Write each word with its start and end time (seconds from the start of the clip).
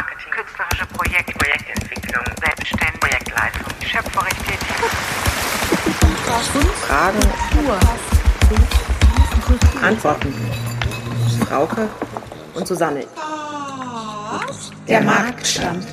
Marketing, 0.00 0.32
künstlerische 0.32 0.86
Projekte, 0.86 1.32
Projektentwicklung, 1.34 2.24
Selbstständigkeit, 2.40 3.00
Projektleitung, 3.00 3.66
schöpferisch 3.84 4.38
tätig. 4.38 4.76
Fragen, 6.86 7.18
Antworten. 9.82 10.34
Frauke 11.46 11.88
und 12.54 12.66
Susanne. 12.66 13.04
Der 14.88 15.02
Marktstand. 15.02 15.86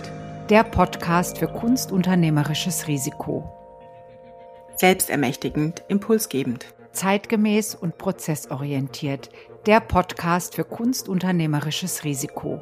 Der 0.49 0.63
Podcast 0.63 1.39
für 1.39 1.47
kunstunternehmerisches 1.47 2.87
Risiko. 2.87 3.51
Selbstermächtigend, 4.77 5.83
impulsgebend. 5.89 6.65
Zeitgemäß 6.93 7.75
und 7.75 7.97
prozessorientiert. 7.97 9.29
Der 9.65 9.81
Podcast 9.81 10.55
für 10.55 10.63
kunstunternehmerisches 10.63 12.05
Risiko. 12.05 12.61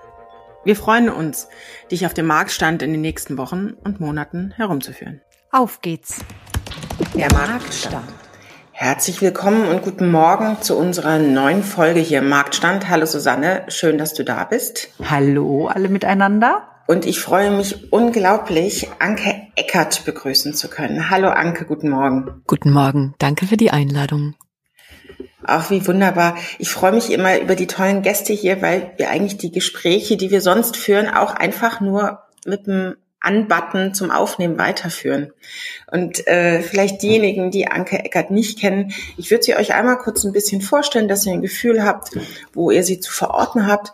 Wir 0.63 0.75
freuen 0.75 1.09
uns, 1.09 1.47
dich 1.89 2.05
auf 2.05 2.13
dem 2.13 2.27
Marktstand 2.27 2.83
in 2.83 2.91
den 2.91 3.01
nächsten 3.01 3.39
Wochen 3.39 3.71
und 3.83 3.99
Monaten 3.99 4.53
herumzuführen. 4.55 5.21
Auf 5.51 5.81
geht's! 5.81 6.19
Der 7.15 7.33
Marktstand. 7.33 8.05
Herzlich 8.71 9.23
willkommen 9.23 9.67
und 9.67 9.81
guten 9.81 10.11
Morgen 10.11 10.61
zu 10.61 10.77
unserer 10.77 11.17
neuen 11.17 11.63
Folge 11.63 11.99
hier 11.99 12.19
im 12.19 12.29
Marktstand. 12.29 12.89
Hallo 12.89 13.07
Susanne, 13.07 13.63
schön, 13.69 13.97
dass 13.97 14.13
du 14.13 14.23
da 14.23 14.43
bist. 14.43 14.89
Hallo 15.03 15.65
alle 15.65 15.89
miteinander. 15.89 16.67
Und 16.87 17.07
ich 17.07 17.19
freue 17.19 17.49
mich 17.49 17.91
unglaublich, 17.91 18.87
Anke 18.99 19.33
Eckert 19.55 20.05
begrüßen 20.05 20.53
zu 20.53 20.67
können. 20.67 21.09
Hallo 21.09 21.29
Anke, 21.29 21.65
guten 21.65 21.89
Morgen. 21.89 22.43
Guten 22.45 22.71
Morgen, 22.71 23.15
danke 23.17 23.47
für 23.47 23.57
die 23.57 23.71
Einladung. 23.71 24.35
Ach, 25.43 25.71
wie 25.71 25.85
wunderbar. 25.87 26.35
Ich 26.59 26.69
freue 26.69 26.91
mich 26.91 27.11
immer 27.11 27.39
über 27.39 27.55
die 27.55 27.67
tollen 27.67 28.01
Gäste 28.01 28.33
hier, 28.33 28.61
weil 28.61 28.91
wir 28.97 29.09
eigentlich 29.09 29.37
die 29.37 29.51
Gespräche, 29.51 30.17
die 30.17 30.31
wir 30.31 30.41
sonst 30.41 30.77
führen, 30.77 31.09
auch 31.09 31.33
einfach 31.33 31.81
nur 31.81 32.19
mit 32.45 32.67
dem 32.67 32.95
Anbutton 33.19 33.93
zum 33.93 34.11
Aufnehmen 34.11 34.57
weiterführen. 34.57 35.31
Und 35.91 36.27
äh, 36.27 36.61
vielleicht 36.61 37.01
diejenigen, 37.01 37.51
die 37.51 37.67
Anke 37.67 37.99
Eckert 37.99 38.31
nicht 38.31 38.59
kennen, 38.59 38.93
ich 39.17 39.29
würde 39.29 39.43
sie 39.43 39.55
euch 39.55 39.73
einmal 39.73 39.97
kurz 39.97 40.23
ein 40.23 40.31
bisschen 40.31 40.61
vorstellen, 40.61 41.07
dass 41.07 41.25
ihr 41.25 41.33
ein 41.33 41.41
Gefühl 41.41 41.83
habt, 41.83 42.11
wo 42.53 42.71
ihr 42.71 42.83
sie 42.83 42.99
zu 42.99 43.11
verorten 43.11 43.67
habt. 43.67 43.91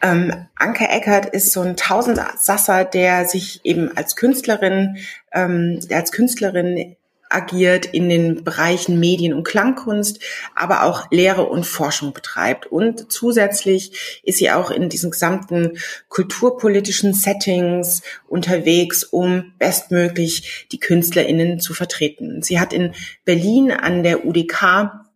Ähm, 0.00 0.46
Anke 0.54 0.86
Eckert 0.86 1.26
ist 1.26 1.52
so 1.52 1.62
ein 1.62 1.76
Tausendsasser, 1.76 2.84
der 2.84 3.24
sich 3.24 3.60
eben 3.64 3.96
als 3.96 4.16
Künstlerin, 4.16 4.98
ähm, 5.32 5.80
der 5.88 5.98
als 5.98 6.12
Künstlerin 6.12 6.96
agiert 7.30 7.86
in 7.86 8.08
den 8.08 8.44
Bereichen 8.44 8.98
Medien- 9.00 9.34
und 9.34 9.44
Klangkunst, 9.44 10.20
aber 10.54 10.84
auch 10.84 11.10
Lehre 11.10 11.44
und 11.44 11.66
Forschung 11.66 12.12
betreibt. 12.12 12.66
Und 12.66 13.10
zusätzlich 13.10 14.20
ist 14.22 14.38
sie 14.38 14.50
auch 14.50 14.70
in 14.70 14.88
diesen 14.88 15.10
gesamten 15.10 15.78
kulturpolitischen 16.08 17.14
Settings 17.14 18.02
unterwegs, 18.28 19.04
um 19.04 19.52
bestmöglich 19.58 20.66
die 20.72 20.80
KünstlerInnen 20.80 21.60
zu 21.60 21.74
vertreten. 21.74 22.42
Sie 22.42 22.60
hat 22.60 22.72
in 22.72 22.94
Berlin 23.24 23.70
an 23.70 24.02
der 24.02 24.24
UDK 24.26 25.07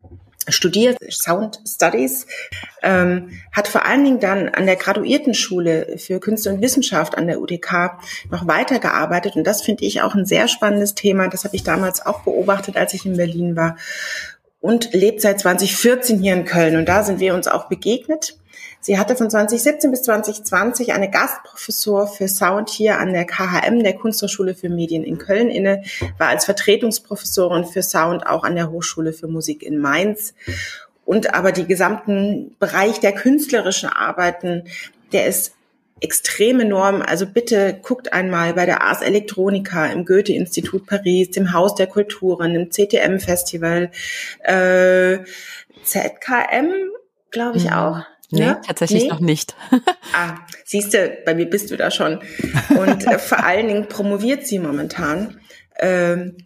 studiert 0.48 0.98
Sound 1.10 1.60
Studies, 1.66 2.26
ähm, 2.82 3.30
hat 3.52 3.68
vor 3.68 3.84
allen 3.84 4.04
Dingen 4.04 4.20
dann 4.20 4.48
an 4.48 4.66
der 4.66 4.76
Graduiertenschule 4.76 5.98
für 5.98 6.20
Künste 6.20 6.50
und 6.50 6.60
Wissenschaft 6.60 7.16
an 7.16 7.26
der 7.26 7.40
UDK 7.40 7.98
noch 8.30 8.46
weitergearbeitet. 8.46 9.36
Und 9.36 9.44
das 9.46 9.62
finde 9.62 9.84
ich 9.84 10.02
auch 10.02 10.14
ein 10.14 10.26
sehr 10.26 10.48
spannendes 10.48 10.94
Thema. 10.94 11.28
Das 11.28 11.44
habe 11.44 11.56
ich 11.56 11.62
damals 11.62 12.04
auch 12.04 12.20
beobachtet, 12.20 12.76
als 12.76 12.94
ich 12.94 13.06
in 13.06 13.16
Berlin 13.16 13.56
war. 13.56 13.76
Und 14.60 14.92
lebt 14.92 15.20
seit 15.20 15.40
2014 15.40 16.20
hier 16.20 16.34
in 16.34 16.44
Köln. 16.44 16.76
Und 16.76 16.88
da 16.88 17.02
sind 17.02 17.20
wir 17.20 17.34
uns 17.34 17.48
auch 17.48 17.68
begegnet. 17.68 18.36
Sie 18.84 18.98
hatte 18.98 19.14
von 19.14 19.30
2017 19.30 19.92
bis 19.92 20.02
2020 20.02 20.92
eine 20.92 21.08
Gastprofessur 21.08 22.08
für 22.08 22.26
Sound 22.26 22.68
hier 22.68 22.98
an 22.98 23.12
der 23.12 23.24
KHM, 23.24 23.84
der 23.84 23.94
Kunsthochschule 23.94 24.56
für 24.56 24.68
Medien 24.68 25.04
in 25.04 25.18
Köln 25.18 25.50
inne, 25.50 25.84
war 26.18 26.28
als 26.28 26.44
Vertretungsprofessorin 26.44 27.64
für 27.64 27.82
Sound 27.82 28.26
auch 28.26 28.42
an 28.42 28.56
der 28.56 28.72
Hochschule 28.72 29.12
für 29.12 29.28
Musik 29.28 29.62
in 29.62 29.78
Mainz. 29.78 30.34
Und 31.04 31.32
aber 31.32 31.52
die 31.52 31.66
gesamten 31.66 32.56
Bereich 32.58 32.98
der 32.98 33.12
künstlerischen 33.12 33.88
Arbeiten, 33.88 34.64
der 35.12 35.26
ist 35.26 35.54
extrem 36.00 36.58
enorm. 36.58 37.02
Also 37.02 37.26
bitte 37.26 37.78
guckt 37.80 38.12
einmal 38.12 38.54
bei 38.54 38.66
der 38.66 38.82
Ars 38.82 39.02
Electronica 39.02 39.86
im 39.86 40.04
Goethe-Institut 40.04 40.86
Paris, 40.86 41.30
dem 41.30 41.52
Haus 41.52 41.76
der 41.76 41.86
Kulturen, 41.86 42.56
im 42.56 42.70
CTM-Festival, 42.70 43.92
äh, 44.42 45.18
ZKM, 45.84 46.72
glaube 47.30 47.58
ich 47.58 47.66
Mhm. 47.66 47.72
auch. 47.72 48.00
Nee, 48.32 48.40
Ne? 48.46 48.60
tatsächlich 48.66 49.04
Nee? 49.04 49.08
noch 49.08 49.20
nicht. 49.20 49.54
Ah, 50.14 50.34
siehst 50.66 50.92
du, 50.92 51.16
bei 51.24 51.34
mir 51.34 51.48
bist 51.48 51.70
du 51.70 51.76
da 51.78 51.90
schon. 51.90 52.20
Und 52.76 53.06
äh, 53.06 53.18
vor 53.18 53.44
allen 53.44 53.68
Dingen 53.68 53.88
promoviert 53.88 54.46
sie 54.46 54.58
momentan 54.58 55.40
ähm, 55.78 56.36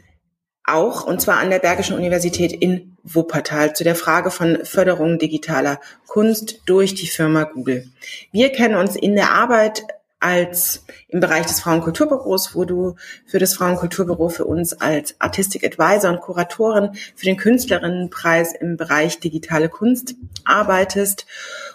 auch, 0.65 1.05
und 1.05 1.21
zwar 1.21 1.39
an 1.39 1.51
der 1.51 1.59
Bergischen 1.59 1.97
Universität 1.97 2.53
in 2.53 2.97
Wuppertal, 3.03 3.75
zu 3.75 3.83
der 3.83 3.97
Frage 3.97 4.31
von 4.31 4.65
Förderung 4.65 5.19
digitaler 5.19 5.81
Kunst 6.07 6.61
durch 6.67 6.95
die 6.95 7.07
Firma 7.09 7.43
Google. 7.45 7.89
Wir 8.33 8.51
kennen 8.51 8.77
uns 8.77 8.95
in 8.97 9.17
der 9.17 9.33
Arbeit 9.33 9.83
als 10.27 10.85
im 11.07 11.21
Bereich 11.21 11.47
des 11.47 11.61
Frauenkulturbüros, 11.61 12.57
wo 12.57 12.65
du 12.65 12.97
für 13.27 13.39
das 13.39 13.55
Frauenkulturbüro 13.55 14.29
für 14.29 14.45
uns 14.45 14.73
als 14.73 15.15
Artistic 15.21 15.65
Advisor 15.65 16.11
und 16.11 16.21
Kuratorin 16.21 16.91
für 17.15 17.27
den 17.27 17.37
Künstlerinnenpreis 17.37 18.53
im 18.53 18.77
Bereich 18.77 19.21
digitale 19.21 19.69
Kunst 19.69 20.17
arbeitest. 20.45 21.27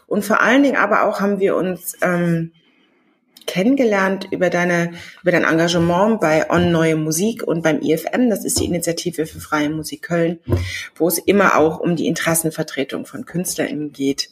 Und 0.06 0.26
vor 0.26 0.42
allen 0.42 0.64
Dingen 0.64 0.76
aber 0.76 1.04
auch 1.04 1.22
haben 1.22 1.40
wir 1.40 1.56
uns 1.56 1.96
ähm, 2.02 2.52
kennengelernt 3.48 4.28
über 4.32 4.50
deine 4.50 4.92
über 5.22 5.32
dein 5.32 5.46
Engagement 5.46 6.20
bei 6.20 6.50
On 6.50 6.74
Neue 6.74 6.98
Musik 6.98 7.44
und 7.44 7.64
beim 7.64 7.80
IFM, 7.82 8.30
das 8.30 8.44
ist 8.44 8.60
die 8.60 8.66
Initiative 8.66 9.26
für 9.28 9.40
freie 9.40 9.70
Musik 9.70 10.02
Köln, 10.02 10.40
wo 10.96 11.08
es 11.08 11.20
immer 11.20 11.56
auch 11.56 11.80
um 11.80 11.96
die 11.96 12.08
Interessenvertretung 12.08 13.06
von 13.06 13.26
KünstlerInnen 13.26 13.94
geht 13.94 14.30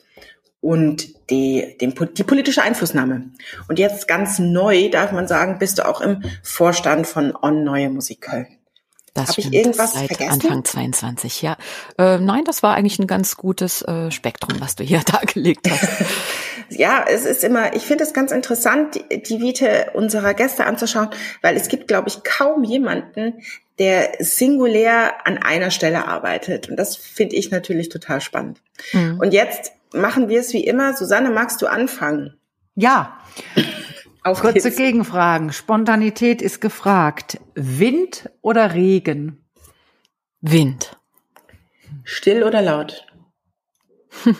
und 0.61 1.29
die, 1.29 1.77
den, 1.79 1.93
die 2.17 2.23
politische 2.23 2.61
Einflussnahme. 2.61 3.31
Und 3.67 3.79
jetzt 3.79 4.07
ganz 4.07 4.39
neu, 4.39 4.89
darf 4.89 5.11
man 5.11 5.27
sagen, 5.27 5.57
bist 5.59 5.79
du 5.79 5.87
auch 5.87 6.01
im 6.01 6.23
Vorstand 6.43 7.07
von 7.07 7.33
On 7.41 7.63
Neue 7.63 7.89
Musik 7.89 8.21
Köln. 8.21 8.47
Das 9.13 9.29
Hab 9.29 9.37
ich 9.39 9.53
irgendwas 9.53 9.93
Seit 9.93 10.07
vergessen? 10.07 10.31
Anfang 10.31 10.63
22, 10.63 11.41
ja. 11.41 11.57
Äh, 11.97 12.19
nein, 12.19 12.43
das 12.45 12.63
war 12.63 12.75
eigentlich 12.75 12.99
ein 12.99 13.07
ganz 13.07 13.37
gutes 13.37 13.81
äh, 13.81 14.11
Spektrum, 14.11 14.59
was 14.61 14.75
du 14.75 14.83
hier 14.83 14.99
dargelegt 15.05 15.69
hast. 15.69 15.87
Ja, 16.71 17.03
es 17.09 17.25
ist 17.25 17.43
immer, 17.43 17.75
ich 17.75 17.81
finde 17.81 18.03
es 18.03 18.13
ganz 18.13 18.31
interessant, 18.31 18.93
die, 18.93 19.23
die 19.23 19.41
Vite 19.41 19.89
unserer 19.95 20.35
Gäste 20.35 20.67
anzuschauen, 20.67 21.09
weil 21.41 21.57
es 21.57 21.67
gibt, 21.67 21.87
glaube 21.87 22.09
ich, 22.09 22.23
kaum 22.23 22.63
jemanden, 22.63 23.41
der 23.79 24.11
singulär 24.19 25.25
an 25.25 25.39
einer 25.39 25.71
Stelle 25.71 26.07
arbeitet. 26.07 26.69
Und 26.69 26.75
das 26.75 26.95
finde 26.95 27.37
ich 27.37 27.49
natürlich 27.49 27.89
total 27.89 28.21
spannend. 28.21 28.61
Mhm. 28.93 29.19
Und 29.19 29.33
jetzt 29.33 29.71
machen 29.93 30.29
wir 30.29 30.39
es 30.39 30.53
wie 30.53 30.63
immer. 30.63 30.95
Susanne, 30.95 31.29
magst 31.29 31.61
du 31.61 31.67
anfangen? 31.67 32.39
Ja, 32.75 33.19
Auf 34.23 34.41
kurze 34.41 34.69
geht's. 34.69 34.77
Gegenfragen. 34.77 35.51
Spontanität 35.51 36.41
ist 36.41 36.61
gefragt. 36.61 37.39
Wind 37.55 38.29
oder 38.41 38.73
Regen? 38.73 39.45
Wind. 40.41 40.97
Still 42.03 42.43
oder 42.43 42.61
laut? 42.61 43.05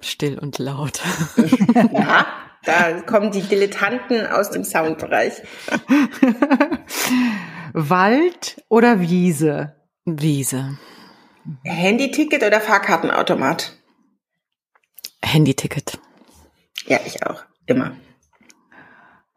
Still 0.00 0.38
und 0.38 0.58
laut. 0.58 1.00
ja, 1.92 2.26
da 2.64 3.00
kommen 3.02 3.30
die 3.30 3.42
Dilettanten 3.42 4.26
aus 4.26 4.50
dem 4.50 4.64
Soundbereich. 4.64 5.42
Wald 7.72 8.62
oder 8.68 9.00
Wiese? 9.00 9.76
Wiese. 10.04 10.78
Handyticket 11.64 12.42
oder 12.42 12.60
Fahrkartenautomat? 12.60 13.76
Handyticket. 15.22 15.98
Ja, 16.86 17.00
ich 17.06 17.24
auch. 17.26 17.42
Immer. 17.66 17.96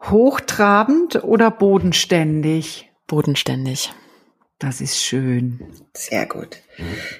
Hochtrabend 0.01 1.23
oder 1.23 1.51
bodenständig? 1.51 2.91
Bodenständig. 3.07 3.93
Das 4.59 4.81
ist 4.81 5.03
schön. 5.03 5.59
Sehr 5.93 6.25
gut. 6.25 6.57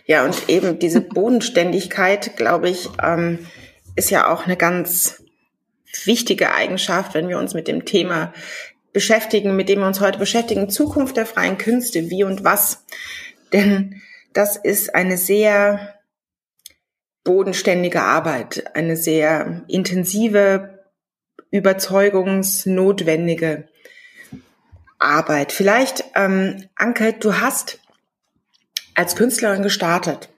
Ja, 0.06 0.23
und 0.23 0.50
eben 0.50 0.79
diese 0.79 1.01
Bodenständigkeit, 1.01 2.38
glaube 2.38 2.69
ich, 2.69 2.89
ähm, 3.03 3.45
ist 3.95 4.09
ja 4.09 4.31
auch 4.31 4.45
eine 4.45 4.57
ganz 4.57 5.23
wichtige 6.06 6.53
Eigenschaft, 6.53 7.13
wenn 7.13 7.29
wir 7.29 7.38
uns 7.38 7.53
mit 7.53 7.67
dem 7.67 7.85
Thema 7.85 8.33
beschäftigen, 8.94 9.56
mit 9.56 9.69
dem 9.69 9.79
wir 9.79 9.88
uns 9.88 10.00
heute 10.00 10.19
beschäftigen, 10.19 10.69
Zukunft 10.69 11.17
der 11.17 11.25
freien 11.25 11.57
Künste, 11.57 12.09
wie 12.09 12.23
und 12.23 12.44
was. 12.44 12.85
Denn 13.51 14.01
das 14.33 14.56
ist 14.57 14.95
eine 14.95 15.17
sehr 15.17 15.94
bodenständige 17.25 18.04
Arbeit, 18.04 18.63
eine 18.75 18.95
sehr 18.95 19.63
intensive, 19.68 20.80
überzeugungsnotwendige 21.51 23.68
Arbeit. 25.00 25.51
Vielleicht, 25.51 26.06
ähm, 26.16 26.69
Anke, 26.75 27.12
du 27.13 27.42
hast 27.42 27.80
als 28.94 29.18
Künstlerin 29.18 29.63
gestartet, 29.63 30.30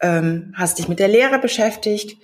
ähm, 0.00 0.54
hast 0.56 0.78
dich 0.78 0.88
mit 0.88 0.98
der 0.98 1.08
Lehre 1.08 1.38
beschäftigt 1.38 2.20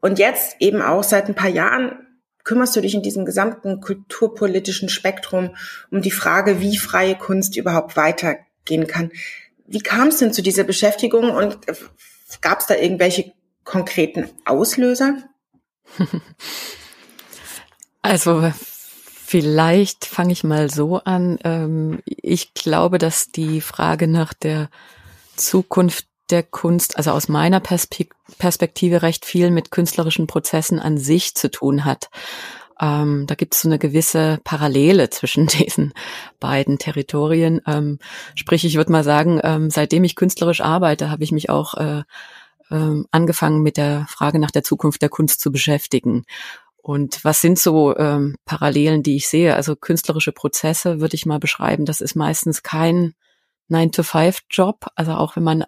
und 0.00 0.20
jetzt 0.20 0.56
eben 0.60 0.82
auch 0.82 1.02
seit 1.02 1.28
ein 1.28 1.34
paar 1.34 1.50
Jahren 1.50 2.06
kümmerst 2.44 2.76
du 2.76 2.80
dich 2.80 2.94
in 2.94 3.02
diesem 3.02 3.24
gesamten 3.24 3.80
kulturpolitischen 3.80 4.88
Spektrum 4.88 5.56
um 5.90 6.02
die 6.02 6.10
Frage, 6.10 6.60
wie 6.60 6.78
freie 6.78 7.16
Kunst 7.16 7.56
überhaupt 7.56 7.96
weitergehen 7.96 8.86
kann. 8.86 9.10
Wie 9.66 9.80
kam 9.80 10.08
es 10.08 10.18
denn 10.18 10.32
zu 10.32 10.42
dieser 10.42 10.64
Beschäftigung 10.64 11.30
und 11.30 11.58
gab 12.40 12.60
es 12.60 12.66
da 12.66 12.74
irgendwelche 12.74 13.32
konkreten 13.64 14.30
Auslöser? 14.44 15.16
Also 18.00 18.52
vielleicht 19.26 20.06
fange 20.06 20.32
ich 20.32 20.44
mal 20.44 20.70
so 20.70 20.98
an. 20.98 21.38
Ähm, 21.44 22.00
ich 22.06 22.54
glaube, 22.54 22.96
dass 22.96 23.30
die 23.30 23.60
Frage 23.60 24.08
nach 24.08 24.32
der 24.32 24.70
Zukunft 25.36 26.06
der 26.30 26.42
Kunst, 26.42 26.96
also 26.96 27.10
aus 27.10 27.28
meiner 27.28 27.60
Perspektive 27.60 29.02
recht 29.02 29.24
viel 29.24 29.50
mit 29.50 29.70
künstlerischen 29.70 30.26
Prozessen 30.26 30.78
an 30.78 30.96
sich 30.96 31.34
zu 31.34 31.50
tun 31.50 31.84
hat. 31.84 32.08
Ähm, 32.80 33.26
da 33.26 33.34
gibt 33.34 33.54
es 33.54 33.62
so 33.62 33.68
eine 33.68 33.78
gewisse 33.78 34.38
Parallele 34.44 35.10
zwischen 35.10 35.46
diesen 35.48 35.92
beiden 36.40 36.78
Territorien. 36.78 37.60
Ähm, 37.66 37.98
sprich, 38.34 38.64
ich 38.64 38.76
würde 38.76 38.92
mal 38.92 39.04
sagen, 39.04 39.40
ähm, 39.42 39.70
seitdem 39.70 40.04
ich 40.04 40.16
künstlerisch 40.16 40.60
arbeite, 40.60 41.10
habe 41.10 41.24
ich 41.24 41.32
mich 41.32 41.50
auch 41.50 41.74
äh, 41.74 42.02
äh, 42.70 43.02
angefangen 43.10 43.62
mit 43.62 43.76
der 43.76 44.06
Frage 44.08 44.38
nach 44.38 44.50
der 44.50 44.62
Zukunft 44.62 45.02
der 45.02 45.08
Kunst 45.08 45.40
zu 45.40 45.50
beschäftigen. 45.50 46.24
Und 46.88 47.22
was 47.24 47.40
sind 47.40 47.58
so 47.58 47.96
ähm, 47.96 48.36
Parallelen, 48.44 49.02
die 49.02 49.16
ich 49.16 49.28
sehe? 49.28 49.54
Also 49.54 49.76
künstlerische 49.76 50.32
Prozesse 50.32 51.00
würde 51.00 51.16
ich 51.16 51.26
mal 51.26 51.38
beschreiben. 51.38 51.84
Das 51.84 52.00
ist 52.00 52.14
meistens 52.14 52.62
kein 52.62 53.14
9-to-5-Job. 53.70 54.86
Also 54.94 55.12
auch 55.12 55.36
wenn 55.36 55.42
man 55.42 55.64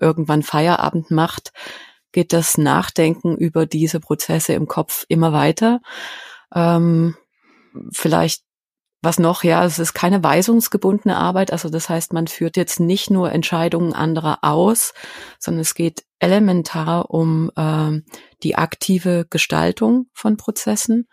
irgendwann 0.00 0.42
Feierabend 0.42 1.10
macht, 1.10 1.52
geht 2.12 2.32
das 2.32 2.58
Nachdenken 2.58 3.36
über 3.36 3.66
diese 3.66 4.00
Prozesse 4.00 4.52
im 4.52 4.66
Kopf 4.66 5.04
immer 5.08 5.32
weiter. 5.32 5.80
Ähm, 6.54 7.16
vielleicht 7.92 8.42
was 9.02 9.18
noch, 9.18 9.44
ja, 9.44 9.64
es 9.64 9.78
ist 9.78 9.94
keine 9.94 10.22
weisungsgebundene 10.22 11.16
Arbeit. 11.16 11.52
Also 11.52 11.70
das 11.70 11.88
heißt, 11.88 12.12
man 12.12 12.26
führt 12.26 12.56
jetzt 12.56 12.80
nicht 12.80 13.10
nur 13.10 13.32
Entscheidungen 13.32 13.94
anderer 13.94 14.38
aus, 14.42 14.92
sondern 15.38 15.62
es 15.62 15.74
geht 15.74 16.04
elementar 16.18 17.10
um 17.10 17.50
äh, 17.56 18.02
die 18.42 18.56
aktive 18.56 19.26
Gestaltung 19.30 20.08
von 20.12 20.36
Prozessen. 20.36 21.08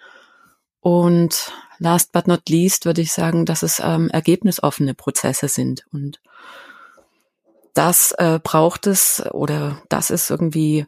Und 0.82 1.54
last 1.80 2.12
but 2.12 2.28
not 2.28 2.50
least 2.50 2.86
würde 2.86 3.02
ich 3.02 3.14
sagen, 3.14 3.46
dass 3.46 3.64
es 3.64 3.82
ähm, 3.84 4.10
ergebnisoffene 4.10 4.94
Prozesse 4.94 5.48
sind. 5.48 5.86
Und 5.92 6.20
das 7.74 8.12
äh, 8.18 8.40
braucht 8.44 8.86
es 8.88 9.24
oder 9.32 9.82
das 9.88 10.10
ist 10.10 10.30
irgendwie 10.30 10.88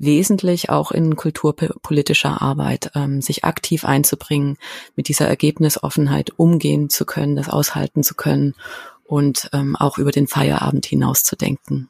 wesentlich 0.00 0.70
auch 0.70 0.90
in 0.90 1.14
kulturpolitischer 1.14 2.42
Arbeit, 2.42 2.90
ähm, 2.94 3.20
sich 3.20 3.44
aktiv 3.44 3.84
einzubringen, 3.84 4.56
mit 4.96 5.08
dieser 5.08 5.28
Ergebnisoffenheit 5.28 6.30
umgehen 6.36 6.88
zu 6.90 7.04
können, 7.04 7.36
das 7.36 7.48
aushalten 7.48 8.02
zu 8.02 8.14
können 8.14 8.54
und 9.04 9.50
ähm, 9.52 9.76
auch 9.76 9.98
über 9.98 10.10
den 10.10 10.26
Feierabend 10.26 10.86
hinaus 10.86 11.22
zu 11.22 11.36
denken. 11.36 11.88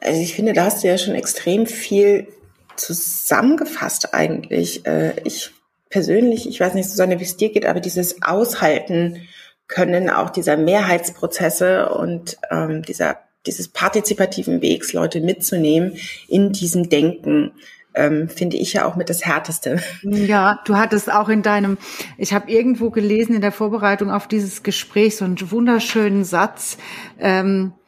Also 0.00 0.20
ich 0.20 0.34
finde, 0.34 0.52
da 0.52 0.64
hast 0.64 0.82
du 0.82 0.88
ja 0.88 0.98
schon 0.98 1.14
extrem 1.14 1.66
viel 1.66 2.28
zusammengefasst 2.76 4.14
eigentlich. 4.14 4.86
Äh, 4.86 5.20
ich 5.24 5.50
persönlich, 5.90 6.48
ich 6.48 6.58
weiß 6.60 6.74
nicht, 6.74 6.88
Susanne, 6.88 7.20
wie 7.20 7.24
es 7.24 7.36
dir 7.36 7.52
geht, 7.52 7.66
aber 7.66 7.80
dieses 7.80 8.22
Aushalten 8.22 9.28
können 9.68 10.10
auch 10.10 10.30
dieser 10.30 10.56
Mehrheitsprozesse 10.56 11.88
und 11.90 12.36
ähm, 12.50 12.82
dieser 12.82 13.18
dieses 13.46 13.68
partizipativen 13.68 14.62
Wegs, 14.62 14.92
Leute 14.92 15.20
mitzunehmen 15.20 15.96
in 16.28 16.52
diesem 16.52 16.88
Denken, 16.88 17.52
ähm, 17.94 18.28
finde 18.28 18.56
ich 18.56 18.72
ja 18.72 18.86
auch 18.86 18.96
mit 18.96 19.10
das 19.10 19.24
Härteste. 19.24 19.80
Ja, 20.02 20.60
du 20.64 20.76
hattest 20.76 21.12
auch 21.12 21.28
in 21.28 21.42
deinem, 21.42 21.78
ich 22.16 22.32
habe 22.32 22.50
irgendwo 22.50 22.90
gelesen 22.90 23.34
in 23.34 23.40
der 23.40 23.52
Vorbereitung 23.52 24.10
auf 24.10 24.26
dieses 24.28 24.62
Gespräch 24.62 25.16
so 25.16 25.24
einen 25.24 25.50
wunderschönen 25.50 26.24
Satz. 26.24 26.78
Ähm, 27.18 27.72
äh, 27.76 27.81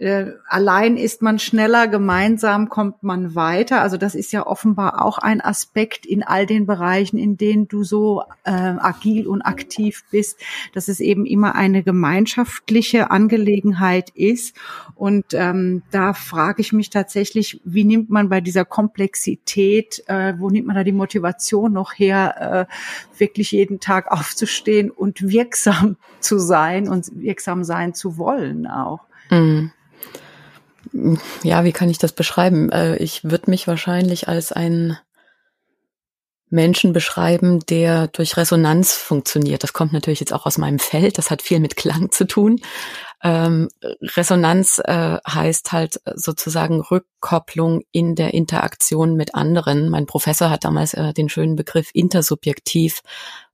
allein 0.00 0.96
ist 0.96 1.22
man 1.22 1.40
schneller, 1.40 1.88
gemeinsam 1.88 2.68
kommt 2.68 3.02
man 3.02 3.34
weiter. 3.34 3.80
Also 3.80 3.96
das 3.96 4.14
ist 4.14 4.32
ja 4.32 4.46
offenbar 4.46 5.04
auch 5.04 5.18
ein 5.18 5.40
Aspekt 5.40 6.06
in 6.06 6.22
all 6.22 6.46
den 6.46 6.66
Bereichen, 6.66 7.18
in 7.18 7.36
denen 7.36 7.66
du 7.66 7.82
so 7.82 8.22
äh, 8.44 8.50
agil 8.52 9.26
und 9.26 9.42
aktiv 9.42 10.04
bist, 10.12 10.38
dass 10.72 10.86
es 10.86 11.00
eben 11.00 11.26
immer 11.26 11.56
eine 11.56 11.82
gemeinschaftliche 11.82 13.10
Angelegenheit 13.10 14.10
ist. 14.10 14.54
Und 14.94 15.26
ähm, 15.32 15.82
da 15.90 16.12
frage 16.12 16.60
ich 16.60 16.72
mich 16.72 16.90
tatsächlich, 16.90 17.60
wie 17.64 17.84
nimmt 17.84 18.08
man 18.08 18.28
bei 18.28 18.40
dieser 18.40 18.64
Komplexität, 18.64 20.04
äh, 20.06 20.34
wo 20.38 20.48
nimmt 20.48 20.68
man 20.68 20.76
da 20.76 20.84
die 20.84 20.92
Motivation 20.92 21.72
noch 21.72 21.92
her, 21.94 22.68
äh, 22.68 23.18
wirklich 23.18 23.50
jeden 23.50 23.80
Tag 23.80 24.12
aufzustehen 24.12 24.92
und 24.92 25.28
wirksam 25.28 25.96
zu 26.20 26.38
sein 26.38 26.88
und 26.88 27.10
wirksam 27.16 27.64
sein 27.64 27.94
zu 27.94 28.16
wollen 28.16 28.68
auch? 28.68 29.00
Mhm 29.30 29.72
ja, 31.42 31.64
wie 31.64 31.72
kann 31.72 31.90
ich 31.90 31.98
das 31.98 32.12
beschreiben? 32.12 32.70
Äh, 32.70 32.96
ich 32.96 33.24
würde 33.24 33.50
mich 33.50 33.66
wahrscheinlich 33.66 34.28
als 34.28 34.52
einen 34.52 34.98
Menschen 36.50 36.92
beschreiben, 36.92 37.60
der 37.68 38.08
durch 38.08 38.36
Resonanz 38.36 38.94
funktioniert. 38.94 39.62
Das 39.62 39.72
kommt 39.72 39.92
natürlich 39.92 40.20
jetzt 40.20 40.32
auch 40.32 40.46
aus 40.46 40.58
meinem 40.58 40.78
Feld. 40.78 41.18
Das 41.18 41.30
hat 41.30 41.42
viel 41.42 41.60
mit 41.60 41.76
Klang 41.76 42.10
zu 42.10 42.26
tun. 42.26 42.60
Ähm, 43.22 43.68
Resonanz 44.00 44.80
äh, 44.84 45.18
heißt 45.28 45.72
halt 45.72 46.00
sozusagen 46.14 46.80
Rückkopplung 46.80 47.82
in 47.92 48.14
der 48.14 48.32
Interaktion 48.32 49.14
mit 49.14 49.34
anderen. 49.34 49.90
Mein 49.90 50.06
Professor 50.06 50.50
hat 50.50 50.64
damals 50.64 50.94
äh, 50.94 51.12
den 51.12 51.28
schönen 51.28 51.56
Begriff 51.56 51.90
intersubjektiv 51.92 53.02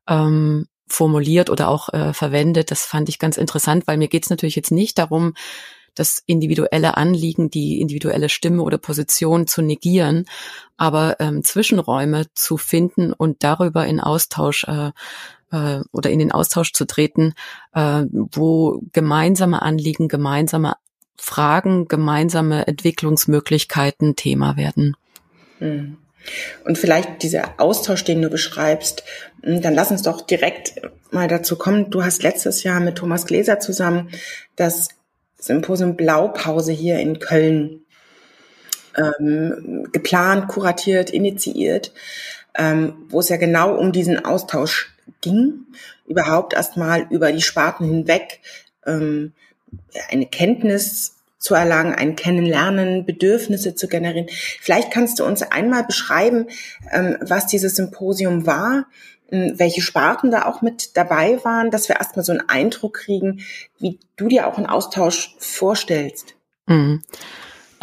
ähm, 0.07 0.67
formuliert 0.87 1.51
oder 1.51 1.69
auch 1.69 1.89
äh, 1.89 2.13
verwendet. 2.13 2.71
Das 2.71 2.85
fand 2.85 3.09
ich 3.09 3.19
ganz 3.19 3.39
interessant, 3.39 3.87
weil 3.87 3.97
mir 3.97 4.09
geht 4.09 4.25
es 4.25 4.31
natürlich 4.31 4.57
jetzt 4.57 4.71
nicht 4.71 4.99
darum, 4.99 5.35
das 5.95 6.23
individuelle 6.27 6.97
Anliegen, 6.97 7.51
die 7.51 7.81
individuelle 7.81 8.29
Stimme 8.29 8.63
oder 8.63 8.79
Position 8.79 9.47
zu 9.47 9.63
negieren, 9.63 10.27
aber 10.77 11.17
ähm, 11.21 11.45
Zwischenräume 11.45 12.27
zu 12.35 12.57
finden 12.57 13.13
und 13.13 13.45
darüber 13.45 13.87
in 13.87 14.01
Austausch 14.01 14.65
äh, 14.65 14.91
äh, 15.53 15.81
oder 15.93 16.11
in 16.11 16.19
den 16.19 16.33
Austausch 16.33 16.73
zu 16.73 16.87
treten, 16.87 17.35
äh, 17.75 18.05
wo 18.11 18.83
gemeinsame 18.93 19.63
Anliegen, 19.63 20.09
gemeinsame 20.09 20.75
Fragen, 21.17 21.87
gemeinsame 21.89 22.67
Entwicklungsmöglichkeiten 22.67 24.17
Thema 24.17 24.57
werden. 24.57 24.97
Hm. 25.59 25.97
Und 26.65 26.79
vielleicht 26.79 27.23
dieser 27.23 27.55
Austausch, 27.59 28.05
den 28.05 28.23
du 28.23 28.31
beschreibst, 28.31 29.05
hm, 29.43 29.61
dann 29.61 29.75
lass 29.75 29.91
uns 29.91 30.03
doch 30.03 30.23
direkt 30.23 30.81
mal 31.11 31.29
dazu 31.29 31.57
kommen. 31.57 31.91
Du 31.91 32.03
hast 32.03 32.23
letztes 32.23 32.63
Jahr 32.63 32.81
mit 32.81 32.97
Thomas 32.97 33.27
Gläser 33.27 33.61
zusammen 33.61 34.11
das 34.57 34.89
Symposium 35.45 35.97
Blaupause 35.97 36.73
hier 36.73 36.99
in 36.99 37.19
Köln 37.19 37.85
ähm, 38.97 39.89
geplant, 39.93 40.49
kuratiert, 40.49 41.11
initiiert, 41.11 41.93
ähm, 42.57 42.95
wo 43.09 43.21
es 43.21 43.29
ja 43.29 43.37
genau 43.37 43.75
um 43.77 43.93
diesen 43.93 44.25
Austausch 44.25 44.95
ging, 45.21 45.67
überhaupt 46.07 46.55
erstmal 46.55 47.07
über 47.11 47.33
die 47.33 47.43
Sparten 47.43 47.85
hinweg 47.85 48.41
ähm, 48.87 49.33
eine 50.11 50.27
Kenntnis 50.27 51.17
zu 51.39 51.55
erlangen, 51.55 51.95
ein 51.95 52.17
Kennenlernen, 52.17 53.05
Bedürfnisse 53.05 53.75
zu 53.75 53.87
generieren. 53.87 54.29
Vielleicht 54.31 54.91
kannst 54.91 55.19
du 55.19 55.25
uns 55.25 55.43
einmal 55.43 55.85
beschreiben, 55.85 56.47
ähm, 56.91 57.19
was 57.21 57.47
dieses 57.47 57.77
Symposium 57.77 58.47
war, 58.47 58.87
welche 59.31 59.81
Sparten 59.81 60.31
da 60.31 60.47
auch 60.47 60.63
mit 60.63 60.97
dabei 60.97 61.43
waren, 61.45 61.71
dass 61.71 61.89
wir 61.89 61.97
erstmal 61.97 62.25
so 62.25 62.33
einen 62.33 62.49
Eindruck 62.49 62.95
kriegen, 62.95 63.41
wie 63.79 63.99
du 64.17 64.29
dir 64.29 64.47
auch 64.47 64.59
einen 64.59 64.67
Austausch 64.67 65.35
vorstellst. 65.39 66.35
Mhm. 66.67 67.03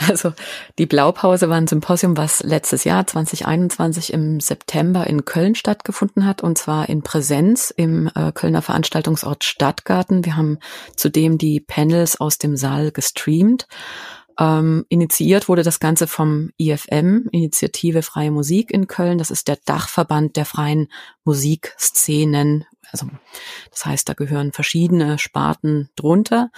Also 0.08 0.34
die 0.80 0.88
Blaupause 0.88 1.50
war 1.50 1.58
ein 1.58 1.68
Symposium, 1.68 2.18
was 2.18 2.42
letztes 2.42 2.86
Jahr 2.86 3.06
2021 3.06 4.14
im 4.14 4.40
September 4.40 5.06
in 5.06 5.26
Köln 5.26 5.54
stattgefunden 5.54 6.26
hat 6.26 6.42
und 6.42 6.58
zwar 6.58 6.90
in 6.90 7.04
Präsenz 7.04 7.72
im 7.76 8.10
äh, 8.16 8.32
Kölner 8.32 8.64
Veranstaltungsort 8.64 9.44
Stadtgarten. 9.44 10.26
Wir 10.26 10.36
haben 10.36 10.58
zudem 10.96 11.38
die 11.38 11.60
Panels 11.60 12.20
aus 12.20 12.40
dem 12.40 12.58
Saal 12.58 12.92
gestreamt. 12.92 13.68
Ähm, 14.42 14.86
initiiert 14.90 15.48
wurde 15.48 15.62
das 15.62 15.80
Ganze 15.80 16.08
vom 16.08 16.50
IFM, 16.58 17.28
Initiative 17.32 18.02
Freie 18.02 18.32
Musik 18.32 18.72
in 18.72 18.88
Köln. 18.88 19.20
Das 19.20 19.30
ist 19.30 19.48
der 19.48 19.60
Dachverband 19.66 20.36
der 20.36 20.46
freien 20.46 20.92
Musikszenen. 21.24 22.66
Also 22.92 23.08
das 23.70 23.86
heißt, 23.86 24.10
da 24.10 24.14
gehören 24.14 24.52
verschiedene 24.52 25.20
Sparten 25.20 25.92
drunter. 25.96 26.50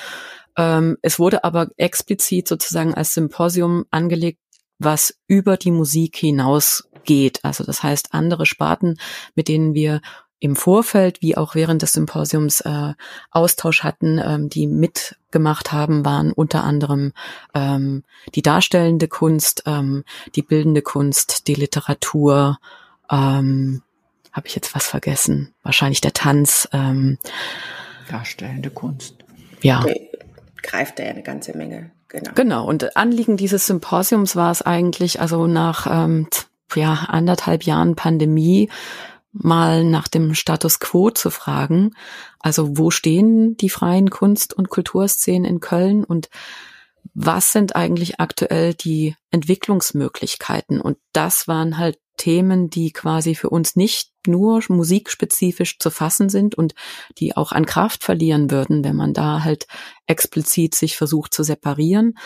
Ähm, 0.57 0.97
es 1.01 1.19
wurde 1.19 1.43
aber 1.43 1.71
explizit 1.75 2.47
sozusagen 2.47 2.93
als 2.93 3.15
Symposium 3.15 3.83
angelegt, 3.91 4.39
was 4.79 5.19
über 5.27 5.57
die 5.57 5.71
Musik 5.71 6.15
hinausgeht. 6.15 7.41
Also 7.43 7.65
das 7.65 7.83
heißt, 7.83 8.13
andere 8.13 8.45
Sparten, 8.45 8.97
mit 9.35 9.49
denen 9.49 9.73
wir 9.73 9.99
im 10.43 10.55
Vorfeld 10.55 11.21
wie 11.21 11.38
auch 11.38 11.55
während 11.55 11.81
des 11.81 11.93
Symposiums 11.93 12.62
äh, 12.62 12.93
Austausch 13.31 13.83
hatten, 13.83 14.19
ähm, 14.23 14.50
die 14.50 14.67
mitgemacht 14.67 15.71
haben, 15.71 16.05
waren 16.05 16.31
unter 16.31 16.63
anderem 16.63 17.13
ähm, 17.53 18.03
die 18.35 18.41
darstellende 18.41 19.07
Kunst, 19.07 19.63
ähm, 19.65 20.03
die 20.35 20.41
bildende 20.41 20.81
Kunst, 20.81 21.47
die 21.47 21.55
Literatur, 21.55 22.59
ähm, 23.09 23.81
habe 24.31 24.47
ich 24.47 24.55
jetzt 24.55 24.75
was 24.75 24.88
vergessen? 24.88 25.53
Wahrscheinlich 25.62 26.01
der 26.01 26.13
Tanz. 26.13 26.67
Ähm, 26.73 27.19
darstellende 28.09 28.69
Kunst. 28.69 29.15
Ja. 29.62 29.81
Okay 29.81 30.09
greift 30.63 30.97
da 30.97 31.03
ja 31.03 31.12
eine 31.12 31.21
ganze 31.21 31.55
Menge. 31.55 31.91
Genau. 32.07 32.31
Genau. 32.33 32.65
Und 32.65 32.95
Anliegen 32.95 33.38
dieses 33.38 33.67
Symposiums 33.67 34.35
war 34.35 34.50
es 34.50 34.62
eigentlich, 34.62 35.19
also 35.19 35.45
nach 35.45 35.85
ähm, 35.89 36.27
ja 36.73 37.05
anderthalb 37.09 37.63
Jahren 37.63 37.95
Pandemie 37.95 38.69
mal 39.33 39.83
nach 39.83 40.07
dem 40.07 40.35
Status 40.35 40.79
quo 40.79 41.09
zu 41.09 41.29
fragen. 41.29 41.95
Also 42.39 42.77
wo 42.77 42.91
stehen 42.91 43.57
die 43.57 43.69
freien 43.69 44.09
Kunst- 44.09 44.53
und 44.53 44.69
Kulturszenen 44.69 45.45
in 45.45 45.59
Köln 45.59 46.03
und 46.03 46.29
was 47.13 47.51
sind 47.51 47.75
eigentlich 47.75 48.19
aktuell 48.19 48.73
die 48.73 49.15
Entwicklungsmöglichkeiten? 49.29 50.79
Und 50.79 50.97
das 51.11 51.47
waren 51.47 51.77
halt 51.77 51.99
Themen, 52.17 52.69
die 52.69 52.91
quasi 52.91 53.35
für 53.35 53.49
uns 53.49 53.75
nicht 53.75 54.11
nur 54.27 54.61
musikspezifisch 54.69 55.79
zu 55.79 55.89
fassen 55.89 56.29
sind 56.29 56.55
und 56.55 56.75
die 57.17 57.35
auch 57.35 57.51
an 57.51 57.65
Kraft 57.65 58.03
verlieren 58.03 58.51
würden, 58.51 58.83
wenn 58.83 58.95
man 58.95 59.13
da 59.13 59.43
halt 59.43 59.67
explizit 60.07 60.75
sich 60.75 60.95
versucht 60.95 61.33
zu 61.33 61.43
separieren. 61.43 62.17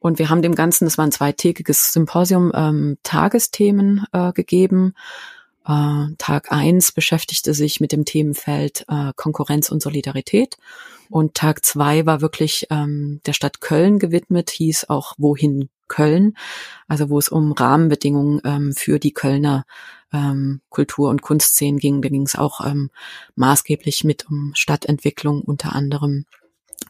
Und 0.00 0.18
wir 0.18 0.30
haben 0.30 0.42
dem 0.42 0.54
Ganzen, 0.54 0.84
das 0.84 0.98
war 0.98 1.04
ein 1.04 1.12
zweitägiges 1.12 1.92
Symposium, 1.92 2.52
ähm, 2.54 2.98
Tagesthemen 3.02 4.06
äh, 4.12 4.32
gegeben. 4.32 4.94
Äh, 5.68 6.14
Tag 6.16 6.50
eins 6.50 6.92
beschäftigte 6.92 7.52
sich 7.54 7.80
mit 7.80 7.92
dem 7.92 8.04
Themenfeld 8.04 8.86
äh, 8.88 9.12
Konkurrenz 9.14 9.70
und 9.70 9.82
Solidarität. 9.82 10.56
Und 11.10 11.34
Tag 11.34 11.64
zwei 11.64 12.06
war 12.06 12.20
wirklich 12.20 12.66
ähm, 12.70 13.20
der 13.26 13.34
Stadt 13.34 13.60
Köln 13.60 13.98
gewidmet, 13.98 14.50
hieß 14.50 14.88
auch 14.88 15.14
Wohin 15.18 15.68
Köln, 15.86 16.36
also 16.86 17.08
wo 17.08 17.18
es 17.18 17.28
um 17.28 17.52
Rahmenbedingungen 17.52 18.40
ähm, 18.44 18.72
für 18.74 18.98
die 18.98 19.12
Kölner 19.12 19.64
ähm, 20.12 20.60
Kultur- 20.68 21.10
und 21.10 21.22
Kunstszenen 21.22 21.78
ging. 21.78 22.02
Da 22.02 22.08
ging 22.08 22.22
es 22.22 22.36
auch 22.36 22.64
ähm, 22.64 22.90
maßgeblich 23.36 24.04
mit 24.04 24.26
um 24.28 24.52
Stadtentwicklung 24.54 25.42
unter 25.42 25.74
anderem. 25.74 26.26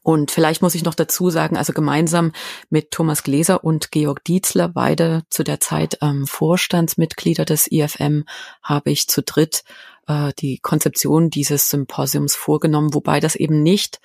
Und 0.09 0.31
vielleicht 0.31 0.63
muss 0.63 0.75
ich 0.75 0.85
noch 0.85 0.95
dazu 0.95 1.29
sagen, 1.29 1.59
also 1.59 1.75
gemeinsam 1.75 2.33
mit 2.71 2.93
Thomas 2.93 3.23
Gläser 3.23 3.63
und 3.63 3.91
Georg 3.91 4.25
Dietzler, 4.25 4.71
beide 4.71 5.25
zu 5.29 5.45
der 5.45 5.61
Zeit 5.61 5.99
ähm, 6.01 6.27
Vorstandsmitglieder 6.27 7.45
des 7.45 7.71
IFM, 7.71 8.25
habe 8.63 8.91
ich 8.91 9.07
zu 9.07 9.23
dritt 9.23 9.65
äh, 10.07 10.33
die 10.39 10.61
Konzeption 10.61 11.29
dieses 11.29 11.69
Symposiums 11.69 12.37
vorgenommen, 12.37 12.95
wobei 12.95 13.21
das 13.21 13.35
eben 13.35 13.63
nicht 13.63 14.01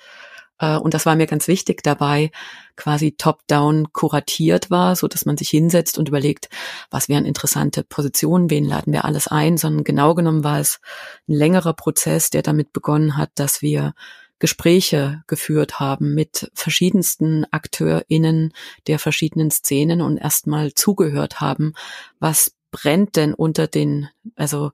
äh, 0.58 0.76
und 0.76 0.92
das 0.92 1.06
war 1.06 1.16
mir 1.16 1.26
ganz 1.26 1.48
wichtig 1.48 1.82
dabei, 1.82 2.30
quasi 2.76 3.12
top-down 3.12 3.90
kuratiert 3.94 4.70
war, 4.70 4.96
so 4.96 5.08
dass 5.08 5.24
man 5.24 5.38
sich 5.38 5.48
hinsetzt 5.48 5.96
und 5.96 6.10
überlegt, 6.10 6.50
was 6.90 7.08
wären 7.08 7.24
interessante 7.24 7.82
Positionen, 7.82 8.50
wen 8.50 8.66
laden 8.66 8.92
wir 8.92 9.06
alles 9.06 9.26
ein, 9.26 9.56
sondern 9.56 9.84
genau 9.84 10.14
genommen 10.14 10.44
war 10.44 10.60
es 10.60 10.80
ein 11.28 11.34
längerer 11.34 11.72
Prozess, 11.72 12.28
der 12.28 12.42
damit 12.42 12.74
begonnen 12.74 13.16
hat, 13.16 13.30
dass 13.36 13.62
wir 13.62 13.94
Gespräche 14.38 15.22
geführt 15.26 15.80
haben 15.80 16.14
mit 16.14 16.50
verschiedensten 16.54 17.46
AkteurInnen 17.50 18.52
der 18.86 18.98
verschiedenen 18.98 19.50
Szenen 19.50 20.00
und 20.00 20.18
erstmal 20.18 20.74
zugehört 20.74 21.40
haben, 21.40 21.74
was 22.18 22.52
brennt 22.70 23.16
denn 23.16 23.34
unter 23.34 23.66
den, 23.66 24.08
also 24.34 24.72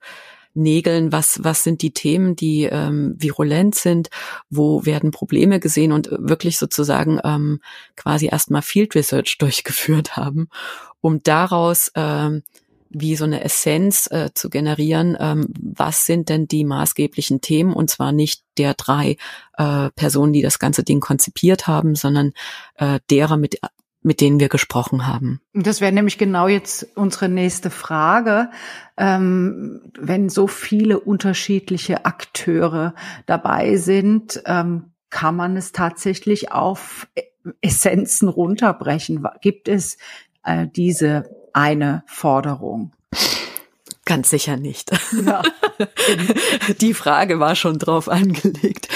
Nägeln, 0.54 1.12
was, 1.12 1.44
was 1.44 1.62
sind 1.62 1.82
die 1.82 1.92
Themen, 1.92 2.34
die 2.34 2.64
ähm, 2.64 3.14
virulent 3.18 3.74
sind, 3.76 4.10
wo 4.48 4.84
werden 4.84 5.12
Probleme 5.12 5.60
gesehen 5.60 5.92
und 5.92 6.10
wirklich 6.10 6.58
sozusagen 6.58 7.20
ähm, 7.22 7.60
quasi 7.96 8.26
erstmal 8.26 8.62
Field 8.62 8.94
Research 8.94 9.36
durchgeführt 9.38 10.16
haben, 10.16 10.48
um 11.00 11.22
daraus 11.22 11.92
ähm, 11.94 12.42
wie 12.90 13.16
so 13.16 13.24
eine 13.24 13.42
Essenz 13.44 14.08
äh, 14.10 14.30
zu 14.34 14.50
generieren, 14.50 15.16
ähm, 15.18 15.46
was 15.60 16.06
sind 16.06 16.28
denn 16.28 16.48
die 16.48 16.64
maßgeblichen 16.64 17.40
Themen 17.40 17.72
und 17.72 17.88
zwar 17.88 18.12
nicht 18.12 18.42
der 18.58 18.74
drei 18.74 19.16
äh, 19.56 19.90
Personen, 19.94 20.32
die 20.32 20.42
das 20.42 20.58
ganze 20.58 20.82
Ding 20.82 21.00
konzipiert 21.00 21.66
haben, 21.66 21.94
sondern 21.94 22.32
äh, 22.74 22.98
derer, 23.08 23.36
mit 23.36 23.60
mit 24.02 24.20
denen 24.22 24.40
wir 24.40 24.48
gesprochen 24.48 25.06
haben. 25.06 25.40
Das 25.52 25.80
wäre 25.82 25.92
nämlich 25.92 26.16
genau 26.16 26.48
jetzt 26.48 26.86
unsere 26.94 27.28
nächste 27.28 27.68
Frage. 27.68 28.50
Ähm, 28.96 29.82
wenn 29.98 30.30
so 30.30 30.46
viele 30.46 30.98
unterschiedliche 30.98 32.06
Akteure 32.06 32.94
dabei 33.26 33.76
sind, 33.76 34.42
ähm, 34.46 34.92
kann 35.10 35.36
man 35.36 35.56
es 35.56 35.72
tatsächlich 35.72 36.50
auf 36.50 37.08
Essenzen 37.60 38.28
runterbrechen? 38.28 39.26
Gibt 39.40 39.68
es 39.68 39.98
äh, 40.44 40.66
diese 40.74 41.30
eine 41.52 42.02
Forderung? 42.06 42.92
Ganz 44.10 44.30
sicher 44.30 44.56
nicht. 44.56 44.90
Ja. 45.24 45.42
Die 46.80 46.94
Frage 46.94 47.38
war 47.38 47.54
schon 47.54 47.78
drauf 47.78 48.08
angelegt. 48.08 48.88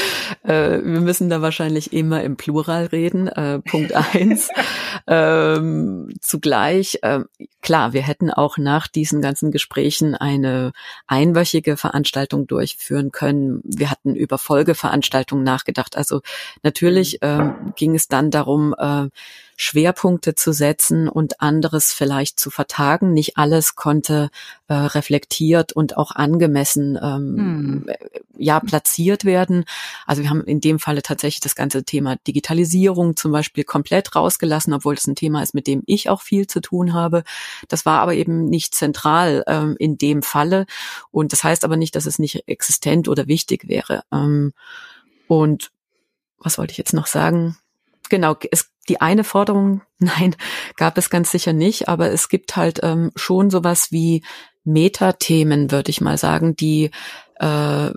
Äh, 0.43 0.81
wir 0.83 1.01
müssen 1.01 1.31
da 1.31 1.41
wahrscheinlich 1.41 1.93
immer 1.93 2.23
im 2.25 2.37
Plural 2.37 2.87
reden. 2.87 3.29
Äh, 3.29 3.61
Punkt 3.61 3.95
eins. 3.95 4.49
ähm, 5.07 6.13
zugleich, 6.21 6.99
äh, 7.03 7.21
klar, 7.63 7.93
wir 7.93 8.03
hätten 8.03 8.31
auch 8.31 8.59
nach 8.59 8.89
diesen 8.89 9.23
ganzen 9.23 9.53
Gesprächen 9.53 10.17
eine 10.17 10.73
einwöchige 11.07 11.77
Veranstaltung 11.77 12.49
durchführen 12.49 13.13
können. 13.13 13.61
Wir 13.63 13.93
hatten 13.93 14.17
über 14.17 14.37
Folgeveranstaltungen 14.39 15.45
nachgedacht. 15.45 15.97
Also 15.97 16.23
natürlich 16.65 17.23
äh, 17.23 17.53
ging 17.77 17.95
es 17.95 18.09
dann 18.09 18.33
darum, 18.33 18.75
äh, 18.77 19.09
Schwerpunkte 19.57 20.35
zu 20.35 20.53
setzen 20.53 21.09
und 21.09 21.41
anderes 21.41 21.93
vielleicht 21.93 22.39
zu 22.41 22.51
vertagen. 22.51 23.13
Nicht 23.13 23.37
alles 23.37 23.75
konnte 23.77 24.31
äh, 24.69 24.75
reflektiert 24.75 25.73
und 25.73 25.97
auch 25.97 26.13
angemessen 26.13 26.99
ähm, 27.01 27.87
hm. 27.87 27.87
ja 28.37 28.61
platziert 28.61 29.25
werden. 29.25 29.65
Also 30.07 30.23
wir 30.23 30.31
haben 30.31 30.45
in 30.45 30.61
dem 30.61 30.79
Falle 30.79 31.03
tatsächlich 31.03 31.41
das 31.41 31.55
ganze 31.55 31.85
Thema 31.85 32.17
Digitalisierung 32.27 33.17
zum 33.17 33.33
Beispiel 33.33 33.65
komplett 33.65 34.15
rausgelassen, 34.15 34.73
obwohl 34.73 34.95
es 34.95 35.07
ein 35.07 35.17
Thema 35.17 35.43
ist, 35.43 35.55
mit 35.55 35.67
dem 35.67 35.83
ich 35.87 36.09
auch 36.09 36.23
viel 36.23 36.47
zu 36.47 36.61
tun 36.61 36.93
habe. 36.93 37.25
Das 37.69 37.87
war 37.87 38.01
aber 38.01 38.15
eben 38.15 38.47
nicht 38.47 38.75
zentral 38.75 39.45
ähm, 39.47 39.77
in 39.79 39.99
dem 39.99 40.23
Falle 40.23 40.67
und 41.11 41.33
das 41.33 41.45
heißt 41.45 41.65
aber 41.65 41.77
nicht, 41.77 41.97
dass 41.97 42.07
es 42.07 42.19
nicht 42.19 42.49
existent 42.49 43.09
oder 43.09 43.29
wichtig 43.29 43.69
wäre. 43.69 44.03
Ähm, 44.13 44.53
und 45.29 45.71
was 46.39 46.59
wollte 46.59 46.73
ich 46.73 46.79
jetzt 46.79 46.93
noch 46.93 47.07
sagen? 47.07 47.57
Genau, 48.11 48.37
es 48.51 48.71
die 48.89 49.01
eine 49.01 49.25
Forderung, 49.25 49.83
nein, 49.99 50.37
gab 50.77 50.99
es 50.99 51.11
ganz 51.11 51.31
sicher 51.31 51.53
nicht, 51.53 51.89
aber 51.89 52.11
es 52.11 52.29
gibt 52.29 52.57
halt 52.57 52.81
ähm, 52.83 53.11
schon 53.17 53.51
sowas 53.51 53.91
wie 53.91 54.23
Metathemen, 54.65 55.71
würde 55.71 55.91
ich 55.91 56.01
mal 56.01 56.17
sagen, 56.17 56.57
die 56.57 56.91
äh, 57.45 57.93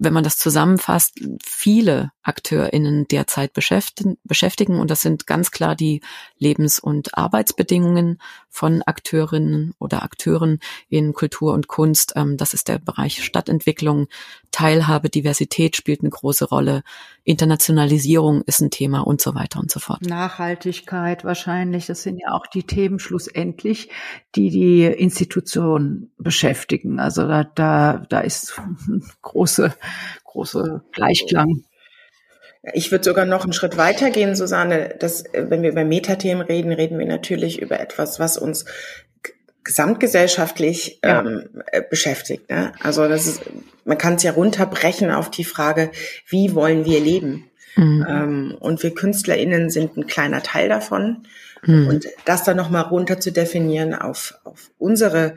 wenn 0.00 0.12
man 0.12 0.22
das 0.22 0.36
zusammenfasst, 0.36 1.20
viele 1.42 2.12
AkteurInnen 2.22 3.08
derzeit 3.08 3.52
beschäftigen. 3.52 4.78
Und 4.78 4.90
das 4.90 5.02
sind 5.02 5.26
ganz 5.26 5.50
klar 5.50 5.74
die 5.74 6.02
Lebens- 6.38 6.78
und 6.78 7.16
Arbeitsbedingungen 7.16 8.18
von 8.48 8.82
Akteurinnen 8.82 9.74
oder 9.78 10.02
Akteuren 10.02 10.60
in 10.88 11.14
Kultur 11.14 11.54
und 11.54 11.66
Kunst. 11.66 12.12
Ähm, 12.16 12.36
das 12.36 12.54
ist 12.54 12.68
der 12.68 12.78
Bereich 12.78 13.24
Stadtentwicklung. 13.24 14.08
Teilhabe, 14.50 15.08
Diversität 15.08 15.76
spielt 15.76 16.00
eine 16.00 16.10
große 16.10 16.44
Rolle. 16.44 16.82
Internationalisierung 17.24 18.42
ist 18.42 18.60
ein 18.60 18.70
Thema 18.70 19.00
und 19.00 19.20
so 19.20 19.34
weiter 19.34 19.58
und 19.58 19.70
so 19.70 19.80
fort. 19.80 20.02
Nachhaltigkeit 20.02 21.24
wahrscheinlich. 21.24 21.86
Das 21.86 22.02
sind 22.02 22.18
ja 22.18 22.32
auch 22.32 22.46
die 22.46 22.62
Themen 22.62 22.98
schlussendlich, 22.98 23.90
die 24.34 24.50
die 24.50 24.84
Institutionen 24.84 26.12
beschäftigen. 26.18 27.00
Also 27.00 27.26
da, 27.26 27.44
da, 27.44 28.04
da 28.08 28.20
ist 28.20 28.57
große 29.22 29.74
große 30.24 30.82
Gleichklang. 30.92 31.64
Ich 32.74 32.90
würde 32.90 33.04
sogar 33.04 33.24
noch 33.24 33.44
einen 33.44 33.52
Schritt 33.52 33.76
weiter 33.76 34.10
gehen, 34.10 34.36
Susanne. 34.36 34.94
Dass, 34.98 35.24
wenn 35.32 35.62
wir 35.62 35.70
über 35.70 35.84
Metathemen 35.84 36.46
reden, 36.46 36.72
reden 36.72 36.98
wir 36.98 37.06
natürlich 37.06 37.60
über 37.60 37.80
etwas, 37.80 38.20
was 38.20 38.36
uns 38.36 38.64
gesamtgesellschaftlich 39.64 41.00
ja. 41.04 41.20
ähm, 41.20 41.62
äh, 41.72 41.82
beschäftigt. 41.82 42.48
Ne? 42.50 42.72
Also 42.80 43.06
das 43.06 43.26
ist, 43.26 43.42
man 43.84 43.98
kann 43.98 44.14
es 44.14 44.22
ja 44.22 44.32
runterbrechen 44.32 45.10
auf 45.10 45.30
die 45.30 45.44
Frage, 45.44 45.90
wie 46.26 46.54
wollen 46.54 46.84
wir 46.84 47.00
leben? 47.00 47.50
Mhm. 47.76 48.06
Ähm, 48.08 48.56
und 48.58 48.82
wir 48.82 48.94
KünstlerInnen 48.94 49.70
sind 49.70 49.96
ein 49.96 50.06
kleiner 50.06 50.42
Teil 50.42 50.68
davon. 50.68 51.26
Mhm. 51.62 51.86
Und 51.88 52.06
das 52.24 52.44
dann 52.44 52.56
nochmal 52.56 52.84
runter 52.84 53.20
zu 53.20 53.30
definieren 53.30 53.94
auf, 53.94 54.38
auf 54.44 54.70
unsere 54.78 55.36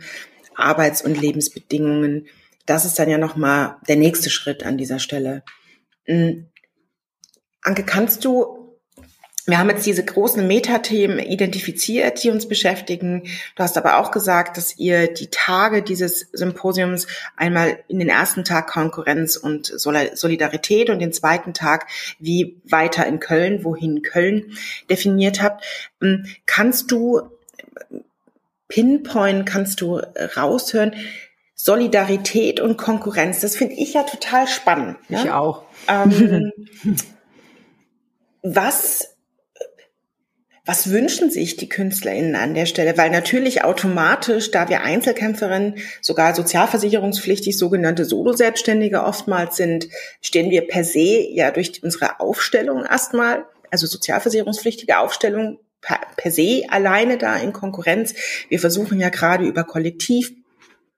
Arbeits- 0.56 1.02
und 1.02 1.20
Lebensbedingungen, 1.20 2.28
das 2.66 2.86
ist 2.86 3.00
dann 3.00 3.10
ja 3.10 3.18
nochmal 3.18 3.78
der 3.88 3.96
nächste 3.96 4.30
Schritt 4.30 4.64
an 4.66 4.78
dieser 4.78 5.00
Stelle. 5.00 5.44
Mhm. 6.08 6.48
Anke, 7.64 7.84
kannst 7.84 8.26
du 8.26 8.62
wir 9.48 9.58
haben 9.58 9.70
jetzt 9.70 9.86
diese 9.86 10.06
großen 10.06 10.46
Metathemen 10.46 11.18
identifiziert, 11.18 12.24
die 12.24 12.30
uns 12.30 12.48
beschäftigen. 12.48 13.24
Du 13.56 13.64
hast 13.64 13.76
aber 13.76 13.98
auch 13.98 14.12
gesagt, 14.12 14.56
dass 14.56 14.78
ihr 14.78 15.12
die 15.12 15.30
Tage 15.32 15.82
dieses 15.82 16.28
Symposiums 16.32 17.08
einmal 17.36 17.80
in 17.88 17.98
den 17.98 18.10
ersten 18.10 18.44
Tag 18.44 18.68
Konkurrenz 18.68 19.38
und 19.38 19.66
Solidarität 19.66 20.92
und 20.92 21.00
den 21.00 21.12
zweiten 21.12 21.54
Tag 21.54 21.88
wie 22.20 22.62
weiter 22.64 23.08
in 23.08 23.20
Köln, 23.20 23.64
wohin 23.64 24.04
Köln 24.04 24.58
definiert 24.90 25.42
habt. 25.42 25.66
Mhm. 26.00 26.28
Kannst 26.46 26.92
du 26.92 27.22
pinpoint, 28.68 29.46
kannst 29.48 29.82
du 29.82 30.02
raushören, 30.38 30.94
Solidarität 31.64 32.60
und 32.60 32.76
Konkurrenz. 32.76 33.42
Das 33.42 33.56
finde 33.56 33.76
ich 33.76 33.94
ja 33.94 34.02
total 34.02 34.48
spannend. 34.48 34.98
Ich 35.10 35.26
ne? 35.26 35.38
auch. 35.38 35.66
Ähm, 35.88 36.52
was, 38.42 39.16
was 40.66 40.90
wünschen 40.90 41.30
sich 41.30 41.58
die 41.58 41.70
KünstlerInnen 41.70 42.36
an 42.36 42.56
der 42.56 42.66
Stelle? 42.66 42.98
Weil 42.98 43.12
natürlich 43.12 43.64
automatisch, 43.64 44.50
da 44.50 44.70
wir 44.70 44.82
Einzelkämpferinnen, 44.82 45.78
sogar 46.02 46.34
sozialversicherungspflichtig 46.34 47.56
sogenannte 47.56 48.06
Solo-Selbstständige 48.06 49.04
oftmals 49.04 49.56
sind, 49.56 49.88
stehen 50.20 50.50
wir 50.50 50.68
per 50.68 50.84
se 50.84 51.28
ja 51.30 51.52
durch 51.52 51.84
unsere 51.84 52.20
Aufstellung 52.20 52.86
erstmal, 52.86 53.46
also 53.70 53.86
sozialversicherungspflichtige 53.86 54.98
Aufstellung 54.98 55.60
per, 55.80 56.00
per 56.18 56.32
se 56.32 56.64
alleine 56.70 57.20
da 57.20 57.36
in 57.36 57.54
Konkurrenz. 57.54 58.16
Wir 58.50 58.60
versuchen 58.60 59.00
ja 59.00 59.10
gerade 59.10 59.46
über 59.46 59.64
Kollektiv 59.64 60.34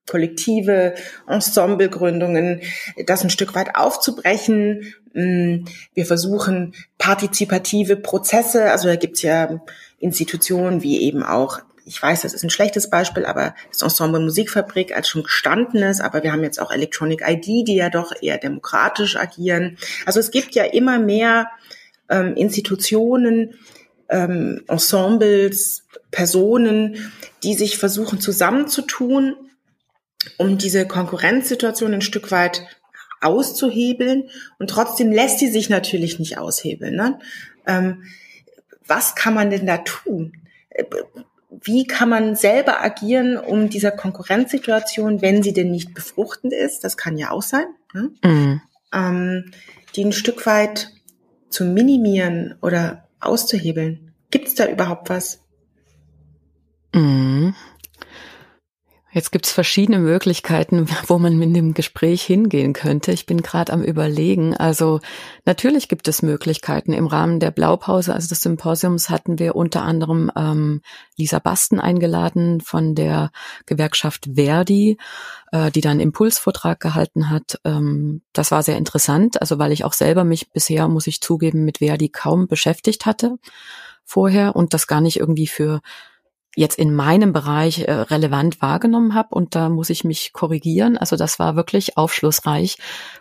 kollektive 0.07 0.95
Ensemblegründungen, 1.27 2.61
das 3.05 3.23
ein 3.23 3.29
Stück 3.29 3.55
weit 3.55 3.75
aufzubrechen. 3.75 4.93
Mm, 5.13 5.65
wir 5.93 6.05
versuchen 6.05 6.73
partizipative 6.97 7.95
Prozesse, 7.95 8.71
also 8.71 8.87
da 8.87 8.95
gibt's 8.95 9.21
ja 9.21 9.61
Institutionen 9.99 10.83
wie 10.83 11.01
eben 11.01 11.23
auch 11.23 11.61
ich 11.85 12.01
weiß, 12.01 12.21
das 12.21 12.33
ist 12.33 12.43
ein 12.43 12.49
schlechtes 12.49 12.89
Beispiel, 12.89 13.25
aber 13.25 13.55
das 13.69 13.81
Ensemble 13.81 14.21
Musikfabrik 14.21 14.95
als 14.95 15.09
schon 15.09 15.23
gestandenes, 15.23 15.99
aber 15.99 16.23
wir 16.23 16.31
haben 16.31 16.43
jetzt 16.43 16.61
auch 16.61 16.71
Electronic 16.71 17.21
ID, 17.27 17.67
die 17.67 17.75
ja 17.75 17.89
doch 17.89 18.13
eher 18.21 18.37
demokratisch 18.37 19.17
agieren. 19.17 19.77
Also 20.05 20.19
es 20.19 20.31
gibt 20.31 20.55
ja 20.55 20.63
immer 20.63 20.99
mehr 20.99 21.49
ähm, 22.09 22.35
Institutionen, 22.35 23.55
ähm, 24.09 24.63
Ensembles, 24.67 25.85
Personen, 26.11 27.11
die 27.43 27.55
sich 27.55 27.77
versuchen 27.77 28.21
zusammenzutun 28.21 29.35
um 30.37 30.57
diese 30.57 30.87
Konkurrenzsituation 30.87 31.93
ein 31.93 32.01
Stück 32.01 32.31
weit 32.31 32.63
auszuhebeln. 33.21 34.29
Und 34.59 34.69
trotzdem 34.69 35.11
lässt 35.11 35.39
sie 35.39 35.49
sich 35.49 35.69
natürlich 35.69 36.19
nicht 36.19 36.37
aushebeln. 36.37 36.95
Ne? 36.95 37.19
Ähm, 37.65 38.03
was 38.85 39.15
kann 39.15 39.33
man 39.33 39.49
denn 39.49 39.65
da 39.65 39.77
tun? 39.77 40.33
Wie 41.49 41.85
kann 41.85 42.09
man 42.09 42.35
selber 42.35 42.81
agieren, 42.81 43.37
um 43.37 43.69
dieser 43.69 43.91
Konkurrenzsituation, 43.91 45.21
wenn 45.21 45.43
sie 45.43 45.53
denn 45.53 45.71
nicht 45.71 45.93
befruchtend 45.93 46.51
ist, 46.51 46.83
das 46.83 46.97
kann 46.97 47.17
ja 47.17 47.31
auch 47.31 47.43
sein, 47.43 47.65
ne? 47.93 48.11
mhm. 48.23 48.61
ähm, 48.91 49.51
die 49.95 50.03
ein 50.03 50.11
Stück 50.11 50.45
weit 50.45 50.89
zu 51.49 51.63
minimieren 51.63 52.55
oder 52.61 53.07
auszuhebeln? 53.19 54.13
Gibt 54.31 54.47
es 54.47 54.55
da 54.55 54.67
überhaupt 54.67 55.09
was? 55.09 55.39
Mhm. 56.93 57.55
Jetzt 59.13 59.31
gibt's 59.31 59.51
verschiedene 59.51 59.99
Möglichkeiten, 59.99 60.87
wo 61.07 61.19
man 61.19 61.37
mit 61.37 61.55
dem 61.55 61.75
Gespräch 61.75 62.23
hingehen 62.23 62.73
könnte. 62.73 63.11
Ich 63.11 63.27
bin 63.27 63.43
gerade 63.43 63.71
am 63.71 63.83
Überlegen. 63.83 64.57
Also 64.57 65.01
natürlich 65.45 65.87
gibt 65.87 66.07
es 66.07 66.23
Möglichkeiten. 66.23 66.93
Im 66.93 67.05
Rahmen 67.05 67.39
der 67.39 67.51
Blaupause, 67.51 68.13
also 68.13 68.27
des 68.27 68.41
Symposiums, 68.41 69.11
hatten 69.11 69.37
wir 69.37 69.55
unter 69.55 69.83
anderem 69.83 70.31
ähm, 70.35 70.81
Lisa 71.15 71.37
Basten 71.37 71.79
eingeladen 71.79 72.59
von 72.59 72.95
der 72.95 73.31
Gewerkschaft 73.67 74.29
Verdi, 74.33 74.97
äh, 75.51 75.69
die 75.69 75.81
dann 75.81 75.99
Impulsvortrag 75.99 76.79
gehalten 76.79 77.29
hat. 77.29 77.59
Ähm, 77.63 78.23
das 78.33 78.49
war 78.49 78.63
sehr 78.63 78.77
interessant, 78.77 79.39
also 79.39 79.59
weil 79.59 79.71
ich 79.71 79.85
auch 79.85 79.93
selber 79.93 80.23
mich 80.23 80.49
bisher, 80.51 80.87
muss 80.87 81.05
ich 81.05 81.21
zugeben, 81.21 81.65
mit 81.65 81.77
Verdi 81.77 82.09
kaum 82.09 82.47
beschäftigt 82.47 83.05
hatte 83.05 83.37
vorher 84.05 84.55
und 84.55 84.73
das 84.73 84.87
gar 84.87 84.99
nicht 84.99 85.17
irgendwie 85.17 85.47
für 85.47 85.81
jetzt 86.55 86.77
in 86.77 86.93
meinem 86.93 87.33
Bereich 87.33 87.79
äh, 87.79 87.91
relevant 87.91 88.61
wahrgenommen 88.61 89.13
habe 89.13 89.35
und 89.35 89.55
da 89.55 89.69
muss 89.69 89.89
ich 89.89 90.03
mich 90.03 90.33
korrigieren. 90.33 90.97
Also 90.97 91.15
das 91.15 91.39
war 91.39 91.55
wirklich 91.55 91.97
aufschlussreich, 91.97 92.77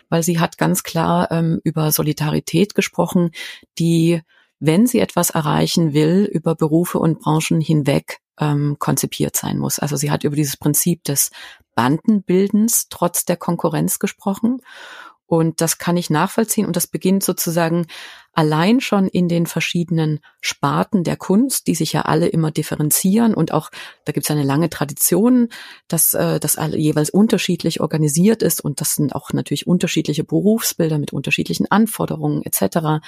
weil 0.08 0.22
sie 0.22 0.38
hat 0.38 0.58
ganz 0.58 0.82
klar 0.82 1.30
ähm, 1.30 1.60
über 1.64 1.90
Solidarität 1.92 2.74
gesprochen, 2.74 3.30
die, 3.78 4.20
wenn 4.60 4.86
sie 4.86 5.00
etwas 5.00 5.30
erreichen 5.30 5.94
will, 5.94 6.28
über 6.30 6.54
Berufe 6.54 6.98
und 6.98 7.20
Branchen 7.20 7.60
hinweg 7.60 8.18
ähm, 8.38 8.76
konzipiert 8.78 9.36
sein 9.36 9.58
muss. 9.58 9.78
Also 9.78 9.96
sie 9.96 10.10
hat 10.10 10.24
über 10.24 10.36
dieses 10.36 10.56
Prinzip 10.56 11.04
des 11.04 11.30
Bandenbildens 11.74 12.88
trotz 12.90 13.24
der 13.24 13.36
Konkurrenz 13.36 13.98
gesprochen 13.98 14.60
und 15.32 15.62
das 15.62 15.78
kann 15.78 15.96
ich 15.96 16.10
nachvollziehen 16.10 16.66
und 16.66 16.76
das 16.76 16.86
beginnt 16.86 17.24
sozusagen 17.24 17.86
allein 18.34 18.80
schon 18.80 19.08
in 19.08 19.28
den 19.28 19.46
verschiedenen 19.46 20.20
Sparten 20.42 21.04
der 21.04 21.16
Kunst, 21.16 21.68
die 21.68 21.74
sich 21.74 21.94
ja 21.94 22.02
alle 22.02 22.26
immer 22.26 22.50
differenzieren 22.50 23.32
und 23.32 23.50
auch, 23.50 23.70
da 24.04 24.12
gibt 24.12 24.26
es 24.26 24.30
eine 24.30 24.42
lange 24.42 24.68
Tradition, 24.68 25.48
dass 25.88 26.12
äh, 26.12 26.38
das 26.38 26.56
alle 26.56 26.76
jeweils 26.76 27.08
unterschiedlich 27.08 27.80
organisiert 27.80 28.42
ist 28.42 28.60
und 28.62 28.82
das 28.82 28.94
sind 28.94 29.14
auch 29.14 29.32
natürlich 29.32 29.66
unterschiedliche 29.66 30.22
Berufsbilder 30.22 30.98
mit 30.98 31.14
unterschiedlichen 31.14 31.70
Anforderungen 31.70 32.42
etc. 32.42 33.02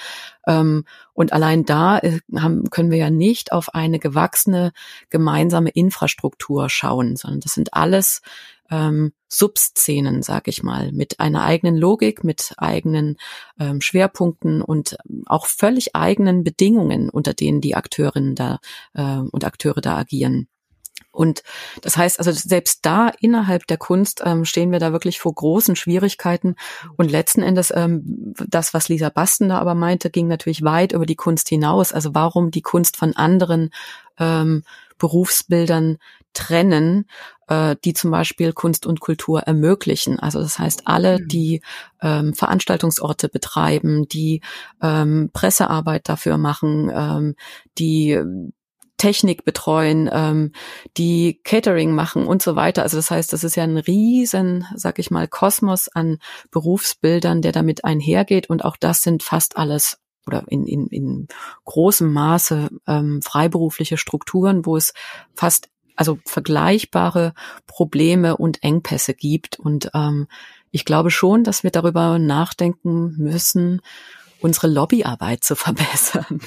Ähm, 0.47 0.85
und 1.13 1.31
allein 1.31 1.63
da 1.63 1.99
äh, 1.99 2.21
haben, 2.35 2.71
können 2.71 2.89
wir 2.89 2.97
ja 2.97 3.11
nicht 3.11 3.51
auf 3.51 3.75
eine 3.75 3.99
gewachsene 3.99 4.71
gemeinsame 5.11 5.69
Infrastruktur 5.69 6.69
schauen, 6.69 7.17
sondern 7.17 7.41
das 7.41 7.53
sind 7.53 7.75
alles 7.75 8.23
ähm, 8.71 9.13
Subszenen, 9.27 10.21
sag 10.21 10.47
ich 10.47 10.63
mal, 10.63 10.91
mit 10.91 11.19
einer 11.19 11.43
eigenen 11.43 11.75
Logik, 11.75 12.23
mit 12.23 12.53
eigenen 12.57 13.17
ähm, 13.59 13.81
Schwerpunkten 13.81 14.61
und 14.61 14.97
auch 15.25 15.45
völlig 15.45 15.95
eigenen 15.95 16.43
Bedingungen, 16.43 17.09
unter 17.09 17.33
denen 17.33 17.61
die 17.61 17.75
Akteurinnen 17.75 18.35
da 18.35 18.59
äh, 18.93 19.17
und 19.17 19.43
Akteure 19.43 19.81
da 19.81 19.97
agieren. 19.97 20.47
Und 21.15 21.43
das 21.81 21.95
heißt 21.95 22.19
also, 22.19 22.31
selbst 22.31 22.85
da 22.85 23.09
innerhalb 23.19 23.67
der 23.67 23.77
Kunst 23.77 24.21
ähm, 24.25 24.43
stehen 24.43 24.71
wir 24.71 24.79
da 24.79 24.91
wirklich 24.91 25.19
vor 25.19 25.33
großen 25.33 25.75
Schwierigkeiten. 25.75 26.55
Und 26.97 27.09
letzten 27.09 27.41
Endes, 27.41 27.71
ähm, 27.73 28.33
das, 28.47 28.73
was 28.73 28.89
Lisa 28.89 29.09
Basten 29.09 29.49
da 29.49 29.59
aber 29.59 29.75
meinte, 29.75 30.09
ging 30.09 30.27
natürlich 30.27 30.63
weit 30.63 30.91
über 30.91 31.05
die 31.05 31.15
Kunst 31.15 31.47
hinaus. 31.47 31.93
Also 31.93 32.13
warum 32.13 32.51
die 32.51 32.61
Kunst 32.61 32.97
von 32.97 33.15
anderen 33.15 33.69
ähm, 34.19 34.63
Berufsbildern 34.97 35.97
trennen, 36.33 37.05
äh, 37.47 37.75
die 37.83 37.93
zum 37.93 38.11
Beispiel 38.11 38.53
Kunst 38.53 38.85
und 38.85 38.99
Kultur 38.99 39.41
ermöglichen. 39.41 40.19
Also 40.19 40.39
das 40.39 40.59
heißt, 40.59 40.83
alle, 40.85 41.19
mhm. 41.19 41.27
die 41.27 41.61
ähm, 42.01 42.33
Veranstaltungsorte 42.33 43.29
betreiben, 43.29 44.07
die 44.07 44.41
ähm, 44.81 45.29
Pressearbeit 45.33 46.09
dafür 46.09 46.37
machen, 46.37 46.91
ähm, 46.93 47.35
die 47.77 48.19
Technik 48.97 49.43
betreuen, 49.43 50.09
ähm, 50.11 50.51
die 50.97 51.41
Catering 51.43 51.91
machen 51.91 52.25
und 52.25 52.41
so 52.41 52.55
weiter. 52.55 52.83
Also 52.83 52.97
das 52.97 53.11
heißt, 53.11 53.33
das 53.33 53.43
ist 53.43 53.55
ja 53.55 53.63
ein 53.63 53.77
riesen, 53.77 54.65
sag 54.75 54.99
ich 54.99 55.11
mal, 55.11 55.27
Kosmos 55.27 55.89
an 55.89 56.17
Berufsbildern, 56.51 57.41
der 57.41 57.51
damit 57.51 57.83
einhergeht. 57.83 58.49
Und 58.49 58.63
auch 58.63 58.77
das 58.77 59.03
sind 59.03 59.21
fast 59.21 59.57
alles 59.57 59.99
oder 60.27 60.43
in, 60.47 60.65
in, 60.65 60.87
in 60.87 61.27
großem 61.65 62.11
Maße 62.11 62.69
ähm, 62.87 63.21
freiberufliche 63.21 63.97
Strukturen, 63.97 64.65
wo 64.65 64.75
es 64.77 64.93
fast 65.35 65.69
also 65.95 66.19
vergleichbare 66.25 67.33
Probleme 67.67 68.37
und 68.37 68.63
Engpässe 68.63 69.13
gibt. 69.13 69.59
Und 69.59 69.91
ähm, 69.93 70.27
ich 70.71 70.85
glaube 70.85 71.11
schon, 71.11 71.43
dass 71.43 71.63
wir 71.63 71.71
darüber 71.71 72.19
nachdenken 72.19 73.15
müssen, 73.17 73.81
unsere 74.41 74.67
Lobbyarbeit 74.67 75.43
zu 75.43 75.55
verbessern. 75.55 76.39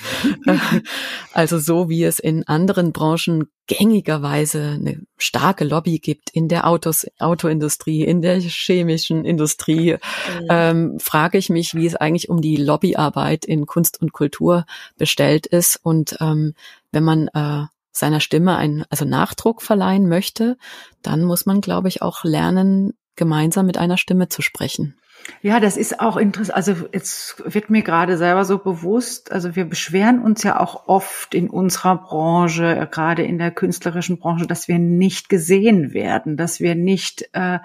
also 1.32 1.58
so 1.58 1.88
wie 1.88 2.04
es 2.04 2.18
in 2.18 2.46
anderen 2.46 2.92
Branchen 2.92 3.48
gängigerweise 3.66 4.78
eine 4.80 5.00
starke 5.18 5.64
Lobby 5.64 5.98
gibt, 5.98 6.30
in 6.30 6.48
der 6.48 6.66
Autos, 6.66 7.06
Autoindustrie, 7.18 8.04
in 8.04 8.22
der 8.22 8.40
chemischen 8.40 9.24
Industrie, 9.24 9.94
mhm. 9.94 10.46
ähm, 10.48 11.00
frage 11.00 11.38
ich 11.38 11.50
mich, 11.50 11.74
wie 11.74 11.86
es 11.86 11.96
eigentlich 11.96 12.28
um 12.28 12.40
die 12.40 12.56
Lobbyarbeit 12.56 13.44
in 13.44 13.66
Kunst 13.66 14.00
und 14.00 14.12
Kultur 14.12 14.64
bestellt 14.96 15.46
ist. 15.46 15.78
Und 15.82 16.16
ähm, 16.20 16.54
wenn 16.92 17.04
man 17.04 17.28
äh, 17.28 17.66
seiner 17.98 18.20
Stimme 18.20 18.56
einen, 18.56 18.84
also 18.90 19.04
Nachdruck 19.04 19.62
verleihen 19.62 20.08
möchte, 20.08 20.56
dann 21.02 21.24
muss 21.24 21.46
man, 21.46 21.60
glaube 21.60 21.88
ich, 21.88 22.02
auch 22.02 22.24
lernen, 22.24 22.94
gemeinsam 23.16 23.66
mit 23.66 23.78
einer 23.78 23.96
Stimme 23.96 24.28
zu 24.28 24.42
sprechen. 24.42 24.94
Ja, 25.42 25.60
das 25.60 25.76
ist 25.76 26.00
auch 26.00 26.16
interessant. 26.16 26.56
Also 26.56 26.88
jetzt 26.92 27.42
wird 27.44 27.70
mir 27.70 27.82
gerade 27.82 28.16
selber 28.16 28.44
so 28.44 28.58
bewusst, 28.58 29.30
also 29.30 29.54
wir 29.54 29.64
beschweren 29.64 30.20
uns 30.20 30.42
ja 30.42 30.58
auch 30.58 30.88
oft 30.88 31.34
in 31.34 31.50
unserer 31.50 31.96
Branche, 31.96 32.88
gerade 32.90 33.22
in 33.22 33.38
der 33.38 33.50
künstlerischen 33.50 34.18
Branche, 34.18 34.46
dass 34.46 34.68
wir 34.68 34.78
nicht 34.78 35.28
gesehen 35.28 35.92
werden, 35.92 36.36
dass 36.36 36.60
wir 36.60 36.74
nicht 36.74 37.28
äh, 37.32 37.58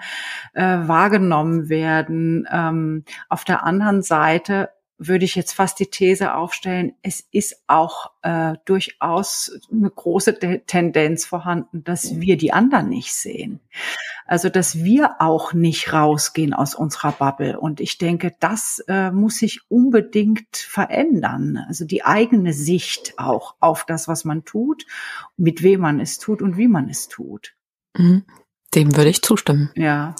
äh, 0.52 0.88
wahrgenommen 0.88 1.68
werden. 1.68 2.46
Ähm, 2.50 3.04
auf 3.28 3.44
der 3.44 3.64
anderen 3.64 4.02
Seite 4.02 4.70
würde 5.06 5.24
ich 5.24 5.34
jetzt 5.34 5.52
fast 5.52 5.78
die 5.80 5.86
These 5.86 6.34
aufstellen, 6.34 6.92
es 7.02 7.24
ist 7.30 7.62
auch 7.66 8.12
äh, 8.22 8.54
durchaus 8.64 9.58
eine 9.70 9.90
große 9.90 10.38
Tendenz 10.66 11.24
vorhanden, 11.24 11.84
dass 11.84 12.20
wir 12.20 12.36
die 12.36 12.52
anderen 12.52 12.88
nicht 12.88 13.14
sehen. 13.14 13.60
Also 14.26 14.48
dass 14.48 14.82
wir 14.82 15.20
auch 15.20 15.52
nicht 15.52 15.92
rausgehen 15.92 16.54
aus 16.54 16.74
unserer 16.74 17.12
Bubble. 17.12 17.60
Und 17.60 17.80
ich 17.80 17.98
denke, 17.98 18.32
das 18.40 18.82
äh, 18.88 19.10
muss 19.10 19.36
sich 19.36 19.60
unbedingt 19.68 20.56
verändern. 20.56 21.62
Also 21.68 21.84
die 21.84 22.04
eigene 22.04 22.52
Sicht 22.52 23.14
auch 23.18 23.54
auf 23.60 23.84
das, 23.84 24.08
was 24.08 24.24
man 24.24 24.44
tut, 24.44 24.86
mit 25.36 25.62
wem 25.62 25.80
man 25.80 26.00
es 26.00 26.18
tut 26.18 26.40
und 26.40 26.56
wie 26.56 26.68
man 26.68 26.88
es 26.88 27.08
tut. 27.08 27.54
Mhm. 27.96 28.24
Dem 28.74 28.96
würde 28.96 29.10
ich 29.10 29.22
zustimmen. 29.22 29.70
Ja. 29.74 30.16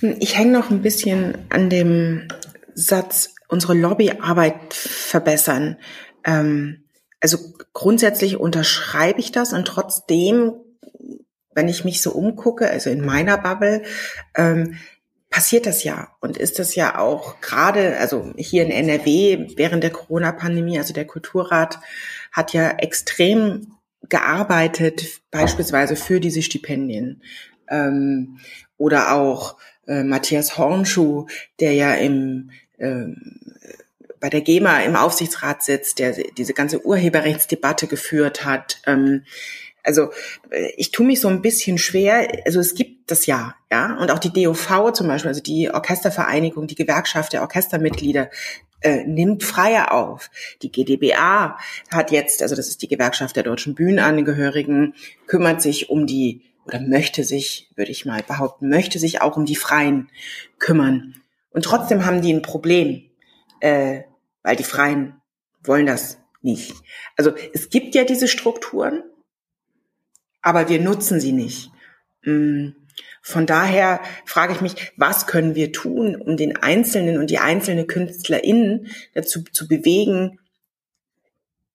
Ich 0.00 0.36
hänge 0.36 0.52
noch 0.52 0.70
ein 0.70 0.82
bisschen 0.82 1.38
an 1.50 1.70
dem 1.70 2.28
Satz, 2.74 3.33
unsere 3.48 3.74
Lobbyarbeit 3.74 4.72
verbessern. 4.72 5.76
Ähm, 6.24 6.84
also 7.20 7.38
grundsätzlich 7.72 8.36
unterschreibe 8.36 9.20
ich 9.20 9.32
das 9.32 9.52
und 9.52 9.66
trotzdem 9.66 10.52
wenn 11.54 11.68
ich 11.68 11.84
mich 11.84 12.02
so 12.02 12.12
umgucke, 12.12 12.68
also 12.68 12.90
in 12.90 13.04
meiner 13.04 13.38
Bubble, 13.38 13.82
ähm, 14.34 14.76
passiert 15.30 15.66
das 15.66 15.82
ja 15.82 16.08
und 16.20 16.36
ist 16.36 16.58
das 16.58 16.74
ja 16.74 16.98
auch 16.98 17.40
gerade, 17.40 17.96
also 17.98 18.32
hier 18.36 18.64
in 18.64 18.70
NRW 18.70 19.48
während 19.56 19.82
der 19.82 19.90
Corona-Pandemie, 19.90 20.78
also 20.78 20.94
der 20.94 21.06
Kulturrat 21.06 21.80
hat 22.30 22.52
ja 22.52 22.70
extrem 22.70 23.74
gearbeitet, 24.08 25.22
beispielsweise 25.30 25.96
für 25.96 26.20
diese 26.20 26.42
Stipendien. 26.42 27.22
Ähm, 27.68 28.38
oder 28.76 29.14
auch 29.14 29.56
äh, 29.86 30.04
Matthias 30.04 30.58
Hornschuh, 30.58 31.26
der 31.58 31.72
ja 31.72 31.94
im 31.94 32.50
bei 34.20 34.30
der 34.30 34.40
GEMA 34.40 34.80
im 34.80 34.96
Aufsichtsrat 34.96 35.62
sitzt, 35.62 35.98
der 35.98 36.12
diese 36.12 36.54
ganze 36.54 36.84
Urheberrechtsdebatte 36.84 37.86
geführt 37.86 38.44
hat. 38.44 38.78
Ähm, 38.86 39.24
also 39.82 40.10
äh, 40.50 40.72
ich 40.76 40.90
tue 40.90 41.06
mich 41.06 41.20
so 41.20 41.28
ein 41.28 41.42
bisschen 41.42 41.76
schwer. 41.76 42.26
Also 42.46 42.58
es 42.58 42.74
gibt 42.74 43.10
das 43.10 43.26
ja, 43.26 43.54
ja, 43.70 43.98
und 43.98 44.10
auch 44.10 44.18
die 44.18 44.32
DOV 44.32 44.92
zum 44.94 45.08
Beispiel, 45.08 45.28
also 45.28 45.42
die 45.42 45.70
Orchestervereinigung, 45.70 46.66
die 46.66 46.74
Gewerkschaft 46.74 47.34
der 47.34 47.42
Orchestermitglieder, 47.42 48.30
äh, 48.80 49.04
nimmt 49.04 49.44
Freie 49.44 49.92
auf. 49.92 50.30
Die 50.62 50.72
GdBA 50.72 51.58
hat 51.92 52.10
jetzt, 52.10 52.42
also 52.42 52.56
das 52.56 52.68
ist 52.68 52.80
die 52.82 52.88
Gewerkschaft 52.88 53.36
der 53.36 53.42
deutschen 53.42 53.74
Bühnenangehörigen, 53.74 54.94
kümmert 55.26 55.60
sich 55.60 55.90
um 55.90 56.06
die 56.06 56.42
oder 56.64 56.80
möchte 56.80 57.24
sich, 57.24 57.68
würde 57.76 57.90
ich 57.90 58.06
mal 58.06 58.22
behaupten, 58.22 58.70
möchte 58.70 58.98
sich 58.98 59.20
auch 59.20 59.36
um 59.36 59.44
die 59.44 59.56
Freien 59.56 60.08
kümmern. 60.58 61.14
Und 61.54 61.64
trotzdem 61.64 62.04
haben 62.04 62.20
die 62.20 62.32
ein 62.32 62.42
Problem, 62.42 63.08
äh, 63.60 64.02
weil 64.42 64.56
die 64.56 64.64
Freien 64.64 65.22
wollen 65.62 65.86
das 65.86 66.18
nicht. 66.42 66.74
Also 67.16 67.32
es 67.54 67.70
gibt 67.70 67.94
ja 67.94 68.04
diese 68.04 68.28
Strukturen, 68.28 69.02
aber 70.42 70.68
wir 70.68 70.80
nutzen 70.80 71.20
sie 71.20 71.32
nicht. 71.32 71.70
Mm. 72.22 72.70
Von 73.22 73.46
daher 73.46 74.02
frage 74.26 74.52
ich 74.52 74.60
mich, 74.60 74.92
was 74.98 75.26
können 75.26 75.54
wir 75.54 75.72
tun, 75.72 76.14
um 76.14 76.36
den 76.36 76.58
Einzelnen 76.58 77.16
und 77.16 77.30
die 77.30 77.38
einzelne 77.38 77.86
KünstlerInnen 77.86 78.88
dazu 79.14 79.42
zu 79.44 79.66
bewegen, 79.66 80.38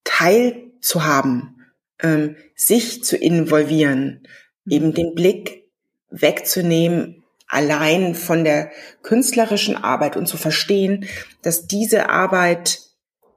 teilzuhaben, 0.04 1.66
ähm, 2.04 2.36
sich 2.54 3.04
zu 3.04 3.18
involvieren, 3.18 4.28
eben 4.68 4.94
den 4.94 5.16
Blick 5.16 5.64
wegzunehmen, 6.12 7.19
allein 7.50 8.16
von 8.16 8.46
der 8.46 8.72
künstlerischen 9.02 9.76
Arbeit 9.76 10.16
und 10.16 10.28
zu 10.28 10.38
verstehen, 10.38 11.06
dass 11.42 11.68
diese 11.68 12.10
Arbeit 12.10 12.80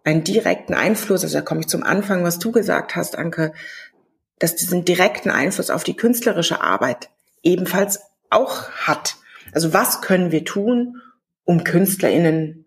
einen 0.05 0.22
direkten 0.22 0.75
Einfluss, 0.75 1.25
also 1.25 1.38
da 1.38 1.42
komme 1.42 1.61
ich 1.61 1.68
zum 1.68 1.83
Anfang, 1.83 2.22
was 2.22 2.38
du 2.38 2.53
gesagt 2.53 2.94
hast, 2.94 3.16
Anke, 3.16 3.53
dass 4.38 4.55
diesen 4.55 4.85
direkten 4.85 5.31
Einfluss 5.31 5.70
auf 5.70 5.83
die 5.83 5.96
künstlerische 5.96 6.61
Arbeit 6.61 7.11
ebenfalls 7.42 8.01
auch 8.29 8.70
hat. 8.70 9.16
Also 9.53 9.72
was 9.72 10.03
können 10.03 10.31
wir 10.31 10.44
tun, 10.44 11.01
um 11.44 11.64
KünstlerInnen 11.64 12.66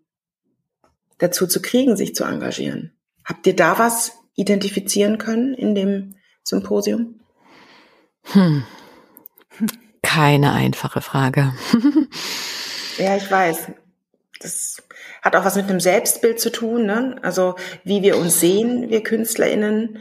dazu 1.17 1.47
zu 1.47 1.61
kriegen, 1.61 1.95
sich 1.95 2.15
zu 2.15 2.23
engagieren? 2.23 2.93
Habt 3.23 3.45
ihr 3.47 3.55
da 3.55 3.77
was 3.77 4.13
identifizieren 4.35 5.17
können 5.17 5.53
in 5.53 5.75
dem 5.75 6.15
Symposium? 6.43 7.19
Hm. 8.23 8.63
Keine 10.15 10.53
einfache 10.53 11.01
Frage. 11.01 11.53
ja, 12.97 13.17
ich 13.17 13.29
weiß. 13.29 13.67
Das 14.39 14.81
hat 15.21 15.35
auch 15.35 15.43
was 15.43 15.57
mit 15.57 15.69
einem 15.69 15.81
Selbstbild 15.81 16.39
zu 16.39 16.53
tun, 16.53 16.85
ne? 16.85 17.17
Also 17.21 17.55
wie 17.83 18.01
wir 18.01 18.17
uns 18.17 18.39
sehen, 18.39 18.89
wir 18.89 19.03
KünstlerInnen. 19.03 19.97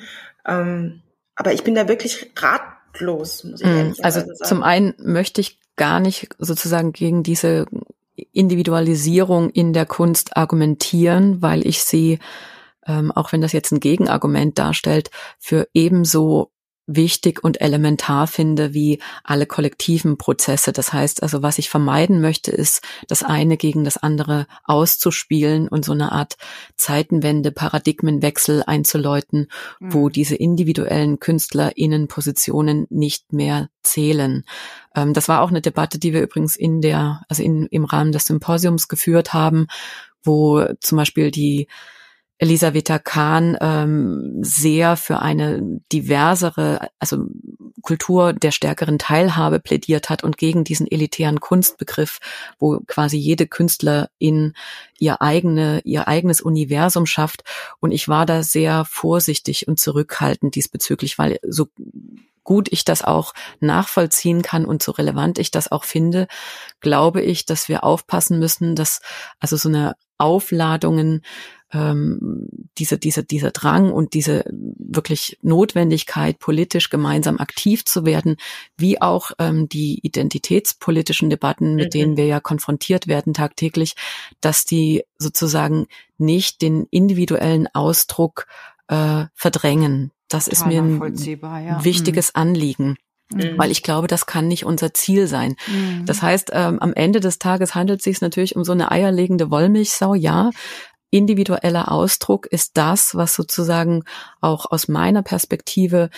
Ähm, 0.47 1.03
aber 1.35 1.53
ich 1.53 1.65
bin 1.65 1.75
da 1.75 1.89
wirklich 1.89 2.31
ratlos, 2.37 3.43
muss 3.43 3.61
ich 3.61 3.67
mm, 3.67 3.71
ehrlich 3.71 4.05
also 4.05 4.21
sagen. 4.21 4.31
Also 4.31 4.45
zum 4.45 4.63
einen 4.63 4.95
möchte 4.99 5.41
ich 5.41 5.59
gar 5.75 5.99
nicht 5.99 6.29
sozusagen 6.39 6.93
gegen 6.93 7.25
diese 7.25 7.67
Individualisierung 8.15 9.51
in 9.51 9.73
der 9.73 9.87
Kunst 9.87 10.37
argumentieren, 10.37 11.43
weil 11.43 11.67
ich 11.67 11.83
sie, 11.83 12.21
ähm, 12.87 13.11
auch 13.11 13.33
wenn 13.33 13.41
das 13.41 13.51
jetzt 13.51 13.73
ein 13.73 13.81
Gegenargument 13.81 14.61
darstellt, 14.61 15.11
für 15.41 15.67
ebenso 15.75 16.53
wichtig 16.87 17.43
und 17.43 17.61
elementar 17.61 18.27
finde 18.27 18.75
wie 18.75 19.01
alle 19.23 19.47
kollektiven 19.47 20.19
Prozesse. 20.19 20.73
Das 20.73 20.93
heißt 20.93 21.23
also, 21.23 21.43
was 21.43 21.59
ich 21.59 21.71
vermeiden 21.71 22.21
möchte, 22.21 22.51
ist, 22.51 22.83
das 23.09 23.23
eine 23.23 23.57
gegen 23.57 23.85
das 23.85 23.97
andere 23.97 24.47
auszuspielen 24.65 25.69
und 25.69 25.85
so 25.85 25.93
eine 25.93 26.13
Art 26.13 26.37
Zeitenwende, 26.77 27.53
Paradigmenwechsel 27.53 28.63
einzuläuten, 28.67 29.49
mhm. 29.81 29.95
wo 29.95 30.09
diese 30.09 30.35
individuellen 30.37 31.21
KünstlerInnen-Positionen 31.21 32.87
nicht 32.91 33.33
mehr 33.33 33.71
zählen. 33.83 34.45
Ähm, 34.95 35.15
das 35.15 35.29
war 35.29 35.43
auch 35.43 35.51
eine 35.51 35.63
Debatte, 35.63 35.99
die 35.99 36.13
wir 36.13 36.23
übrigens 36.23 36.57
in 36.57 36.81
der, 36.81 37.23
also 37.29 37.43
in, 37.43 37.67
im 37.67 37.85
Rahmen 37.85 38.13
des 38.13 38.27
Symposiums 38.27 38.89
geführt 38.89 39.33
haben, 39.33 39.69
wo 40.23 40.67
zum 40.81 40.97
Beispiel 40.97 41.31
die 41.31 41.69
Elisaveta 42.39 42.99
Kahn 42.99 43.57
ähm, 43.61 44.39
sehr 44.43 44.97
für 44.97 45.21
eine 45.21 45.81
diversere, 45.93 46.89
also 46.99 47.27
Kultur 47.83 48.33
der 48.33 48.51
stärkeren 48.51 48.99
Teilhabe 48.99 49.61
plädiert 49.61 50.11
hat 50.11 50.25
und 50.25 50.39
gegen 50.39 50.65
diesen 50.65 50.91
elitären 50.91 51.39
Kunstbegriff, 51.39 52.19
wo 52.59 52.81
quasi 52.87 53.17
jede 53.19 53.47
Künstlerin 53.47 54.55
ihr 54.99 55.23
eigene, 55.23 55.81
ihr 55.85 56.09
eigenes 56.09 56.41
Universum 56.41 57.07
schafft. 57.07 57.45
Und 57.81 57.93
ich 57.93 58.09
war 58.09 58.27
da 58.27 58.43
sehr 58.43 58.85
vorsichtig 58.85 59.69
und 59.69 59.79
zurückhaltend 59.79 60.55
diesbezüglich, 60.55 61.19
weil 61.19 61.39
so 61.47 61.69
gut 62.43 62.69
ich 62.71 62.85
das 62.85 63.03
auch 63.03 63.33
nachvollziehen 63.61 64.43
kann 64.43 64.65
und 64.67 64.83
so 64.83 64.93
relevant 64.93 65.39
ich 65.39 65.51
das 65.51 65.73
auch 65.73 65.85
finde, 65.85 66.27
glaube 66.81 67.23
ich, 67.23 67.47
dass 67.47 67.69
wir 67.69 67.85
aufpassen 67.85 68.39
müssen, 68.39 68.77
dass 68.77 69.01
also 69.41 69.57
so 69.57 69.69
eine 69.69 69.95
Aufladungen, 70.19 71.23
ähm, 71.73 72.49
diese, 72.79 72.99
diese, 72.99 73.25
dieser 73.25 73.51
Drang 73.51 73.93
und 73.93 74.15
diese 74.15 74.45
wirklich 74.51 75.39
Notwendigkeit, 75.43 76.39
politisch 76.39 76.89
gemeinsam 76.89 77.39
aktiv 77.39 77.85
zu 77.85 78.07
werden, 78.07 78.37
wie 78.77 79.03
auch 79.03 79.33
ähm, 79.39 79.69
die 79.69 79.99
identitätspolitischen 80.03 81.31
Debatten, 81.31 81.75
mit 81.75 81.87
mhm. 81.87 81.99
denen 81.99 82.17
wir 82.17 82.27
ja 82.27 82.41
konfrontiert 82.41 83.09
werden 83.09 83.35
tagtäglich, 83.35 83.95
dass 84.41 84.65
die 84.65 85.05
sozusagen 85.19 85.87
nicht 86.17 86.63
den 86.63 86.87
individuellen 86.91 87.67
Ausdruck 87.73 88.47
äh, 88.89 89.25
verdrängen. 89.35 90.13
Das 90.29 90.49
ist 90.49 90.67
mir 90.67 90.83
ein 90.83 91.01
ja. 91.67 91.85
wichtiges 91.85 92.29
mhm. 92.29 92.41
Anliegen. 92.41 92.97
Mhm. 93.33 93.57
Weil 93.57 93.71
ich 93.71 93.83
glaube, 93.83 94.07
das 94.07 94.27
kann 94.27 94.49
nicht 94.49 94.65
unser 94.65 94.93
Ziel 94.93 95.27
sein. 95.27 95.57
Mhm. 95.67 96.05
Das 96.07 96.23
heißt, 96.23 96.51
ähm, 96.53 96.79
am 96.81 96.93
Ende 96.95 97.21
des 97.21 97.39
Tages 97.39 97.75
handelt 97.75 98.01
es 98.01 98.05
sich 98.05 98.21
natürlich 98.21 98.57
um 98.57 98.65
so 98.65 98.73
eine 98.73 98.91
eierlegende 98.91 99.51
Wollmilchsau, 99.51 100.15
ja. 100.15 100.51
Individueller 101.11 101.93
Ausdruck 101.93 102.47
ist 102.47 102.73
das, 102.77 103.15
was 103.15 103.35
sozusagen 103.35 104.03
auch 104.41 104.71
aus 104.71 104.89
meiner 104.89 105.23
Perspektive 105.23 106.11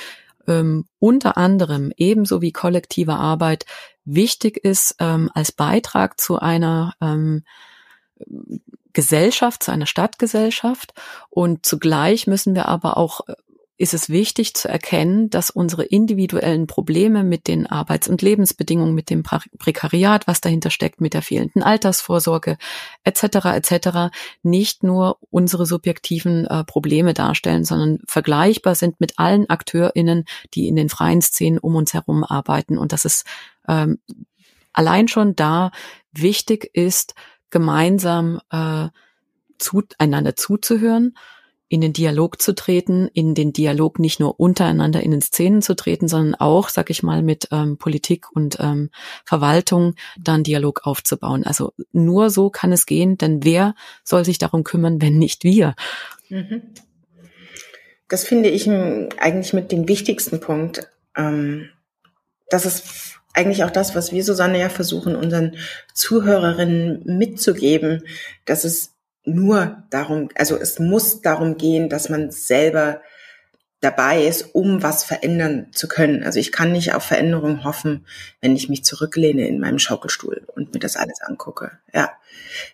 ähm, 0.48 0.86
unter 0.98 1.36
anderem 1.36 1.92
ebenso 1.96 2.40
wie 2.40 2.52
kollektive 2.52 3.14
Arbeit 3.14 3.66
wichtig 4.06 4.56
ist 4.56 4.96
ähm, 4.98 5.30
als 5.34 5.52
Beitrag 5.52 6.18
zu 6.18 6.38
einer 6.38 6.94
ähm, 7.02 7.44
Gesellschaft, 8.92 9.62
zu 9.62 9.70
einer 9.70 9.86
Stadtgesellschaft. 9.86 10.94
Und 11.28 11.66
zugleich 11.66 12.26
müssen 12.26 12.54
wir 12.54 12.66
aber 12.66 12.96
auch 12.96 13.20
ist 13.78 13.92
es 13.92 14.08
wichtig 14.08 14.54
zu 14.54 14.68
erkennen, 14.68 15.28
dass 15.28 15.50
unsere 15.50 15.84
individuellen 15.84 16.66
Probleme 16.66 17.24
mit 17.24 17.46
den 17.46 17.66
Arbeits- 17.66 18.08
und 18.08 18.22
Lebensbedingungen, 18.22 18.94
mit 18.94 19.10
dem 19.10 19.22
Prekariat, 19.22 20.26
was 20.26 20.40
dahinter 20.40 20.70
steckt, 20.70 21.00
mit 21.00 21.12
der 21.12 21.20
fehlenden 21.20 21.62
Altersvorsorge 21.62 22.56
etc. 23.04 23.22
etc. 23.54 24.16
nicht 24.42 24.82
nur 24.82 25.18
unsere 25.30 25.66
subjektiven 25.66 26.46
äh, 26.46 26.64
Probleme 26.64 27.12
darstellen, 27.12 27.64
sondern 27.64 27.98
vergleichbar 28.06 28.74
sind 28.74 28.98
mit 28.98 29.18
allen 29.18 29.48
AkteurInnen, 29.50 30.24
die 30.54 30.68
in 30.68 30.76
den 30.76 30.88
freien 30.88 31.20
Szenen 31.20 31.58
um 31.58 31.76
uns 31.76 31.92
herum 31.92 32.24
arbeiten 32.24 32.78
und 32.78 32.92
dass 32.92 33.04
es 33.04 33.24
ähm, 33.68 33.98
allein 34.72 35.08
schon 35.08 35.36
da 35.36 35.70
wichtig 36.12 36.70
ist, 36.72 37.14
gemeinsam 37.50 38.40
äh, 38.50 38.88
zu, 39.58 39.82
einander 39.98 40.34
zuzuhören 40.34 41.14
in 41.68 41.81
den 41.81 41.92
Dialog 41.92 42.40
zu 42.40 42.55
treten, 42.55 43.09
in 43.12 43.35
den 43.35 43.52
Dialog 43.52 43.98
nicht 43.98 44.20
nur 44.20 44.38
untereinander 44.38 45.02
in 45.02 45.11
den 45.11 45.20
Szenen 45.20 45.62
zu 45.62 45.74
treten, 45.74 46.07
sondern 46.07 46.35
auch, 46.37 46.68
sag 46.68 46.90
ich 46.90 47.02
mal, 47.02 47.22
mit 47.22 47.48
ähm, 47.50 47.76
Politik 47.76 48.26
und 48.33 48.59
ähm, 48.61 48.90
Verwaltung 49.24 49.94
dann 50.18 50.44
Dialog 50.44 50.83
aufzubauen. 50.85 51.44
Also 51.44 51.72
nur 51.92 52.31
so 52.31 52.50
kann 52.50 52.72
es 52.72 52.87
gehen, 52.87 53.18
denn 53.18 53.42
wer 53.44 53.74
soll 54.05 54.24
sich 54.24 54.38
darum 54.38 54.62
kümmern, 54.62 55.02
wenn 55.02 55.18
nicht 55.18 55.42
wir? 55.42 55.74
Mhm. 56.29 56.62
Das 58.09 58.24
finde 58.24 58.50
ich 58.50 58.70
eigentlich 58.70 59.52
mit 59.52 59.72
dem 59.72 59.88
wichtigsten 59.88 60.38
Punkt. 60.38 60.88
Ähm, 61.16 61.70
das 62.48 62.64
ist 62.64 62.85
eigentlich 63.35 63.64
auch 63.64 63.70
das, 63.70 63.94
was 63.94 64.12
wir, 64.12 64.24
Susanne, 64.24 64.59
ja 64.61 64.68
versuchen, 64.68 65.16
unseren 65.16 65.57
Zuhörerinnen 65.92 67.02
mitzugeben, 67.05 68.05
dass 68.44 68.64
es 68.64 68.95
nur 69.26 69.82
darum, 69.90 70.28
also 70.34 70.56
es 70.56 70.78
muss 70.78 71.20
darum 71.20 71.56
gehen, 71.56 71.88
dass 71.88 72.08
man 72.08 72.30
selber 72.30 73.00
dabei 73.80 74.24
ist, 74.24 74.54
um 74.54 74.82
was 74.82 75.04
verändern 75.04 75.66
zu 75.72 75.86
können. 75.86 76.22
Also 76.22 76.40
ich 76.40 76.50
kann 76.50 76.72
nicht 76.72 76.94
auf 76.94 77.04
Veränderung 77.04 77.62
hoffen, 77.62 78.06
wenn 78.40 78.56
ich 78.56 78.68
mich 78.68 78.84
zurücklehne 78.84 79.46
in 79.46 79.60
meinem 79.60 79.78
Schaukelstuhl 79.78 80.46
und 80.54 80.72
mir 80.72 80.80
das 80.80 80.96
alles 80.96 81.20
angucke. 81.20 81.72
Ja, 81.92 82.10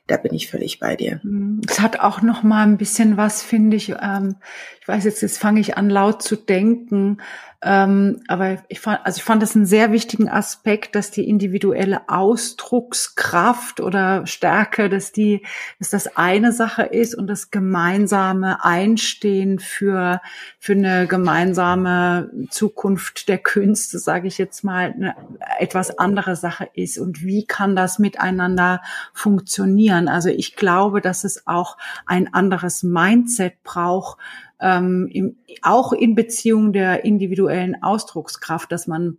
da 0.06 0.16
bin 0.16 0.32
ich 0.32 0.48
völlig 0.48 0.78
bei 0.78 0.94
dir. 0.94 1.20
Es 1.68 1.80
hat 1.80 1.98
auch 1.98 2.22
noch 2.22 2.42
mal 2.42 2.62
ein 2.62 2.78
bisschen 2.78 3.16
was, 3.16 3.42
finde 3.42 3.76
ich. 3.76 3.90
Ähm, 4.00 4.36
ich 4.80 4.86
weiß 4.88 5.04
jetzt, 5.04 5.22
jetzt 5.22 5.38
fange 5.38 5.60
ich 5.60 5.76
an 5.76 5.90
laut 5.90 6.22
zu 6.22 6.36
denken. 6.36 7.20
Ähm, 7.64 8.22
aber 8.26 8.58
ich 8.66 8.80
fand, 8.80 9.06
also 9.06 9.18
ich 9.18 9.22
fand 9.22 9.40
das 9.40 9.54
einen 9.54 9.66
sehr 9.66 9.92
wichtigen 9.92 10.28
Aspekt, 10.28 10.96
dass 10.96 11.12
die 11.12 11.28
individuelle 11.28 12.08
Ausdruckskraft 12.08 13.78
oder 13.78 14.26
Stärke, 14.26 14.88
dass 14.88 15.12
die, 15.12 15.46
dass 15.78 15.90
das 15.90 16.16
eine 16.16 16.50
Sache 16.50 16.82
ist 16.82 17.14
und 17.14 17.28
das 17.28 17.52
gemeinsame 17.52 18.64
Einstehen 18.64 19.60
für, 19.60 20.20
für 20.58 20.72
eine 20.72 21.06
gemeinsame 21.06 22.30
Zukunft 22.50 23.28
der 23.28 23.38
Künste, 23.38 24.00
sage 24.00 24.26
ich 24.26 24.38
jetzt 24.38 24.64
mal, 24.64 24.92
eine 24.92 25.14
etwas 25.60 25.96
andere 25.98 26.34
Sache 26.34 26.68
ist. 26.74 26.98
Und 26.98 27.22
wie 27.22 27.44
kann 27.46 27.76
das 27.76 28.00
miteinander 28.00 28.82
funktionieren? 29.12 30.08
Also 30.08 30.30
ich 30.30 30.56
glaube, 30.56 31.00
dass 31.00 31.22
es 31.22 31.46
auch 31.46 31.78
ein 32.06 32.34
anderes 32.34 32.82
Mindset 32.82 33.62
braucht, 33.62 34.18
ähm, 34.62 35.08
im, 35.12 35.36
auch 35.60 35.92
in 35.92 36.14
Beziehung 36.14 36.72
der 36.72 37.04
individuellen 37.04 37.82
Ausdruckskraft, 37.82 38.72
dass 38.72 38.86
man 38.86 39.18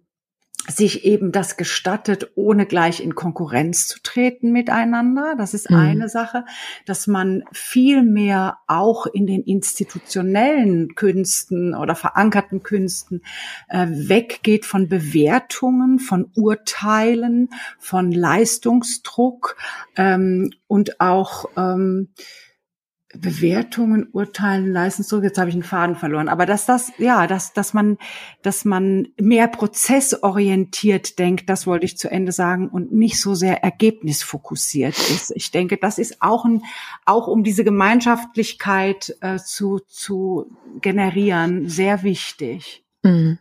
sich 0.67 1.03
eben 1.03 1.33
das 1.33 1.57
gestattet, 1.57 2.31
ohne 2.35 2.65
gleich 2.65 3.01
in 3.03 3.15
Konkurrenz 3.15 3.87
zu 3.87 4.01
treten 4.01 4.53
miteinander. 4.53 5.35
Das 5.37 5.53
ist 5.53 5.69
mhm. 5.69 5.75
eine 5.77 6.09
Sache, 6.09 6.45
dass 6.85 7.05
man 7.05 7.43
viel 7.51 8.01
mehr 8.01 8.59
auch 8.67 9.05
in 9.05 9.27
den 9.27 9.43
institutionellen 9.43 10.95
Künsten 10.95 11.75
oder 11.75 11.95
verankerten 11.95 12.63
Künsten 12.63 13.23
äh, 13.67 13.87
weggeht 13.89 14.65
von 14.65 14.87
Bewertungen, 14.87 15.99
von 15.99 16.31
Urteilen, 16.33 17.49
von 17.77 18.13
Leistungsdruck 18.13 19.57
ähm, 19.97 20.51
und 20.67 21.01
auch 21.01 21.45
ähm, 21.57 22.09
Bewertungen, 23.15 24.07
Urteilen, 24.11 24.71
Leistungsdruck, 24.71 25.23
jetzt 25.23 25.37
habe 25.37 25.49
ich 25.49 25.55
einen 25.55 25.63
Faden 25.63 25.95
verloren, 25.95 26.29
aber 26.29 26.45
dass 26.45 26.65
das, 26.65 26.91
ja, 26.97 27.27
dass, 27.27 27.53
dass 27.53 27.73
man, 27.73 27.97
dass 28.41 28.65
man 28.65 29.09
mehr 29.19 29.47
prozessorientiert 29.47 31.19
denkt, 31.19 31.49
das 31.49 31.67
wollte 31.67 31.85
ich 31.85 31.97
zu 31.97 32.09
Ende 32.09 32.31
sagen, 32.31 32.69
und 32.69 32.91
nicht 32.91 33.19
so 33.19 33.35
sehr 33.35 33.63
ergebnisfokussiert 33.63 34.97
ist. 34.97 35.31
Ich 35.35 35.51
denke, 35.51 35.77
das 35.77 35.97
ist 35.97 36.21
auch 36.21 36.45
ein, 36.45 36.63
auch 37.05 37.27
um 37.27 37.43
diese 37.43 37.63
Gemeinschaftlichkeit 37.63 39.15
äh, 39.21 39.37
zu, 39.37 39.79
zu 39.87 40.57
generieren, 40.81 41.69
sehr 41.69 42.03
wichtig. 42.03 42.83
Mhm. 43.03 43.39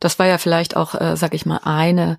Das 0.00 0.18
war 0.18 0.26
ja 0.26 0.38
vielleicht 0.38 0.76
auch, 0.76 0.94
äh, 0.94 1.16
sag 1.16 1.34
ich 1.34 1.46
mal, 1.46 1.60
eine 1.64 2.18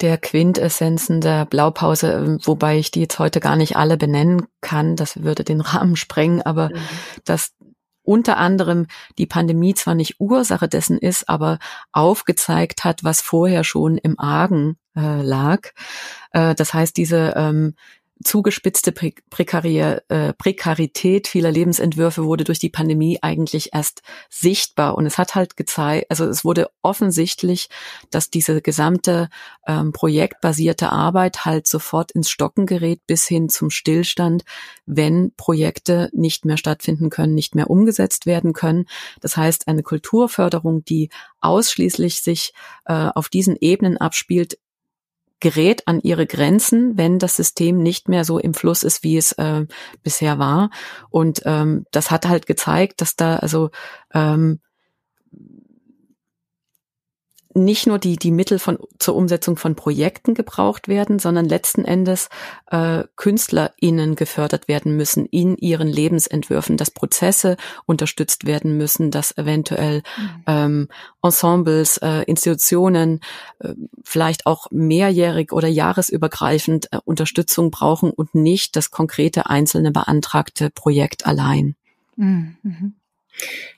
der 0.00 0.18
Quintessenzen 0.18 1.20
der 1.20 1.46
Blaupause, 1.46 2.12
ähm, 2.12 2.38
wobei 2.42 2.78
ich 2.78 2.90
die 2.90 3.00
jetzt 3.00 3.18
heute 3.18 3.40
gar 3.40 3.56
nicht 3.56 3.76
alle 3.76 3.96
benennen 3.96 4.46
kann, 4.60 4.96
das 4.96 5.22
würde 5.22 5.44
den 5.44 5.60
Rahmen 5.62 5.96
sprengen, 5.96 6.42
aber 6.42 6.68
mhm. 6.68 6.78
dass 7.24 7.52
unter 8.02 8.36
anderem 8.36 8.86
die 9.18 9.26
Pandemie 9.26 9.74
zwar 9.74 9.94
nicht 9.94 10.20
Ursache 10.20 10.68
dessen 10.68 10.96
ist, 10.96 11.28
aber 11.28 11.58
aufgezeigt 11.92 12.84
hat, 12.84 13.02
was 13.02 13.20
vorher 13.20 13.64
schon 13.64 13.98
im 13.98 14.18
Argen 14.18 14.76
äh, 14.96 15.22
lag. 15.22 15.70
Äh, 16.30 16.54
das 16.54 16.72
heißt, 16.72 16.96
diese 16.96 17.34
ähm, 17.36 17.74
zugespitzte 18.24 18.92
Pre 18.92 19.12
Prekarier, 19.30 20.02
äh, 20.08 20.32
Prekarität 20.32 21.28
vieler 21.28 21.50
Lebensentwürfe 21.50 22.24
wurde 22.24 22.44
durch 22.44 22.58
die 22.58 22.70
Pandemie 22.70 23.18
eigentlich 23.20 23.70
erst 23.74 24.02
sichtbar. 24.30 24.96
Und 24.96 25.06
es 25.06 25.18
hat 25.18 25.34
halt 25.34 25.56
gezeigt, 25.56 26.06
also 26.10 26.24
es 26.24 26.44
wurde 26.44 26.70
offensichtlich, 26.82 27.68
dass 28.10 28.30
diese 28.30 28.62
gesamte 28.62 29.28
ähm, 29.66 29.92
projektbasierte 29.92 30.90
Arbeit 30.90 31.44
halt 31.44 31.66
sofort 31.66 32.10
ins 32.12 32.30
Stocken 32.30 32.66
gerät 32.66 33.00
bis 33.06 33.26
hin 33.26 33.48
zum 33.48 33.70
Stillstand, 33.70 34.44
wenn 34.86 35.32
Projekte 35.36 36.08
nicht 36.12 36.44
mehr 36.44 36.56
stattfinden 36.56 37.10
können, 37.10 37.34
nicht 37.34 37.54
mehr 37.54 37.68
umgesetzt 37.68 38.26
werden 38.26 38.52
können. 38.52 38.86
Das 39.20 39.36
heißt, 39.36 39.68
eine 39.68 39.82
Kulturförderung, 39.82 40.84
die 40.84 41.10
ausschließlich 41.40 42.22
sich 42.22 42.54
äh, 42.86 43.08
auf 43.14 43.28
diesen 43.28 43.56
Ebenen 43.60 43.98
abspielt, 43.98 44.58
gerät 45.40 45.86
an 45.86 46.00
ihre 46.00 46.26
Grenzen, 46.26 46.96
wenn 46.96 47.18
das 47.18 47.36
System 47.36 47.82
nicht 47.82 48.08
mehr 48.08 48.24
so 48.24 48.38
im 48.38 48.54
Fluss 48.54 48.82
ist, 48.82 49.02
wie 49.02 49.16
es 49.16 49.32
äh, 49.32 49.66
bisher 50.02 50.38
war. 50.38 50.70
Und 51.10 51.42
ähm, 51.44 51.84
das 51.90 52.10
hat 52.10 52.26
halt 52.26 52.46
gezeigt, 52.46 53.00
dass 53.00 53.16
da 53.16 53.36
also 53.36 53.70
ähm, 54.14 54.60
nicht 57.56 57.86
nur 57.86 57.98
die, 57.98 58.16
die 58.16 58.30
Mittel 58.30 58.58
von, 58.58 58.78
zur 58.98 59.16
Umsetzung 59.16 59.56
von 59.56 59.74
Projekten 59.74 60.34
gebraucht 60.34 60.88
werden, 60.88 61.18
sondern 61.18 61.46
letzten 61.46 61.84
Endes 61.84 62.28
äh, 62.70 63.04
KünstlerInnen 63.16 64.14
gefördert 64.14 64.68
werden 64.68 64.96
müssen 64.96 65.26
in 65.26 65.56
ihren 65.56 65.88
Lebensentwürfen, 65.88 66.76
dass 66.76 66.90
Prozesse 66.90 67.56
unterstützt 67.86 68.46
werden 68.46 68.76
müssen, 68.76 69.10
dass 69.10 69.36
eventuell 69.36 70.02
mhm. 70.18 70.42
ähm, 70.46 70.88
Ensembles, 71.22 71.96
äh, 71.98 72.22
Institutionen 72.24 73.20
äh, 73.58 73.72
vielleicht 74.04 74.46
auch 74.46 74.66
mehrjährig 74.70 75.52
oder 75.52 75.68
jahresübergreifend 75.68 76.92
äh, 76.92 76.98
Unterstützung 77.04 77.70
brauchen 77.70 78.10
und 78.10 78.34
nicht 78.34 78.76
das 78.76 78.90
konkrete 78.90 79.48
einzelne 79.48 79.92
beantragte 79.92 80.70
Projekt 80.70 81.26
allein. 81.26 81.74
Mhm. 82.16 82.56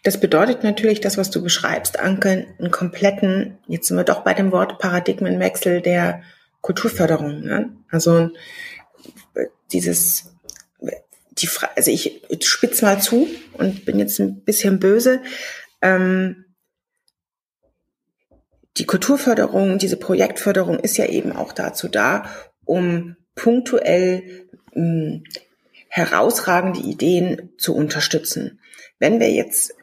Das 0.02 0.20
bedeutet 0.20 0.62
natürlich, 0.62 1.00
das, 1.00 1.18
was 1.18 1.30
du 1.30 1.42
beschreibst, 1.42 1.98
Anke, 1.98 2.46
einen 2.58 2.70
kompletten, 2.70 3.58
jetzt 3.66 3.88
sind 3.88 3.96
wir 3.96 4.04
doch 4.04 4.20
bei 4.20 4.34
dem 4.34 4.52
Wort 4.52 4.78
Paradigmenwechsel 4.78 5.80
der 5.80 6.22
Kulturförderung. 6.60 7.42
Ne? 7.42 7.70
Also 7.90 8.30
dieses 9.72 10.32
die 11.40 11.48
also 11.76 11.90
ich 11.90 12.22
spitz 12.42 12.82
mal 12.82 13.00
zu 13.00 13.28
und 13.52 13.84
bin 13.84 13.98
jetzt 13.98 14.18
ein 14.18 14.40
bisschen 14.40 14.78
böse. 14.78 15.22
Ähm, 15.82 16.44
die 18.76 18.86
Kulturförderung, 18.86 19.78
diese 19.78 19.96
Projektförderung 19.96 20.78
ist 20.78 20.96
ja 20.96 21.06
eben 21.06 21.32
auch 21.32 21.52
dazu 21.52 21.88
da, 21.88 22.28
um 22.64 23.16
punktuell 23.34 24.48
mh, 24.74 24.82
hm, 24.82 25.24
herausragende 25.88 26.80
Ideen 26.80 27.50
zu 27.56 27.74
unterstützen. 27.74 28.60
Wenn 28.98 29.20
wir 29.20 29.30
jetzt 29.30 29.74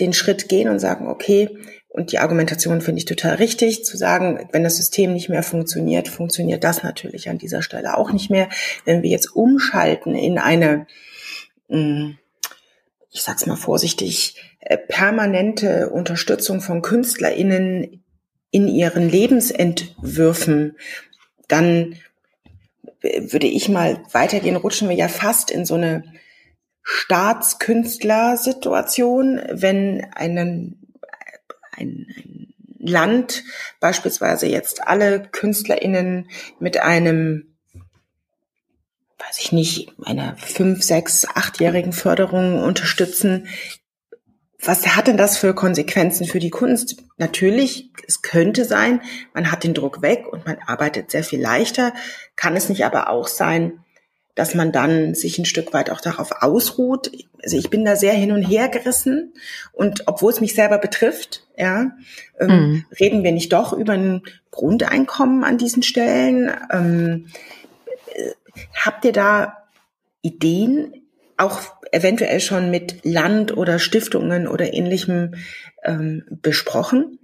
den 0.00 0.12
Schritt 0.12 0.48
gehen 0.48 0.68
und 0.68 0.78
sagen, 0.78 1.08
okay, 1.08 1.48
und 1.88 2.12
die 2.12 2.18
Argumentation 2.18 2.82
finde 2.82 2.98
ich 2.98 3.06
total 3.06 3.36
richtig, 3.36 3.84
zu 3.84 3.96
sagen, 3.96 4.48
wenn 4.52 4.62
das 4.62 4.76
System 4.76 5.14
nicht 5.14 5.30
mehr 5.30 5.42
funktioniert, 5.42 6.08
funktioniert 6.08 6.62
das 6.62 6.82
natürlich 6.82 7.30
an 7.30 7.38
dieser 7.38 7.62
Stelle 7.62 7.96
auch 7.96 8.12
nicht 8.12 8.28
mehr. 8.28 8.50
Wenn 8.84 9.02
wir 9.02 9.08
jetzt 9.08 9.34
umschalten 9.34 10.14
in 10.14 10.38
eine, 10.38 10.86
hm, 11.70 12.18
ich 13.10 13.22
sag's 13.22 13.46
mal 13.46 13.56
vorsichtig, 13.56 14.36
äh, 14.60 14.76
permanente 14.76 15.88
Unterstützung 15.88 16.60
von 16.60 16.82
KünstlerInnen 16.82 18.04
in 18.50 18.68
ihren 18.68 19.08
Lebensentwürfen, 19.08 20.76
dann 21.48 21.96
würde 23.00 23.46
ich 23.46 23.68
mal 23.68 24.02
weitergehen, 24.12 24.56
rutschen 24.56 24.88
wir 24.88 24.96
ja 24.96 25.08
fast 25.08 25.50
in 25.50 25.64
so 25.64 25.74
eine 25.74 26.02
Staatskünstlersituation, 26.88 29.42
wenn 29.50 30.06
einen, 30.14 30.94
ein, 31.72 32.06
ein 32.16 32.54
Land 32.78 33.42
beispielsweise 33.80 34.46
jetzt 34.46 34.86
alle 34.86 35.20
KünstlerInnen 35.20 36.28
mit 36.60 36.78
einem 36.78 37.56
weiß 39.18 39.40
ich 39.40 39.50
nicht, 39.50 39.92
einer 40.04 40.36
fünf, 40.36 40.84
sechs, 40.84 41.26
achtjährigen 41.26 41.92
Förderung 41.92 42.62
unterstützen, 42.62 43.48
was 44.62 44.94
hat 44.94 45.08
denn 45.08 45.16
das 45.16 45.36
für 45.36 45.54
Konsequenzen 45.54 46.26
für 46.26 46.38
die 46.38 46.50
Kunst? 46.50 47.02
Natürlich, 47.16 47.90
es 48.06 48.22
könnte 48.22 48.64
sein, 48.64 49.00
man 49.34 49.50
hat 49.50 49.64
den 49.64 49.74
Druck 49.74 50.02
weg 50.02 50.26
und 50.30 50.46
man 50.46 50.58
arbeitet 50.66 51.10
sehr 51.10 51.24
viel 51.24 51.40
leichter. 51.40 51.92
Kann 52.36 52.54
es 52.56 52.68
nicht 52.68 52.84
aber 52.84 53.10
auch 53.10 53.26
sein, 53.26 53.84
dass 54.36 54.54
man 54.54 54.70
dann 54.70 55.14
sich 55.14 55.38
ein 55.38 55.46
Stück 55.46 55.72
weit 55.72 55.90
auch 55.90 56.00
darauf 56.00 56.42
ausruht? 56.42 57.10
Also 57.42 57.56
ich 57.56 57.70
bin 57.70 57.84
da 57.84 57.96
sehr 57.96 58.12
hin 58.12 58.30
und 58.30 58.42
her 58.42 58.68
gerissen 58.68 59.32
und 59.72 60.04
obwohl 60.06 60.30
es 60.30 60.40
mich 60.40 60.54
selber 60.54 60.78
betrifft, 60.78 61.44
ja, 61.56 61.92
ähm, 62.38 62.48
mhm. 62.48 62.84
reden 63.00 63.24
wir 63.24 63.32
nicht 63.32 63.52
doch 63.52 63.72
über 63.72 63.94
ein 63.94 64.22
Grundeinkommen 64.50 65.42
an 65.42 65.58
diesen 65.58 65.82
Stellen? 65.82 66.52
Ähm, 66.70 67.26
äh, 68.14 68.30
habt 68.84 69.04
ihr 69.04 69.12
da 69.12 69.56
Ideen, 70.22 71.02
auch 71.38 71.60
eventuell 71.92 72.40
schon 72.40 72.70
mit 72.70 73.04
Land 73.04 73.56
oder 73.56 73.78
Stiftungen 73.78 74.46
oder 74.48 74.72
ähnlichem 74.74 75.34
ähm, 75.82 76.24
besprochen? 76.42 77.18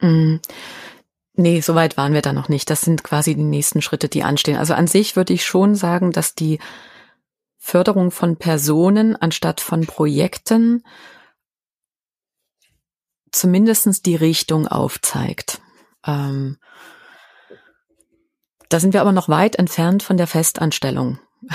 Mm. 0.00 0.36
Nee, 1.40 1.60
so 1.60 1.76
weit 1.76 1.96
waren 1.96 2.14
wir 2.14 2.20
da 2.20 2.32
noch 2.32 2.48
nicht. 2.48 2.68
Das 2.68 2.80
sind 2.80 3.04
quasi 3.04 3.36
die 3.36 3.44
nächsten 3.44 3.80
Schritte, 3.80 4.08
die 4.08 4.24
anstehen. 4.24 4.56
Also 4.56 4.74
an 4.74 4.88
sich 4.88 5.14
würde 5.14 5.32
ich 5.32 5.46
schon 5.46 5.76
sagen, 5.76 6.10
dass 6.10 6.34
die 6.34 6.58
Förderung 7.58 8.10
von 8.10 8.36
Personen 8.36 9.14
anstatt 9.14 9.60
von 9.60 9.86
Projekten 9.86 10.82
zumindestens 13.30 14.02
die 14.02 14.16
Richtung 14.16 14.66
aufzeigt. 14.66 15.60
Ähm, 16.04 16.58
da 18.68 18.80
sind 18.80 18.92
wir 18.92 19.00
aber 19.00 19.12
noch 19.12 19.28
weit 19.28 19.54
entfernt 19.54 20.02
von 20.02 20.16
der 20.16 20.26
Festanstellung 20.26 21.20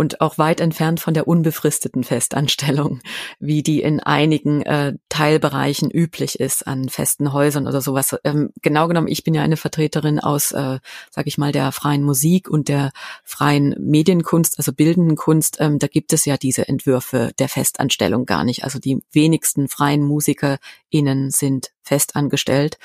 und 0.00 0.22
auch 0.22 0.38
weit 0.38 0.62
entfernt 0.62 0.98
von 0.98 1.12
der 1.12 1.28
unbefristeten 1.28 2.04
Festanstellung, 2.04 3.02
wie 3.38 3.62
die 3.62 3.82
in 3.82 4.00
einigen 4.00 4.62
äh, 4.62 4.94
Teilbereichen 5.10 5.90
üblich 5.90 6.40
ist 6.40 6.66
an 6.66 6.88
festen 6.88 7.34
Häusern 7.34 7.66
oder 7.66 7.82
sowas. 7.82 8.16
Ähm, 8.24 8.48
genau 8.62 8.88
genommen, 8.88 9.08
ich 9.08 9.24
bin 9.24 9.34
ja 9.34 9.42
eine 9.42 9.58
Vertreterin 9.58 10.18
aus, 10.18 10.52
äh, 10.52 10.78
sage 11.10 11.28
ich 11.28 11.36
mal, 11.36 11.52
der 11.52 11.70
freien 11.70 12.02
Musik 12.02 12.48
und 12.48 12.68
der 12.68 12.92
freien 13.24 13.76
Medienkunst, 13.78 14.56
also 14.56 14.72
bildenden 14.72 15.16
Kunst. 15.16 15.58
Ähm, 15.60 15.78
da 15.78 15.86
gibt 15.86 16.14
es 16.14 16.24
ja 16.24 16.38
diese 16.38 16.66
Entwürfe 16.66 17.32
der 17.38 17.50
Festanstellung 17.50 18.24
gar 18.24 18.44
nicht. 18.44 18.64
Also 18.64 18.78
die 18.78 19.02
wenigsten 19.12 19.68
freien 19.68 20.02
MusikerInnen 20.02 21.30
sind 21.30 21.72
festangestellt 21.82 22.78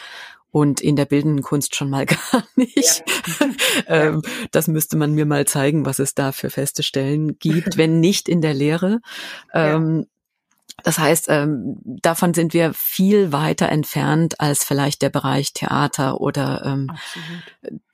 und 0.55 0.79
in 0.79 0.95
der 0.95 1.03
bildenden 1.03 1.43
Kunst 1.43 1.75
schon 1.75 1.89
mal 1.89 2.05
gar 2.31 2.47
nicht. 2.55 3.03
Ja. 3.87 4.03
ähm, 4.03 4.21
das 4.51 4.67
müsste 4.67 4.95
man 4.95 5.13
mir 5.13 5.25
mal 5.25 5.45
zeigen, 5.45 5.85
was 5.85 5.99
es 5.99 6.15
da 6.15 6.31
für 6.31 6.49
feste 6.49 6.81
Stellen 6.81 7.37
gibt, 7.39 7.77
wenn 7.77 7.99
nicht 7.99 8.29
in 8.29 8.39
der 8.39 8.53
Lehre. 8.53 9.01
Ähm, 9.53 10.05
das 10.83 10.97
heißt, 10.97 11.25
ähm, 11.29 11.77
davon 11.83 12.33
sind 12.33 12.53
wir 12.53 12.73
viel 12.73 13.33
weiter 13.33 13.67
entfernt 13.69 14.39
als 14.39 14.63
vielleicht 14.63 15.01
der 15.01 15.09
Bereich 15.09 15.53
Theater 15.53 16.21
oder 16.21 16.63
ähm, 16.65 16.91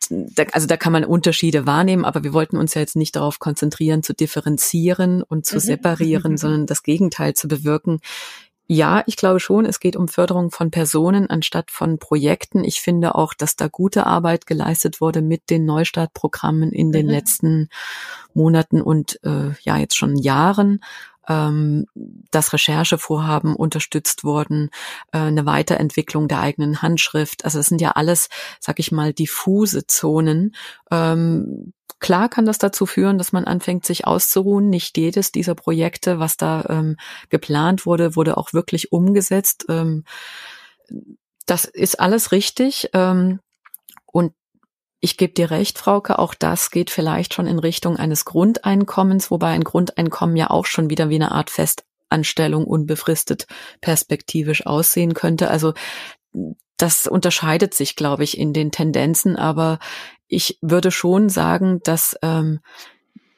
da, 0.09 0.43
also 0.51 0.67
da 0.67 0.77
kann 0.77 0.93
man 0.93 1.03
Unterschiede 1.03 1.65
wahrnehmen, 1.65 2.05
aber 2.05 2.23
wir 2.23 2.33
wollten 2.33 2.57
uns 2.57 2.75
ja 2.75 2.81
jetzt 2.81 2.95
nicht 2.95 3.15
darauf 3.15 3.39
konzentrieren, 3.39 4.03
zu 4.03 4.13
differenzieren 4.13 5.23
und 5.23 5.45
zu 5.45 5.55
mhm. 5.55 5.61
separieren, 5.61 6.37
sondern 6.37 6.67
das 6.67 6.83
Gegenteil 6.83 7.33
zu 7.33 7.47
bewirken, 7.47 8.01
ja, 8.73 9.03
ich 9.05 9.17
glaube 9.17 9.41
schon, 9.41 9.65
es 9.65 9.81
geht 9.81 9.97
um 9.97 10.07
Förderung 10.07 10.49
von 10.49 10.71
Personen 10.71 11.29
anstatt 11.29 11.71
von 11.71 11.99
Projekten. 11.99 12.63
Ich 12.63 12.79
finde 12.79 13.15
auch, 13.15 13.33
dass 13.33 13.57
da 13.57 13.67
gute 13.67 14.05
Arbeit 14.05 14.47
geleistet 14.47 15.01
wurde 15.01 15.21
mit 15.21 15.49
den 15.49 15.65
Neustartprogrammen 15.65 16.71
in 16.71 16.93
den 16.93 17.07
mhm. 17.07 17.11
letzten 17.11 17.69
Monaten 18.33 18.81
und 18.81 19.19
äh, 19.25 19.51
ja 19.59 19.75
jetzt 19.75 19.97
schon 19.97 20.15
Jahren 20.15 20.79
ähm, 21.27 21.85
das 21.95 22.53
Recherchevorhaben 22.53 23.55
unterstützt 23.55 24.23
worden, 24.23 24.69
äh, 25.11 25.19
eine 25.19 25.45
Weiterentwicklung 25.45 26.27
der 26.27 26.39
eigenen 26.39 26.81
Handschrift. 26.81 27.45
Also 27.45 27.59
es 27.59 27.67
sind 27.67 27.81
ja 27.81 27.91
alles, 27.91 28.29
sag 28.59 28.79
ich 28.79 28.91
mal, 28.91 29.13
diffuse 29.13 29.85
Zonen. 29.87 30.55
Ähm, 30.91 31.73
klar 31.99 32.29
kann 32.29 32.45
das 32.45 32.57
dazu 32.57 32.85
führen, 32.85 33.17
dass 33.17 33.31
man 33.31 33.45
anfängt, 33.45 33.85
sich 33.85 34.05
auszuruhen. 34.05 34.69
Nicht 34.69 34.97
jedes 34.97 35.31
dieser 35.31 35.55
Projekte, 35.55 36.19
was 36.19 36.37
da 36.37 36.65
ähm, 36.69 36.97
geplant 37.29 37.85
wurde, 37.85 38.15
wurde 38.15 38.37
auch 38.37 38.53
wirklich 38.53 38.91
umgesetzt. 38.91 39.65
Ähm, 39.69 40.03
das 41.45 41.65
ist 41.65 41.99
alles 41.99 42.31
richtig. 42.31 42.89
Ähm, 42.93 43.39
ich 45.01 45.17
gebe 45.17 45.33
dir 45.33 45.49
recht, 45.49 45.79
Frauke, 45.79 46.19
auch 46.19 46.35
das 46.35 46.69
geht 46.69 46.91
vielleicht 46.91 47.33
schon 47.33 47.47
in 47.47 47.57
Richtung 47.57 47.97
eines 47.97 48.23
Grundeinkommens, 48.23 49.31
wobei 49.31 49.47
ein 49.47 49.63
Grundeinkommen 49.63 50.35
ja 50.35 50.51
auch 50.51 50.67
schon 50.67 50.91
wieder 50.91 51.09
wie 51.09 51.15
eine 51.15 51.31
Art 51.31 51.49
Festanstellung 51.49 52.65
unbefristet 52.65 53.47
perspektivisch 53.81 54.67
aussehen 54.67 55.15
könnte. 55.15 55.49
Also 55.49 55.73
das 56.77 57.07
unterscheidet 57.07 57.73
sich, 57.73 57.95
glaube 57.95 58.23
ich, 58.23 58.37
in 58.37 58.53
den 58.53 58.71
Tendenzen, 58.71 59.35
aber 59.35 59.79
ich 60.27 60.59
würde 60.61 60.91
schon 60.91 61.29
sagen, 61.29 61.79
dass 61.83 62.15
ähm, 62.21 62.59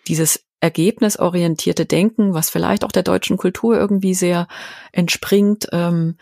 dieses 0.08 0.43
ergebnisorientierte 0.60 1.86
Denken, 1.86 2.34
was 2.34 2.49
vielleicht 2.49 2.84
auch 2.84 2.91
der 2.91 3.04
deutschen 3.04 3.38
Kultur 3.38 3.78
irgendwie 3.78 4.13
sehr 4.13 4.47
entspringt, 4.91 5.67
ähm, 5.71 6.17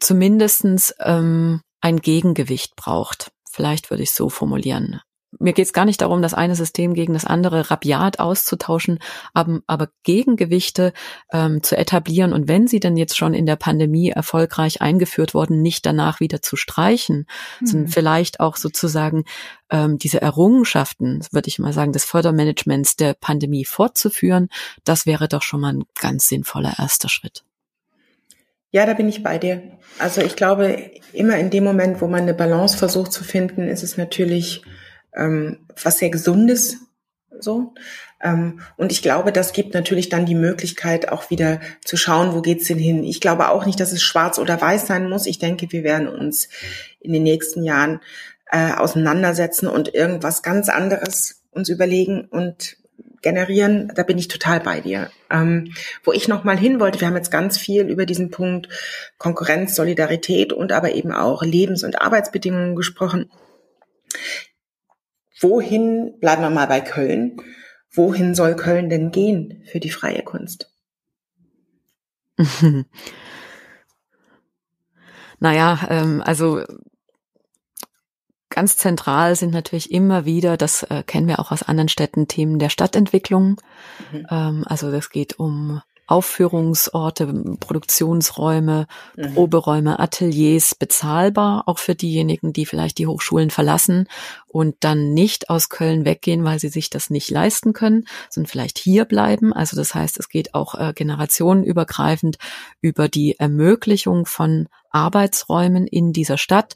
zumindestens 0.00 0.94
ähm, 1.00 1.62
ein 1.80 2.00
Gegengewicht 2.00 2.76
braucht. 2.76 3.32
Vielleicht 3.50 3.90
würde 3.90 4.02
ich 4.02 4.12
so 4.12 4.28
formulieren. 4.28 5.00
Mir 5.38 5.52
geht 5.52 5.66
es 5.66 5.72
gar 5.72 5.84
nicht 5.84 6.00
darum, 6.00 6.22
das 6.22 6.34
eine 6.34 6.56
System 6.56 6.92
gegen 6.92 7.12
das 7.12 7.24
andere 7.24 7.70
rabiat 7.70 8.18
auszutauschen, 8.18 8.98
aber, 9.32 9.60
aber 9.68 9.88
Gegengewichte 10.02 10.92
ähm, 11.32 11.62
zu 11.62 11.76
etablieren 11.76 12.32
und 12.32 12.48
wenn 12.48 12.66
sie 12.66 12.80
denn 12.80 12.96
jetzt 12.96 13.16
schon 13.16 13.32
in 13.32 13.46
der 13.46 13.54
Pandemie 13.54 14.10
erfolgreich 14.10 14.82
eingeführt 14.82 15.32
wurden, 15.32 15.62
nicht 15.62 15.86
danach 15.86 16.18
wieder 16.18 16.42
zu 16.42 16.56
streichen, 16.56 17.26
mhm. 17.60 17.66
sondern 17.66 17.88
vielleicht 17.88 18.40
auch 18.40 18.56
sozusagen 18.56 19.24
ähm, 19.70 19.98
diese 19.98 20.20
Errungenschaften, 20.20 21.24
würde 21.30 21.48
ich 21.48 21.60
mal 21.60 21.72
sagen, 21.72 21.92
des 21.92 22.04
Fördermanagements 22.04 22.96
der 22.96 23.14
Pandemie 23.14 23.64
fortzuführen, 23.64 24.48
das 24.82 25.06
wäre 25.06 25.28
doch 25.28 25.42
schon 25.42 25.60
mal 25.60 25.74
ein 25.74 25.84
ganz 26.00 26.26
sinnvoller 26.26 26.74
erster 26.78 27.08
Schritt. 27.08 27.44
Ja, 28.70 28.86
da 28.86 28.94
bin 28.94 29.08
ich 29.08 29.22
bei 29.22 29.38
dir. 29.38 29.62
Also 29.98 30.20
ich 30.20 30.36
glaube, 30.36 30.90
immer 31.12 31.36
in 31.38 31.50
dem 31.50 31.64
Moment, 31.64 32.00
wo 32.00 32.06
man 32.06 32.22
eine 32.22 32.34
Balance 32.34 32.76
versucht 32.76 33.12
zu 33.12 33.24
finden, 33.24 33.68
ist 33.68 33.82
es 33.82 33.96
natürlich 33.96 34.62
ähm, 35.14 35.66
was 35.82 35.98
sehr 35.98 36.10
Gesundes 36.10 36.78
so. 37.42 37.74
Ähm, 38.22 38.60
und 38.76 38.92
ich 38.92 39.02
glaube, 39.02 39.32
das 39.32 39.52
gibt 39.52 39.74
natürlich 39.74 40.08
dann 40.08 40.26
die 40.26 40.34
Möglichkeit, 40.34 41.10
auch 41.10 41.30
wieder 41.30 41.60
zu 41.84 41.96
schauen, 41.96 42.34
wo 42.34 42.42
geht's 42.42 42.66
denn 42.66 42.78
hin. 42.78 43.02
Ich 43.02 43.20
glaube 43.20 43.48
auch 43.48 43.66
nicht, 43.66 43.80
dass 43.80 43.92
es 43.92 44.02
schwarz 44.02 44.38
oder 44.38 44.60
weiß 44.60 44.86
sein 44.86 45.08
muss. 45.08 45.26
Ich 45.26 45.38
denke, 45.38 45.72
wir 45.72 45.82
werden 45.82 46.08
uns 46.08 46.48
in 47.00 47.12
den 47.12 47.22
nächsten 47.22 47.64
Jahren 47.64 48.00
äh, 48.50 48.72
auseinandersetzen 48.72 49.68
und 49.68 49.94
irgendwas 49.94 50.42
ganz 50.42 50.68
anderes 50.68 51.42
uns 51.50 51.68
überlegen 51.68 52.26
und 52.26 52.76
generieren, 53.22 53.92
da 53.94 54.02
bin 54.02 54.18
ich 54.18 54.28
total 54.28 54.60
bei 54.60 54.80
dir. 54.80 55.10
Ähm, 55.30 55.72
wo 56.04 56.12
ich 56.12 56.28
noch 56.28 56.44
mal 56.44 56.58
hin 56.58 56.80
wollte, 56.80 57.00
wir 57.00 57.08
haben 57.08 57.16
jetzt 57.16 57.30
ganz 57.30 57.58
viel 57.58 57.88
über 57.88 58.06
diesen 58.06 58.30
Punkt 58.30 58.68
Konkurrenz, 59.18 59.74
Solidarität 59.74 60.52
und 60.52 60.72
aber 60.72 60.92
eben 60.92 61.12
auch 61.12 61.42
Lebens- 61.42 61.84
und 61.84 62.00
Arbeitsbedingungen 62.00 62.76
gesprochen. 62.76 63.30
wohin, 65.42 66.18
bleiben 66.20 66.42
wir 66.42 66.50
mal 66.50 66.66
bei 66.66 66.80
Köln, 66.82 67.40
wohin 67.90 68.34
soll 68.34 68.56
Köln 68.56 68.90
denn 68.90 69.10
gehen 69.10 69.62
für 69.64 69.80
die 69.80 69.90
freie 69.90 70.22
Kunst? 70.22 70.70
naja, 75.40 75.86
ähm, 75.88 76.22
also 76.22 76.62
ganz 78.50 78.76
zentral 78.76 79.36
sind 79.36 79.52
natürlich 79.52 79.90
immer 79.90 80.24
wieder, 80.24 80.56
das 80.56 80.82
äh, 80.84 81.02
kennen 81.06 81.28
wir 81.28 81.38
auch 81.38 81.52
aus 81.52 81.62
anderen 81.62 81.88
Städten, 81.88 82.28
Themen 82.28 82.58
der 82.58 82.68
Stadtentwicklung. 82.68 83.60
Mhm. 84.12 84.26
Ähm, 84.30 84.64
also 84.66 84.90
das 84.90 85.10
geht 85.10 85.38
um 85.38 85.80
Aufführungsorte, 86.10 87.32
Produktionsräume, 87.60 88.88
mhm. 89.16 89.34
Proberäume, 89.34 90.00
Ateliers 90.00 90.74
bezahlbar, 90.74 91.62
auch 91.66 91.78
für 91.78 91.94
diejenigen, 91.94 92.52
die 92.52 92.66
vielleicht 92.66 92.98
die 92.98 93.06
Hochschulen 93.06 93.50
verlassen 93.50 94.08
und 94.48 94.74
dann 94.80 95.14
nicht 95.14 95.50
aus 95.50 95.68
Köln 95.68 96.04
weggehen, 96.04 96.42
weil 96.42 96.58
sie 96.58 96.68
sich 96.68 96.90
das 96.90 97.10
nicht 97.10 97.30
leisten 97.30 97.72
können, 97.74 98.08
sondern 98.28 98.50
vielleicht 98.50 98.78
hier 98.78 99.04
bleiben. 99.04 99.52
Also 99.52 99.76
das 99.76 99.94
heißt, 99.94 100.18
es 100.18 100.28
geht 100.28 100.52
auch 100.52 100.74
äh, 100.74 100.92
generationenübergreifend 100.92 102.38
über 102.80 103.08
die 103.08 103.38
Ermöglichung 103.38 104.26
von 104.26 104.66
Arbeitsräumen 104.90 105.86
in 105.86 106.12
dieser 106.12 106.38
Stadt. 106.38 106.74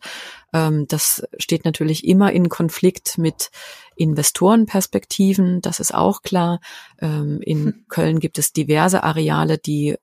Ähm, 0.55 0.86
das 0.88 1.26
steht 1.38 1.66
natürlich 1.66 2.07
immer 2.07 2.32
in 2.32 2.48
Konflikt 2.48 3.18
mit 3.18 3.50
Investorenperspektiven, 3.96 5.61
das 5.61 5.80
ist 5.80 5.94
auch 5.94 6.22
klar. 6.22 6.61
Ähm, 7.00 7.40
in 7.42 7.64
hm. 7.66 7.84
Köln 7.88 8.20
gibt 8.20 8.38
es 8.38 8.52
diverse 8.52 9.02
Areale, 9.02 9.59
die 9.59 9.96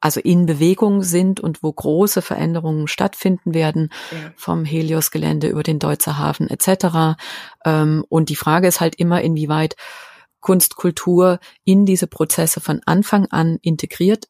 also 0.00 0.18
in 0.18 0.46
Bewegung 0.46 1.02
sind 1.02 1.38
und 1.38 1.62
wo 1.62 1.72
große 1.72 2.22
Veränderungen 2.22 2.88
stattfinden 2.88 3.54
werden, 3.54 3.90
ja. 4.10 4.32
vom 4.34 4.64
Helios-Gelände 4.64 5.46
über 5.46 5.62
den 5.62 5.78
Deutzer 5.78 6.18
Hafen 6.18 6.50
etc. 6.50 7.16
Ähm, 7.64 8.04
und 8.08 8.28
die 8.28 8.36
Frage 8.36 8.66
ist 8.66 8.80
halt 8.80 8.96
immer, 8.96 9.22
inwieweit 9.22 9.76
Kunst, 10.40 10.74
Kultur 10.74 11.38
in 11.64 11.86
diese 11.86 12.08
Prozesse 12.08 12.60
von 12.60 12.80
Anfang 12.84 13.26
an 13.26 13.58
integriert 13.62 14.26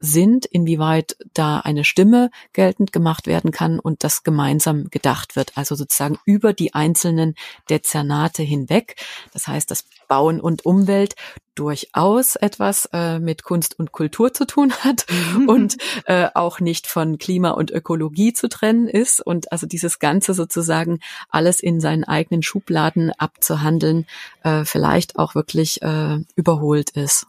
sind, 0.00 0.46
inwieweit 0.46 1.16
da 1.34 1.60
eine 1.60 1.84
Stimme 1.84 2.30
geltend 2.52 2.92
gemacht 2.92 3.26
werden 3.26 3.50
kann 3.50 3.78
und 3.78 4.04
das 4.04 4.22
gemeinsam 4.22 4.90
gedacht 4.90 5.36
wird, 5.36 5.52
also 5.56 5.74
sozusagen 5.74 6.18
über 6.24 6.52
die 6.52 6.74
einzelnen 6.74 7.34
Dezernate 7.68 8.42
hinweg. 8.42 8.96
Das 9.32 9.48
heißt, 9.48 9.70
dass 9.70 9.84
Bauen 10.06 10.40
und 10.40 10.64
Umwelt 10.64 11.14
durchaus 11.54 12.36
etwas 12.36 12.88
äh, 12.92 13.18
mit 13.18 13.42
Kunst 13.42 13.78
und 13.78 13.90
Kultur 13.90 14.32
zu 14.32 14.46
tun 14.46 14.72
hat 14.84 15.06
mhm. 15.36 15.48
und 15.48 15.76
äh, 16.06 16.28
auch 16.34 16.60
nicht 16.60 16.86
von 16.86 17.18
Klima 17.18 17.50
und 17.50 17.70
Ökologie 17.72 18.32
zu 18.32 18.48
trennen 18.48 18.88
ist 18.88 19.20
und 19.20 19.50
also 19.50 19.66
dieses 19.66 19.98
Ganze 19.98 20.34
sozusagen 20.34 21.00
alles 21.28 21.60
in 21.60 21.80
seinen 21.80 22.04
eigenen 22.04 22.42
Schubladen 22.42 23.10
abzuhandeln, 23.10 24.06
äh, 24.44 24.64
vielleicht 24.64 25.18
auch 25.18 25.34
wirklich 25.34 25.82
äh, 25.82 26.18
überholt 26.36 26.90
ist. 26.90 27.26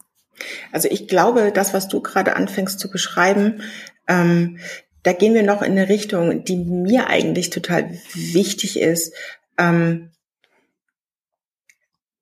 Also 0.72 0.88
ich 0.90 1.08
glaube, 1.08 1.52
das, 1.52 1.74
was 1.74 1.88
du 1.88 2.00
gerade 2.00 2.36
anfängst 2.36 2.78
zu 2.78 2.90
beschreiben, 2.90 3.62
ähm, 4.08 4.58
da 5.02 5.12
gehen 5.12 5.34
wir 5.34 5.42
noch 5.42 5.62
in 5.62 5.72
eine 5.72 5.88
Richtung, 5.88 6.44
die 6.44 6.56
mir 6.56 7.06
eigentlich 7.06 7.50
total 7.50 7.90
wichtig 8.12 8.78
ist. 8.78 9.14
Ähm, 9.56 10.10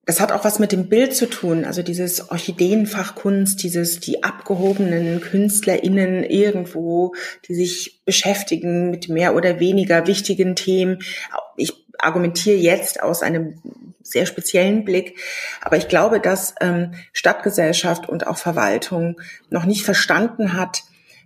das 0.08 0.20
hat 0.20 0.32
auch 0.32 0.42
was 0.42 0.58
mit 0.58 0.72
dem 0.72 0.88
Bild 0.88 1.14
zu 1.14 1.28
tun, 1.28 1.66
also 1.66 1.82
dieses 1.82 2.30
Orchideenfachkunst, 2.30 3.62
dieses 3.62 4.00
die 4.00 4.22
abgehobenen 4.24 5.20
KünstlerInnen 5.20 6.24
irgendwo, 6.24 7.14
die 7.46 7.54
sich 7.54 8.00
beschäftigen 8.06 8.90
mit 8.90 9.10
mehr 9.10 9.34
oder 9.34 9.60
weniger 9.60 10.06
wichtigen 10.06 10.56
Themen. 10.56 11.00
Ich 11.58 11.74
argumentiere 11.98 12.56
jetzt 12.56 13.02
aus 13.02 13.22
einem 13.22 13.60
sehr 14.02 14.26
speziellen 14.26 14.84
Blick. 14.84 15.18
Aber 15.60 15.76
ich 15.76 15.88
glaube, 15.88 16.20
dass 16.20 16.54
ähm, 16.60 16.94
Stadtgesellschaft 17.12 18.08
und 18.08 18.26
auch 18.26 18.38
Verwaltung 18.38 19.20
noch 19.50 19.64
nicht 19.64 19.84
verstanden 19.84 20.54
hat, 20.54 20.82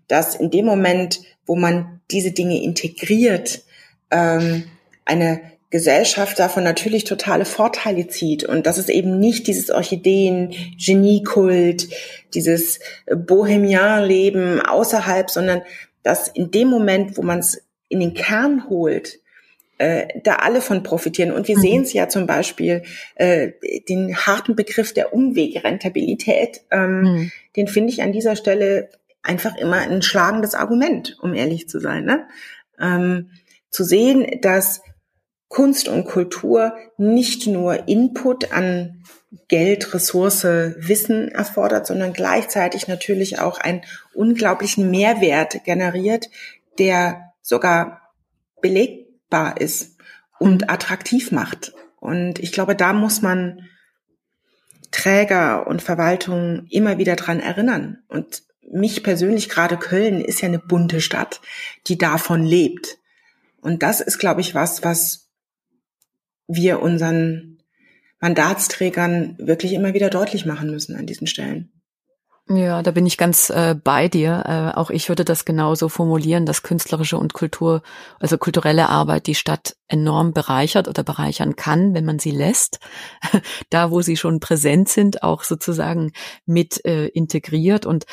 dass 0.09 0.35
in 0.35 0.51
dem 0.51 0.67
Moment, 0.67 1.21
wo 1.47 1.55
man 1.57 2.01
diese 2.11 2.33
Dinge 2.33 2.63
integriert, 2.63 3.63
ähm, 4.11 4.65
eine 5.05 5.41
Gesellschaft 5.71 6.39
davon 6.39 6.65
natürlich 6.65 7.05
totale 7.05 7.47
Vorteile 7.47 8.07
zieht 8.07 8.45
und 8.45 8.67
dass 8.67 8.77
es 8.77 8.91
eben 8.91 9.19
nicht 9.19 9.47
dieses 9.47 9.71
Orchideen-Geniekult, 9.71 11.89
dieses 12.35 12.79
Bohemian-Leben 13.07 14.61
außerhalb, 14.61 15.31
sondern 15.31 15.63
dass 16.03 16.29
in 16.29 16.51
dem 16.51 16.69
Moment, 16.69 17.17
wo 17.17 17.23
man 17.23 17.39
es 17.39 17.63
in 17.89 18.01
den 18.01 18.13
Kern 18.13 18.69
holt, 18.69 19.22
äh, 19.83 20.21
da 20.23 20.37
alle 20.37 20.61
von 20.61 20.85
profitieren. 20.85 21.33
Und 21.33 21.49
wir 21.49 21.57
mhm. 21.57 21.61
sehen 21.61 21.83
es 21.83 21.93
ja 21.93 22.09
zum 22.09 22.29
Beispiel, 22.29 22.85
äh, 23.17 23.51
den 23.89 24.15
harten 24.17 24.55
Begriff 24.55 24.95
der 24.95 25.13
Umwegrentabilität, 25.13 26.61
ähm, 26.71 27.01
mhm. 27.01 27.33
den 27.57 27.67
finde 27.67 27.93
ich 27.93 28.01
an 28.01 28.13
dieser 28.13 28.37
Stelle 28.37 28.91
einfach 29.25 29.57
immer 29.57 29.79
ein 29.79 30.01
schlagendes 30.01 30.55
Argument, 30.55 31.19
um 31.21 31.35
ehrlich 31.35 31.69
zu 31.69 31.81
sein. 31.81 32.05
Ne? 32.05 32.29
Ähm, 32.81 33.31
zu 33.71 33.83
sehen, 33.83 34.39
dass 34.41 34.83
Kunst 35.49 35.89
und 35.89 36.05
Kultur 36.05 36.77
nicht 36.97 37.49
nur 37.49 37.89
Input 37.89 38.53
an 38.53 39.03
Geld, 39.49 39.93
Ressource, 39.95 40.45
Wissen 40.45 41.29
erfordert, 41.29 41.89
sondern 41.89 42.13
gleichzeitig 42.13 42.87
natürlich 42.87 43.41
auch 43.41 43.59
einen 43.59 43.83
unglaublichen 44.15 44.91
Mehrwert 44.91 45.65
generiert, 45.65 46.31
der 46.79 47.33
sogar 47.43 48.13
belegt 48.61 49.02
sichtbar 49.33 49.61
ist 49.61 49.97
und 50.39 50.71
attraktiv 50.71 51.33
macht. 51.33 51.73
Und 52.01 52.39
ich 52.39 52.53
glaube, 52.53 52.77
da 52.77 52.93
muss 52.93 53.23
man 53.23 53.69
Träger 54.91 55.67
und 55.67 55.81
Verwaltung 55.81 56.67
immer 56.69 56.99
wieder 56.99 57.17
dran 57.17 57.41
erinnern. 57.41 57.99
Und 58.09 58.43
mich 58.71 59.03
persönlich, 59.03 59.49
gerade 59.49 59.77
Köln, 59.77 60.21
ist 60.21 60.43
ja 60.43 60.49
eine 60.49 60.59
bunte 60.59 61.01
Stadt, 61.01 61.41
die 61.87 61.97
davon 61.97 62.43
lebt. 62.43 62.99
Und 63.61 63.83
das 63.83 64.01
ist, 64.01 64.19
glaube 64.19 64.41
ich, 64.41 64.55
was, 64.55 64.83
was 64.83 65.31
wir 66.49 66.81
unseren 66.81 67.59
Mandatsträgern 68.21 69.37
wirklich 69.39 69.73
immer 69.73 69.95
wieder 69.95 70.11
deutlich 70.11 70.45
machen 70.45 70.71
müssen 70.71 70.97
an 70.97 71.07
diesen 71.07 71.27
Stellen. 71.27 71.73
Ja, 72.49 72.83
da 72.83 72.91
bin 72.91 73.07
ich 73.07 73.17
ganz 73.19 73.51
äh, 73.51 73.77
bei 73.83 74.09
dir. 74.09 74.43
Äh, 74.47 74.77
auch 74.77 74.91
ich 74.91 75.09
würde 75.09 75.25
das 75.25 75.45
genauso 75.45 75.89
formulieren, 75.89 76.45
dass 76.45 76.65
künstlerische 76.65 77.17
und 77.17 77.35
Kultur, 77.35 77.83
also 78.19 78.37
kulturelle 78.37 78.89
Arbeit 78.89 79.29
die 79.29 79.37
Stadt 79.37 79.77
enorm 79.87 80.33
bereichert 80.33 80.89
oder 80.89 81.05
bereichern 81.05 81.55
kann, 81.55 81.95
wenn 81.95 82.05
man 82.05 82.19
sie 82.19 82.33
lässt. 82.33 82.81
da, 83.71 83.93
wo 83.93 84.03
sie 84.03 84.17
schon 84.17 84.41
präsent 84.41 84.89
sind, 84.89 85.23
auch 85.23 85.45
sozusagen 85.45 86.13
mit 86.45 86.85
äh, 86.85 87.07
integriert. 87.07 87.87
Und 87.87 88.07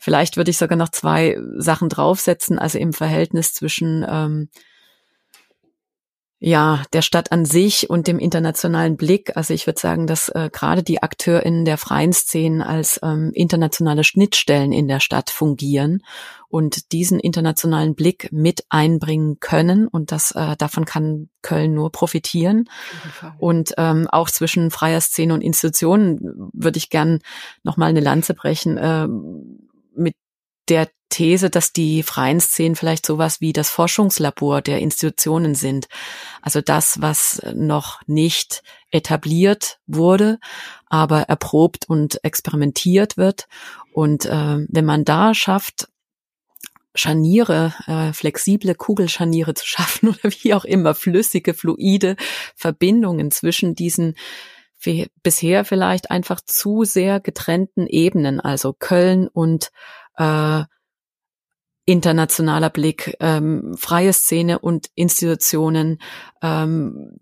vielleicht 0.00 0.36
würde 0.36 0.50
ich 0.50 0.58
sogar 0.58 0.76
noch 0.76 0.90
zwei 0.90 1.38
Sachen 1.56 1.88
draufsetzen, 1.88 2.58
also 2.58 2.78
im 2.78 2.92
Verhältnis 2.92 3.54
zwischen 3.54 4.04
ähm, 4.08 4.48
ja, 6.38 6.82
der 6.92 7.00
Stadt 7.00 7.32
an 7.32 7.46
sich 7.46 7.88
und 7.88 8.06
dem 8.06 8.18
internationalen 8.18 8.98
Blick. 8.98 9.36
Also 9.36 9.54
ich 9.54 9.66
würde 9.66 9.80
sagen, 9.80 10.06
dass 10.06 10.28
äh, 10.28 10.50
gerade 10.52 10.82
die 10.82 11.02
AkteurInnen 11.02 11.64
der 11.64 11.78
freien 11.78 12.12
Szenen 12.12 12.60
als 12.60 13.00
ähm, 13.02 13.30
internationale 13.32 14.04
Schnittstellen 14.04 14.70
in 14.70 14.86
der 14.86 15.00
Stadt 15.00 15.30
fungieren 15.30 16.02
und 16.48 16.92
diesen 16.92 17.20
internationalen 17.20 17.94
Blick 17.94 18.28
mit 18.32 18.66
einbringen 18.68 19.40
können. 19.40 19.88
Und 19.88 20.12
das 20.12 20.32
äh, 20.32 20.56
davon 20.58 20.84
kann 20.84 21.30
Köln 21.40 21.72
nur 21.72 21.90
profitieren. 21.90 22.68
Und 23.38 23.72
ähm, 23.78 24.06
auch 24.06 24.28
zwischen 24.28 24.70
freier 24.70 25.00
Szene 25.00 25.32
und 25.32 25.40
Institutionen 25.40 26.50
würde 26.52 26.76
ich 26.76 26.90
gern 26.90 27.20
nochmal 27.62 27.88
eine 27.88 28.00
Lanze 28.00 28.34
brechen. 28.34 28.76
Äh, 28.76 29.08
mit 29.96 30.14
der 30.68 30.88
These, 31.08 31.50
dass 31.50 31.72
die 31.72 32.02
freien 32.02 32.40
Szenen 32.40 32.74
vielleicht 32.74 33.06
sowas 33.06 33.40
wie 33.40 33.52
das 33.52 33.70
Forschungslabor 33.70 34.60
der 34.60 34.80
Institutionen 34.80 35.54
sind. 35.54 35.86
Also 36.42 36.60
das, 36.60 37.00
was 37.00 37.40
noch 37.54 38.00
nicht 38.06 38.62
etabliert 38.90 39.78
wurde, 39.86 40.38
aber 40.86 41.22
erprobt 41.22 41.88
und 41.88 42.22
experimentiert 42.24 43.16
wird. 43.16 43.46
Und 43.92 44.26
äh, 44.26 44.58
wenn 44.68 44.84
man 44.84 45.04
da 45.04 45.32
schafft, 45.32 45.88
Scharniere, 46.94 47.74
äh, 47.86 48.12
flexible 48.12 48.74
Kugelscharniere 48.74 49.54
zu 49.54 49.66
schaffen 49.66 50.08
oder 50.08 50.34
wie 50.42 50.54
auch 50.54 50.64
immer, 50.64 50.94
flüssige, 50.94 51.54
fluide 51.54 52.16
Verbindungen 52.56 53.30
zwischen 53.30 53.74
diesen 53.74 54.16
bisher 55.22 55.64
vielleicht 55.64 56.10
einfach 56.10 56.40
zu 56.40 56.84
sehr 56.84 57.18
getrennten 57.18 57.86
Ebenen, 57.86 58.40
also 58.40 58.72
Köln 58.72 59.26
und 59.26 59.70
äh, 60.16 60.64
internationaler 61.86 62.70
Blick, 62.70 63.16
ähm, 63.20 63.74
freie 63.78 64.12
Szene 64.12 64.58
und 64.58 64.88
Institutionen, 64.94 65.98
ähm, 66.42 67.18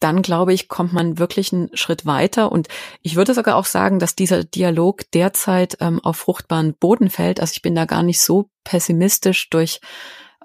dann 0.00 0.22
glaube 0.22 0.52
ich, 0.52 0.68
kommt 0.68 0.92
man 0.92 1.18
wirklich 1.18 1.52
einen 1.52 1.74
Schritt 1.74 2.04
weiter. 2.04 2.52
Und 2.52 2.68
ich 3.00 3.16
würde 3.16 3.32
sogar 3.34 3.56
auch 3.56 3.64
sagen, 3.64 3.98
dass 3.98 4.14
dieser 4.14 4.44
Dialog 4.44 5.10
derzeit 5.12 5.78
ähm, 5.80 5.98
auf 6.00 6.18
fruchtbaren 6.18 6.74
Boden 6.74 7.10
fällt. 7.10 7.40
Also 7.40 7.52
ich 7.52 7.62
bin 7.62 7.74
da 7.74 7.86
gar 7.86 8.02
nicht 8.02 8.20
so 8.20 8.50
pessimistisch 8.64 9.48
durch 9.50 9.80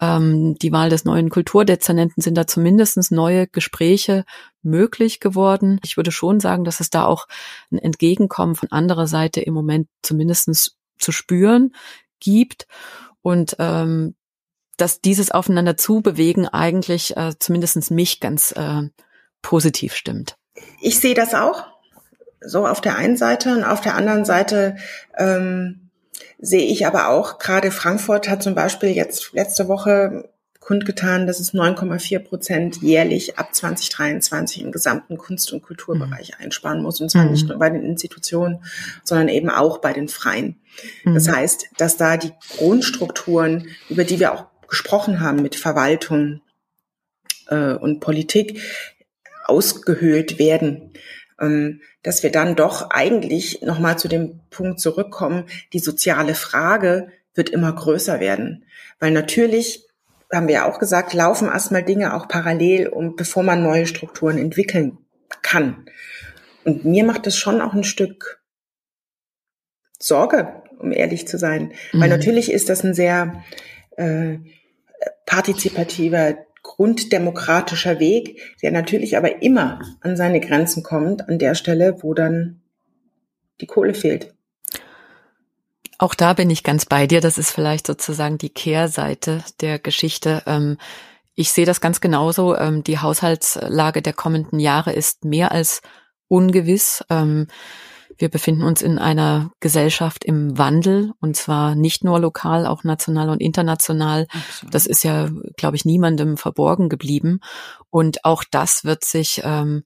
ähm, 0.01 0.55
die 0.55 0.71
Wahl 0.71 0.89
des 0.89 1.03
neuen 1.03 1.29
Kulturdezernenten 1.29 2.21
sind 2.23 2.35
da 2.35 2.47
zumindestens 2.47 3.11
neue 3.11 3.47
Gespräche 3.47 4.23
möglich 4.61 5.19
geworden. 5.19 5.79
Ich 5.83 5.97
würde 5.97 6.11
schon 6.11 6.39
sagen, 6.39 6.63
dass 6.63 6.79
es 6.79 6.89
da 6.89 7.05
auch 7.05 7.27
ein 7.71 7.79
Entgegenkommen 7.79 8.55
von 8.55 8.71
anderer 8.71 9.07
Seite 9.07 9.41
im 9.41 9.53
Moment 9.53 9.89
zumindestens 10.01 10.78
zu 10.99 11.11
spüren 11.11 11.73
gibt 12.19 12.67
und 13.21 13.55
ähm, 13.59 14.15
dass 14.77 15.01
dieses 15.01 15.31
Aufeinander 15.31 15.77
zubewegen 15.77 16.47
eigentlich 16.47 17.17
äh, 17.17 17.33
zumindest 17.37 17.91
mich 17.91 18.19
ganz 18.19 18.53
äh, 18.53 18.83
positiv 19.41 19.93
stimmt. 19.95 20.37
Ich 20.81 20.99
sehe 20.99 21.15
das 21.15 21.33
auch 21.33 21.65
so 22.41 22.65
auf 22.65 22.81
der 22.81 22.95
einen 22.95 23.17
Seite 23.17 23.53
und 23.53 23.63
auf 23.63 23.81
der 23.81 23.95
anderen 23.95 24.25
Seite 24.25 24.77
ähm, 25.17 25.89
sehe 26.37 26.65
ich 26.65 26.85
aber 26.85 27.09
auch, 27.09 27.37
gerade 27.37 27.71
Frankfurt 27.71 28.29
hat 28.29 28.43
zum 28.43 28.55
Beispiel 28.55 28.89
jetzt 28.89 29.33
letzte 29.33 29.67
Woche 29.67 30.29
kundgetan, 30.69 31.25
dass 31.25 31.39
es 31.39 31.55
9,4 31.55 32.19
Prozent 32.19 32.83
jährlich 32.83 33.39
ab 33.39 33.55
2023 33.55 34.61
im 34.61 34.71
gesamten 34.71 35.17
Kunst- 35.17 35.51
und 35.51 35.63
Kulturbereich 35.63 36.33
mhm. 36.37 36.45
einsparen 36.45 36.83
muss. 36.83 37.01
Und 37.01 37.09
zwar 37.09 37.25
mhm. 37.25 37.31
nicht 37.31 37.47
nur 37.47 37.57
bei 37.57 37.71
den 37.71 37.81
Institutionen, 37.81 38.63
sondern 39.03 39.29
eben 39.29 39.49
auch 39.49 39.79
bei 39.79 39.93
den 39.93 40.07
Freien. 40.07 40.61
Mhm. 41.05 41.15
Das 41.15 41.27
heißt, 41.27 41.69
dass 41.77 41.97
da 41.97 42.17
die 42.17 42.33
Grundstrukturen, 42.55 43.69
über 43.89 44.03
die 44.03 44.19
wir 44.19 44.31
auch 44.31 44.45
gesprochen 44.67 45.21
haben 45.21 45.41
mit 45.41 45.55
Verwaltung 45.55 46.41
äh, 47.47 47.73
und 47.73 47.99
Politik, 47.99 48.61
ausgehöhlt 49.45 50.37
werden. 50.37 50.93
Ähm, 51.41 51.81
dass 52.03 52.21
wir 52.21 52.31
dann 52.31 52.55
doch 52.55 52.91
eigentlich 52.91 53.63
nochmal 53.63 53.97
zu 53.97 54.07
dem 54.07 54.41
Punkt 54.51 54.79
zurückkommen, 54.79 55.45
die 55.73 55.79
soziale 55.79 56.35
Frage 56.35 57.07
wird 57.33 57.49
immer 57.49 57.73
größer 57.73 58.19
werden. 58.19 58.65
Weil 58.99 59.09
natürlich, 59.09 59.88
haben 60.31 60.47
wir 60.47 60.55
ja 60.55 60.71
auch 60.71 60.79
gesagt, 60.79 61.13
laufen 61.13 61.47
erstmal 61.47 61.83
Dinge 61.83 62.13
auch 62.13 62.27
parallel, 62.27 62.87
um, 62.87 63.15
bevor 63.15 63.43
man 63.43 63.63
neue 63.63 63.87
Strukturen 63.87 64.37
entwickeln 64.37 64.97
kann. 65.41 65.85
Und 66.63 66.85
mir 66.85 67.03
macht 67.03 67.25
es 67.27 67.37
schon 67.37 67.61
auch 67.61 67.73
ein 67.73 67.83
Stück 67.83 68.41
Sorge, 69.97 70.63
um 70.77 70.91
ehrlich 70.91 71.27
zu 71.27 71.37
sein. 71.37 71.73
Mhm. 71.91 72.01
Weil 72.01 72.09
natürlich 72.09 72.51
ist 72.51 72.69
das 72.69 72.83
ein 72.83 72.93
sehr 72.93 73.43
äh, 73.97 74.37
partizipativer 75.25 76.37
grunddemokratischer 76.61 77.99
Weg, 77.99 78.55
der 78.61 78.71
natürlich 78.71 79.17
aber 79.17 79.41
immer 79.41 79.81
an 80.01 80.15
seine 80.15 80.39
Grenzen 80.39 80.83
kommt, 80.83 81.27
an 81.27 81.39
der 81.39 81.55
Stelle, 81.55 82.03
wo 82.03 82.13
dann 82.13 82.61
die 83.61 83.65
Kohle 83.65 83.93
fehlt. 83.93 84.33
Auch 85.99 86.15
da 86.15 86.33
bin 86.33 86.49
ich 86.49 86.63
ganz 86.63 86.85
bei 86.85 87.05
dir. 87.05 87.21
Das 87.21 87.37
ist 87.37 87.51
vielleicht 87.51 87.85
sozusagen 87.85 88.37
die 88.37 88.49
Kehrseite 88.49 89.43
der 89.61 89.79
Geschichte. 89.79 90.41
Ähm, 90.47 90.77
ich 91.35 91.51
sehe 91.51 91.65
das 91.65 91.81
ganz 91.81 92.01
genauso. 92.01 92.55
Ähm, 92.55 92.83
die 92.83 92.99
Haushaltslage 92.99 94.01
der 94.01 94.13
kommenden 94.13 94.59
Jahre 94.59 94.93
ist 94.93 95.25
mehr 95.25 95.51
als 95.51 95.81
ungewiss. 96.29 97.03
Ähm, 97.09 97.47
wir 98.17 98.29
befinden 98.29 98.63
uns 98.63 98.81
in 98.81 98.97
einer 98.97 99.51
Gesellschaft 99.59 100.23
im 100.23 100.57
Wandel 100.57 101.11
und 101.19 101.35
zwar 101.35 101.75
nicht 101.75 102.03
nur 102.03 102.19
lokal, 102.19 102.65
auch 102.65 102.83
national 102.83 103.29
und 103.29 103.41
international. 103.41 104.27
Absolut. 104.31 104.73
Das 104.73 104.85
ist 104.85 105.03
ja, 105.03 105.29
glaube 105.57 105.75
ich, 105.75 105.85
niemandem 105.85 106.37
verborgen 106.37 106.87
geblieben. 106.89 107.39
Und 107.89 108.23
auch 108.23 108.43
das 108.49 108.85
wird 108.85 109.03
sich 109.03 109.41
ähm, 109.43 109.83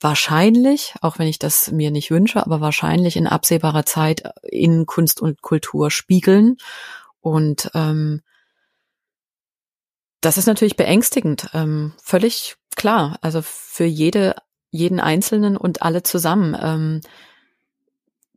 wahrscheinlich, 0.00 0.94
auch 1.00 1.18
wenn 1.18 1.26
ich 1.26 1.38
das 1.38 1.70
mir 1.70 1.90
nicht 1.90 2.10
wünsche, 2.10 2.44
aber 2.44 2.60
wahrscheinlich 2.60 3.16
in 3.16 3.26
absehbarer 3.26 3.84
Zeit 3.84 4.30
in 4.42 4.86
Kunst 4.86 5.20
und 5.20 5.42
Kultur 5.42 5.90
spiegeln. 5.90 6.56
Und 7.20 7.70
ähm, 7.74 8.22
das 10.20 10.38
ist 10.38 10.46
natürlich 10.46 10.76
beängstigend, 10.76 11.50
ähm, 11.54 11.92
völlig 12.02 12.56
klar. 12.76 13.18
Also 13.22 13.42
für 13.42 13.84
jede 13.84 14.34
jeden 14.70 15.00
Einzelnen 15.00 15.56
und 15.56 15.82
alle 15.82 16.02
zusammen. 16.02 16.56
Ähm, 16.60 17.00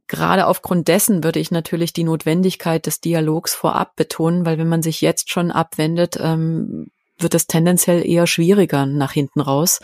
gerade 0.07 0.47
aufgrund 0.47 0.87
dessen 0.87 1.23
würde 1.23 1.39
ich 1.39 1.51
natürlich 1.51 1.93
die 1.93 2.03
Notwendigkeit 2.03 2.85
des 2.85 3.01
Dialogs 3.01 3.53
vorab 3.53 3.95
betonen, 3.95 4.45
weil 4.45 4.57
wenn 4.57 4.69
man 4.69 4.81
sich 4.81 5.01
jetzt 5.01 5.29
schon 5.29 5.51
abwendet, 5.51 6.17
ähm, 6.19 6.91
wird 7.21 7.35
es 7.35 7.47
tendenziell 7.47 8.05
eher 8.05 8.27
schwieriger 8.27 8.85
nach 8.85 9.11
hinten 9.11 9.41
raus. 9.41 9.79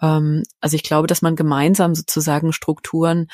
Ähm, 0.00 0.42
also 0.60 0.76
ich 0.76 0.82
glaube, 0.82 1.06
dass 1.06 1.22
man 1.22 1.36
gemeinsam 1.36 1.94
sozusagen 1.94 2.52
Strukturen 2.52 3.28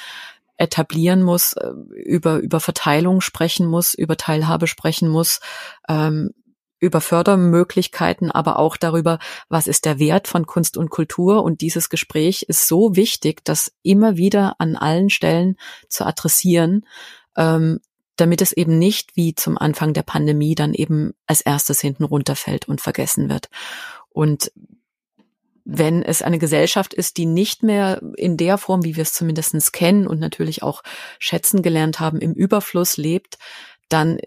etablieren 0.57 1.23
muss, 1.23 1.55
äh, 1.55 1.71
über, 1.95 2.39
über 2.39 2.61
Verteilung 2.61 3.21
sprechen 3.21 3.67
muss, 3.67 3.95
über 3.95 4.17
Teilhabe 4.17 4.67
sprechen 4.67 5.09
muss, 5.09 5.41
ähm, 5.89 6.31
über 6.81 7.01
Fördermöglichkeiten, 7.01 8.31
aber 8.31 8.59
auch 8.59 8.77
darüber, 8.77 9.19
was 9.49 9.67
ist 9.67 9.85
der 9.85 9.99
Wert 9.99 10.29
von 10.29 10.47
Kunst 10.47 10.77
und 10.77 10.91
Kultur. 10.91 11.43
Und 11.43 11.61
dieses 11.61 11.89
Gespräch 11.89 12.45
ist 12.49 12.69
so 12.69 12.95
wichtig, 12.95 13.45
das 13.45 13.73
immer 13.83 14.17
wieder 14.17 14.57
an 14.59 14.77
allen 14.77 15.11
Stellen 15.11 15.57
zu 15.89 16.07
adressieren, 16.07 16.87
ähm, 17.37 17.81
damit 18.19 18.43
es 18.43 18.53
eben 18.53 18.79
nicht 18.79 19.17
wie 19.17 19.35
zum 19.35 19.57
Anfang 19.57 19.95
der 19.95 20.03
Pandemie 20.03 20.55
dann 20.55 20.75
eben 20.75 21.15
als 21.27 21.41
erstes 21.41 21.81
hinten 21.81 22.05
runterfällt 22.05 22.69
und 22.69 22.81
vergessen 22.81 23.31
wird. 23.31 23.49
Und 24.11 24.53
wenn 25.65 26.03
es 26.03 26.23
eine 26.23 26.39
Gesellschaft 26.39 26.95
ist, 26.95 27.19
die 27.19 27.27
nicht 27.27 27.63
mehr 27.63 28.01
in 28.17 28.37
der 28.37 28.59
Form, 28.59 28.85
wie 28.85 28.97
wir 28.97 29.03
es 29.03 29.13
zumindestens 29.13 29.71
kennen 29.71 30.07
und 30.07 30.19
natürlich 30.19 30.63
auch 30.63 30.83
schätzen 31.19 31.63
gelernt 31.63 32.01
haben, 32.01 32.21
im 32.21 32.33
Überfluss 32.33 32.97
lebt, 32.97 33.39
dann 33.89 34.19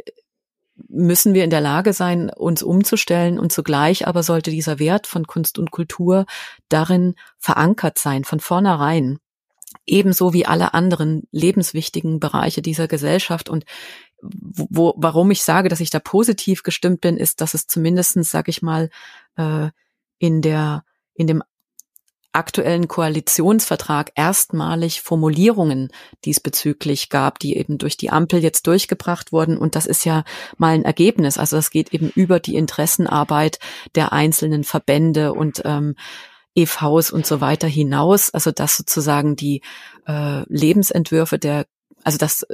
müssen 0.88 1.34
wir 1.34 1.44
in 1.44 1.50
der 1.50 1.62
Lage 1.62 1.94
sein, 1.94 2.30
uns 2.30 2.64
umzustellen 2.64 3.40
und 3.40 3.52
zugleich 3.52 4.08
aber 4.08 4.24
sollte 4.24 4.52
dieser 4.52 4.80
Wert 4.80 5.08
von 5.08 5.28
Kunst 5.28 5.60
und 5.60 5.72
Kultur 5.72 6.26
darin 6.70 7.16
verankert 7.38 7.98
sein, 7.98 8.24
von 8.24 8.40
vornherein. 8.40 9.20
Ebenso 9.92 10.34
wie 10.34 10.46
alle 10.46 10.74
anderen 10.74 11.28
lebenswichtigen 11.32 12.20
Bereiche 12.20 12.62
dieser 12.62 12.88
Gesellschaft. 12.88 13.50
Und 13.50 13.66
wo, 14.22 14.94
warum 14.98 15.32
ich 15.32 15.44
sage, 15.44 15.68
dass 15.68 15.82
ich 15.82 15.90
da 15.90 16.00
positiv 16.00 16.64
gestimmt 16.64 17.02
bin, 17.02 17.18
ist, 17.18 17.42
dass 17.42 17.54
es 17.54 17.68
zumindestens, 17.68 18.32
sag 18.32 18.48
ich 18.48 18.62
mal, 18.62 18.90
äh, 19.36 19.70
in 20.18 20.42
der 20.42 20.84
in 21.14 21.28
dem 21.28 21.44
aktuellen 22.34 22.88
Koalitionsvertrag 22.88 24.12
erstmalig 24.16 25.02
Formulierungen 25.02 25.90
diesbezüglich 26.24 27.10
gab, 27.10 27.40
die 27.40 27.58
eben 27.58 27.78
durch 27.78 27.98
die 27.98 28.10
Ampel 28.10 28.42
jetzt 28.42 28.68
durchgebracht 28.68 29.34
wurden. 29.34 29.58
Und 29.58 29.76
das 29.76 29.86
ist 29.86 30.06
ja 30.06 30.24
mal 30.58 30.74
ein 30.74 30.86
Ergebnis. 30.86 31.38
Also 31.38 31.58
das 31.58 31.72
geht 31.72 31.94
eben 31.94 32.10
über 32.16 32.40
die 32.40 32.56
Interessenarbeit 32.56 33.60
der 33.96 34.14
einzelnen 34.14 34.64
Verbände 34.64 35.34
und 35.34 35.62
ähm, 35.66 35.96
EVs 36.56 37.12
und 37.12 37.26
so 37.26 37.42
weiter 37.42 37.68
hinaus. 37.68 38.30
Also 38.32 38.52
dass 38.52 38.78
sozusagen 38.78 39.36
die 39.36 39.62
äh, 40.08 40.44
Lebensentwürfe 40.48 41.40
der, 41.40 41.66
also 42.04 42.18
dass 42.18 42.46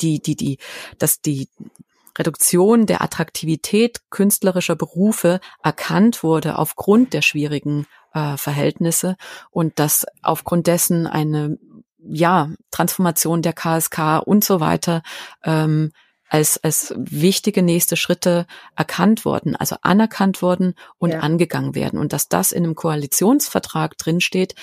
die, 0.00 0.20
die, 0.20 0.36
die, 0.36 0.58
dass 0.98 1.20
die 1.20 1.48
Reduktion 2.16 2.86
der 2.86 3.02
Attraktivität 3.02 4.00
künstlerischer 4.10 4.76
Berufe 4.76 5.40
erkannt 5.62 6.22
wurde 6.22 6.58
aufgrund 6.58 7.12
der 7.12 7.22
schwierigen 7.22 7.86
äh, 8.12 8.36
Verhältnisse 8.36 9.16
und 9.50 9.78
dass 9.78 10.06
aufgrund 10.22 10.66
dessen 10.66 11.06
eine 11.06 11.58
ja 12.06 12.50
Transformation 12.70 13.42
der 13.42 13.52
KSK 13.52 14.22
und 14.24 14.44
so 14.44 14.60
weiter 14.60 15.02
ähm, 15.42 15.92
als 16.34 16.58
als 16.64 16.92
wichtige 16.96 17.62
nächste 17.62 17.96
Schritte 17.96 18.46
erkannt 18.74 19.24
worden, 19.24 19.54
also 19.54 19.76
anerkannt 19.82 20.42
worden 20.42 20.74
und 20.98 21.12
ja. 21.12 21.20
angegangen 21.20 21.76
werden 21.76 22.00
und 22.00 22.12
dass 22.12 22.28
das 22.28 22.50
in 22.50 22.64
einem 22.64 22.74
Koalitionsvertrag 22.74 23.96
drinsteht, 23.96 24.56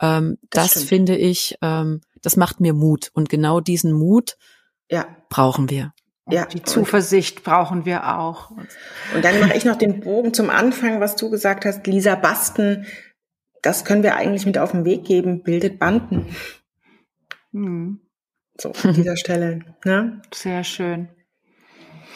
ähm, 0.00 0.38
das, 0.50 0.74
das 0.74 0.82
finde 0.82 1.16
ich, 1.16 1.56
ähm, 1.62 2.00
das 2.22 2.36
macht 2.36 2.58
mir 2.58 2.72
Mut 2.72 3.12
und 3.14 3.28
genau 3.28 3.60
diesen 3.60 3.92
Mut 3.92 4.36
ja. 4.90 5.06
brauchen 5.28 5.70
wir. 5.70 5.92
Ja. 6.28 6.44
Die 6.46 6.64
Zuversicht 6.64 7.44
brauchen 7.44 7.84
wir 7.84 8.18
auch. 8.18 8.50
Und 8.50 9.24
dann 9.24 9.38
mache 9.38 9.56
ich 9.56 9.64
noch 9.64 9.76
den 9.76 10.00
Bogen 10.00 10.34
zum 10.34 10.50
Anfang, 10.50 10.98
was 10.98 11.14
du 11.14 11.30
gesagt 11.30 11.64
hast, 11.64 11.86
Lisa 11.86 12.16
Basten. 12.16 12.84
Das 13.62 13.84
können 13.84 14.02
wir 14.02 14.16
eigentlich 14.16 14.44
mit 14.44 14.58
auf 14.58 14.72
den 14.72 14.84
Weg 14.84 15.04
geben, 15.04 15.44
bildet 15.44 15.78
Banden. 15.78 16.34
Hm. 17.52 18.00
So, 18.60 18.72
an 18.82 18.94
dieser 18.94 19.16
Stelle. 19.16 19.60
Ne? 19.84 20.20
Sehr 20.32 20.64
schön. 20.64 21.08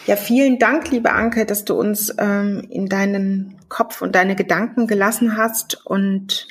Ja, 0.06 0.16
vielen 0.16 0.58
Dank, 0.58 0.90
liebe 0.90 1.12
Anke, 1.12 1.46
dass 1.46 1.64
du 1.64 1.74
uns 1.74 2.14
ähm, 2.18 2.66
in 2.70 2.86
deinen 2.86 3.60
Kopf 3.68 4.02
und 4.02 4.14
deine 4.14 4.36
Gedanken 4.36 4.86
gelassen 4.86 5.36
hast 5.36 5.84
und 5.86 6.46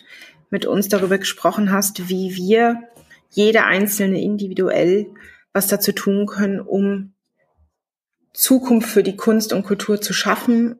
mit 0.50 0.66
uns 0.66 0.90
darüber 0.90 1.18
gesprochen 1.18 1.72
hast, 1.72 2.10
wie 2.10 2.36
wir 2.36 2.82
jeder 3.30 3.66
Einzelne 3.66 4.22
individuell 4.22 5.08
was 5.54 5.68
dazu 5.68 5.94
tun 5.94 6.26
können, 6.26 6.60
um 6.60 7.14
Zukunft 8.34 8.90
für 8.90 9.04
die 9.04 9.16
Kunst 9.16 9.54
und 9.54 9.64
Kultur 9.64 10.02
zu 10.02 10.12
schaffen 10.12 10.78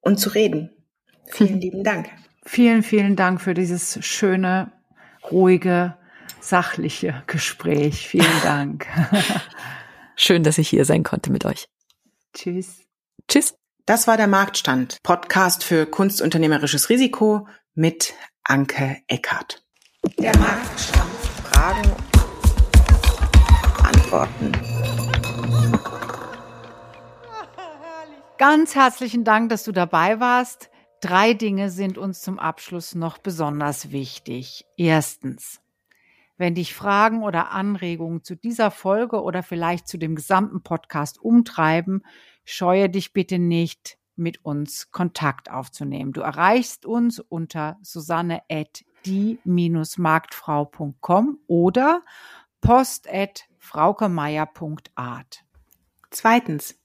und 0.00 0.18
zu 0.18 0.30
reden. 0.30 0.70
Vielen 1.26 1.60
lieben 1.62 1.82
Dank. 1.82 2.10
Vielen, 2.44 2.82
vielen 2.82 3.16
Dank 3.16 3.40
für 3.40 3.54
dieses 3.54 4.04
schöne, 4.04 4.70
ruhige, 5.30 5.96
sachliche 6.48 7.22
Gespräch. 7.26 8.08
Vielen 8.08 8.42
Dank. 8.42 8.86
Schön, 10.16 10.42
dass 10.42 10.58
ich 10.58 10.68
hier 10.68 10.84
sein 10.84 11.02
konnte 11.02 11.32
mit 11.32 11.44
euch. 11.44 11.68
Tschüss. 12.34 12.82
Tschüss. 13.28 13.54
Das 13.86 14.06
war 14.06 14.16
der 14.16 14.28
Marktstand. 14.28 14.98
Podcast 15.02 15.64
für 15.64 15.86
kunstunternehmerisches 15.86 16.88
Risiko 16.88 17.48
mit 17.74 18.14
Anke 18.44 18.98
Eckhardt. 19.08 19.62
Der 20.18 20.36
Marktstand. 20.38 21.10
Fragen, 21.50 21.92
Antworten. 23.82 24.52
Ganz 28.38 28.74
herzlichen 28.74 29.24
Dank, 29.24 29.48
dass 29.48 29.64
du 29.64 29.72
dabei 29.72 30.20
warst. 30.20 30.70
Drei 31.00 31.34
Dinge 31.34 31.70
sind 31.70 31.98
uns 31.98 32.22
zum 32.22 32.38
Abschluss 32.38 32.94
noch 32.94 33.18
besonders 33.18 33.90
wichtig. 33.90 34.64
Erstens, 34.76 35.60
wenn 36.36 36.54
dich 36.54 36.74
Fragen 36.74 37.22
oder 37.22 37.50
Anregungen 37.50 38.22
zu 38.22 38.34
dieser 38.34 38.70
Folge 38.70 39.22
oder 39.22 39.42
vielleicht 39.42 39.88
zu 39.88 39.98
dem 39.98 40.14
gesamten 40.14 40.62
Podcast 40.62 41.20
umtreiben, 41.20 42.02
scheue 42.44 42.90
dich 42.90 43.12
bitte 43.12 43.38
nicht, 43.38 43.98
mit 44.16 44.44
uns 44.44 44.90
Kontakt 44.92 45.50
aufzunehmen. 45.50 46.12
Du 46.12 46.20
erreichst 46.20 46.86
uns 46.86 47.18
unter 47.18 47.78
susanne 47.82 48.42
at 48.48 48.84
die-marktfrau.com 49.06 51.40
oder 51.46 52.02
post 52.60 53.12
at 53.12 53.48
fraukemeier.art. 53.58 55.44
Zweitens, 56.10 56.78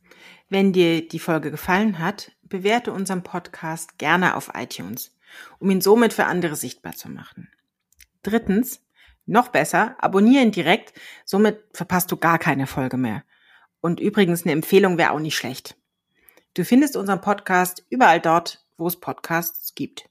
wenn 0.50 0.74
dir 0.74 1.08
die 1.08 1.20
Folge 1.20 1.52
gefallen 1.52 2.00
hat, 2.00 2.32
bewerte 2.42 2.92
unseren 2.92 3.22
Podcast 3.24 4.00
gerne 4.00 4.36
auf 4.36 4.52
iTunes, 4.56 5.16
um 5.60 5.70
ihn 5.70 5.82
somit 5.82 6.14
für 6.14 6.26
andere 6.26 6.56
sichtbar 6.56 6.94
zu 6.94 7.10
machen. 7.10 7.52
Drittens, 8.24 8.82
noch 9.30 9.50
besser, 9.50 9.96
abonniere 10.00 10.44
ihn 10.44 10.52
direkt, 10.52 10.94
somit 11.26 11.64
verpasst 11.74 12.12
du 12.12 12.18
gar 12.18 12.40
keine 12.40 12.68
Folge 12.68 12.98
mehr. 12.98 13.24
Und 13.82 14.00
übrigens, 14.00 14.44
eine 14.44 14.52
Empfehlung 14.52 14.98
wäre 14.98 15.12
auch 15.12 15.20
nicht 15.20 15.38
schlecht. 15.38 15.78
Du 16.54 16.66
findest 16.66 16.98
unseren 16.98 17.22
Podcast 17.22 17.86
überall 17.90 18.20
dort, 18.20 18.66
wo 18.78 18.88
es 18.88 19.00
Podcasts 19.00 19.76
gibt. 19.76 20.10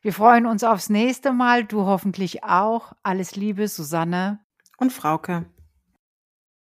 Wir 0.00 0.14
freuen 0.14 0.46
uns 0.46 0.64
aufs 0.64 0.88
nächste 0.88 1.32
Mal, 1.32 1.64
du 1.64 1.84
hoffentlich 1.84 2.42
auch. 2.44 2.94
Alles 3.02 3.36
Liebe, 3.36 3.68
Susanne 3.68 4.40
und 4.78 4.92
Frauke. 4.92 5.44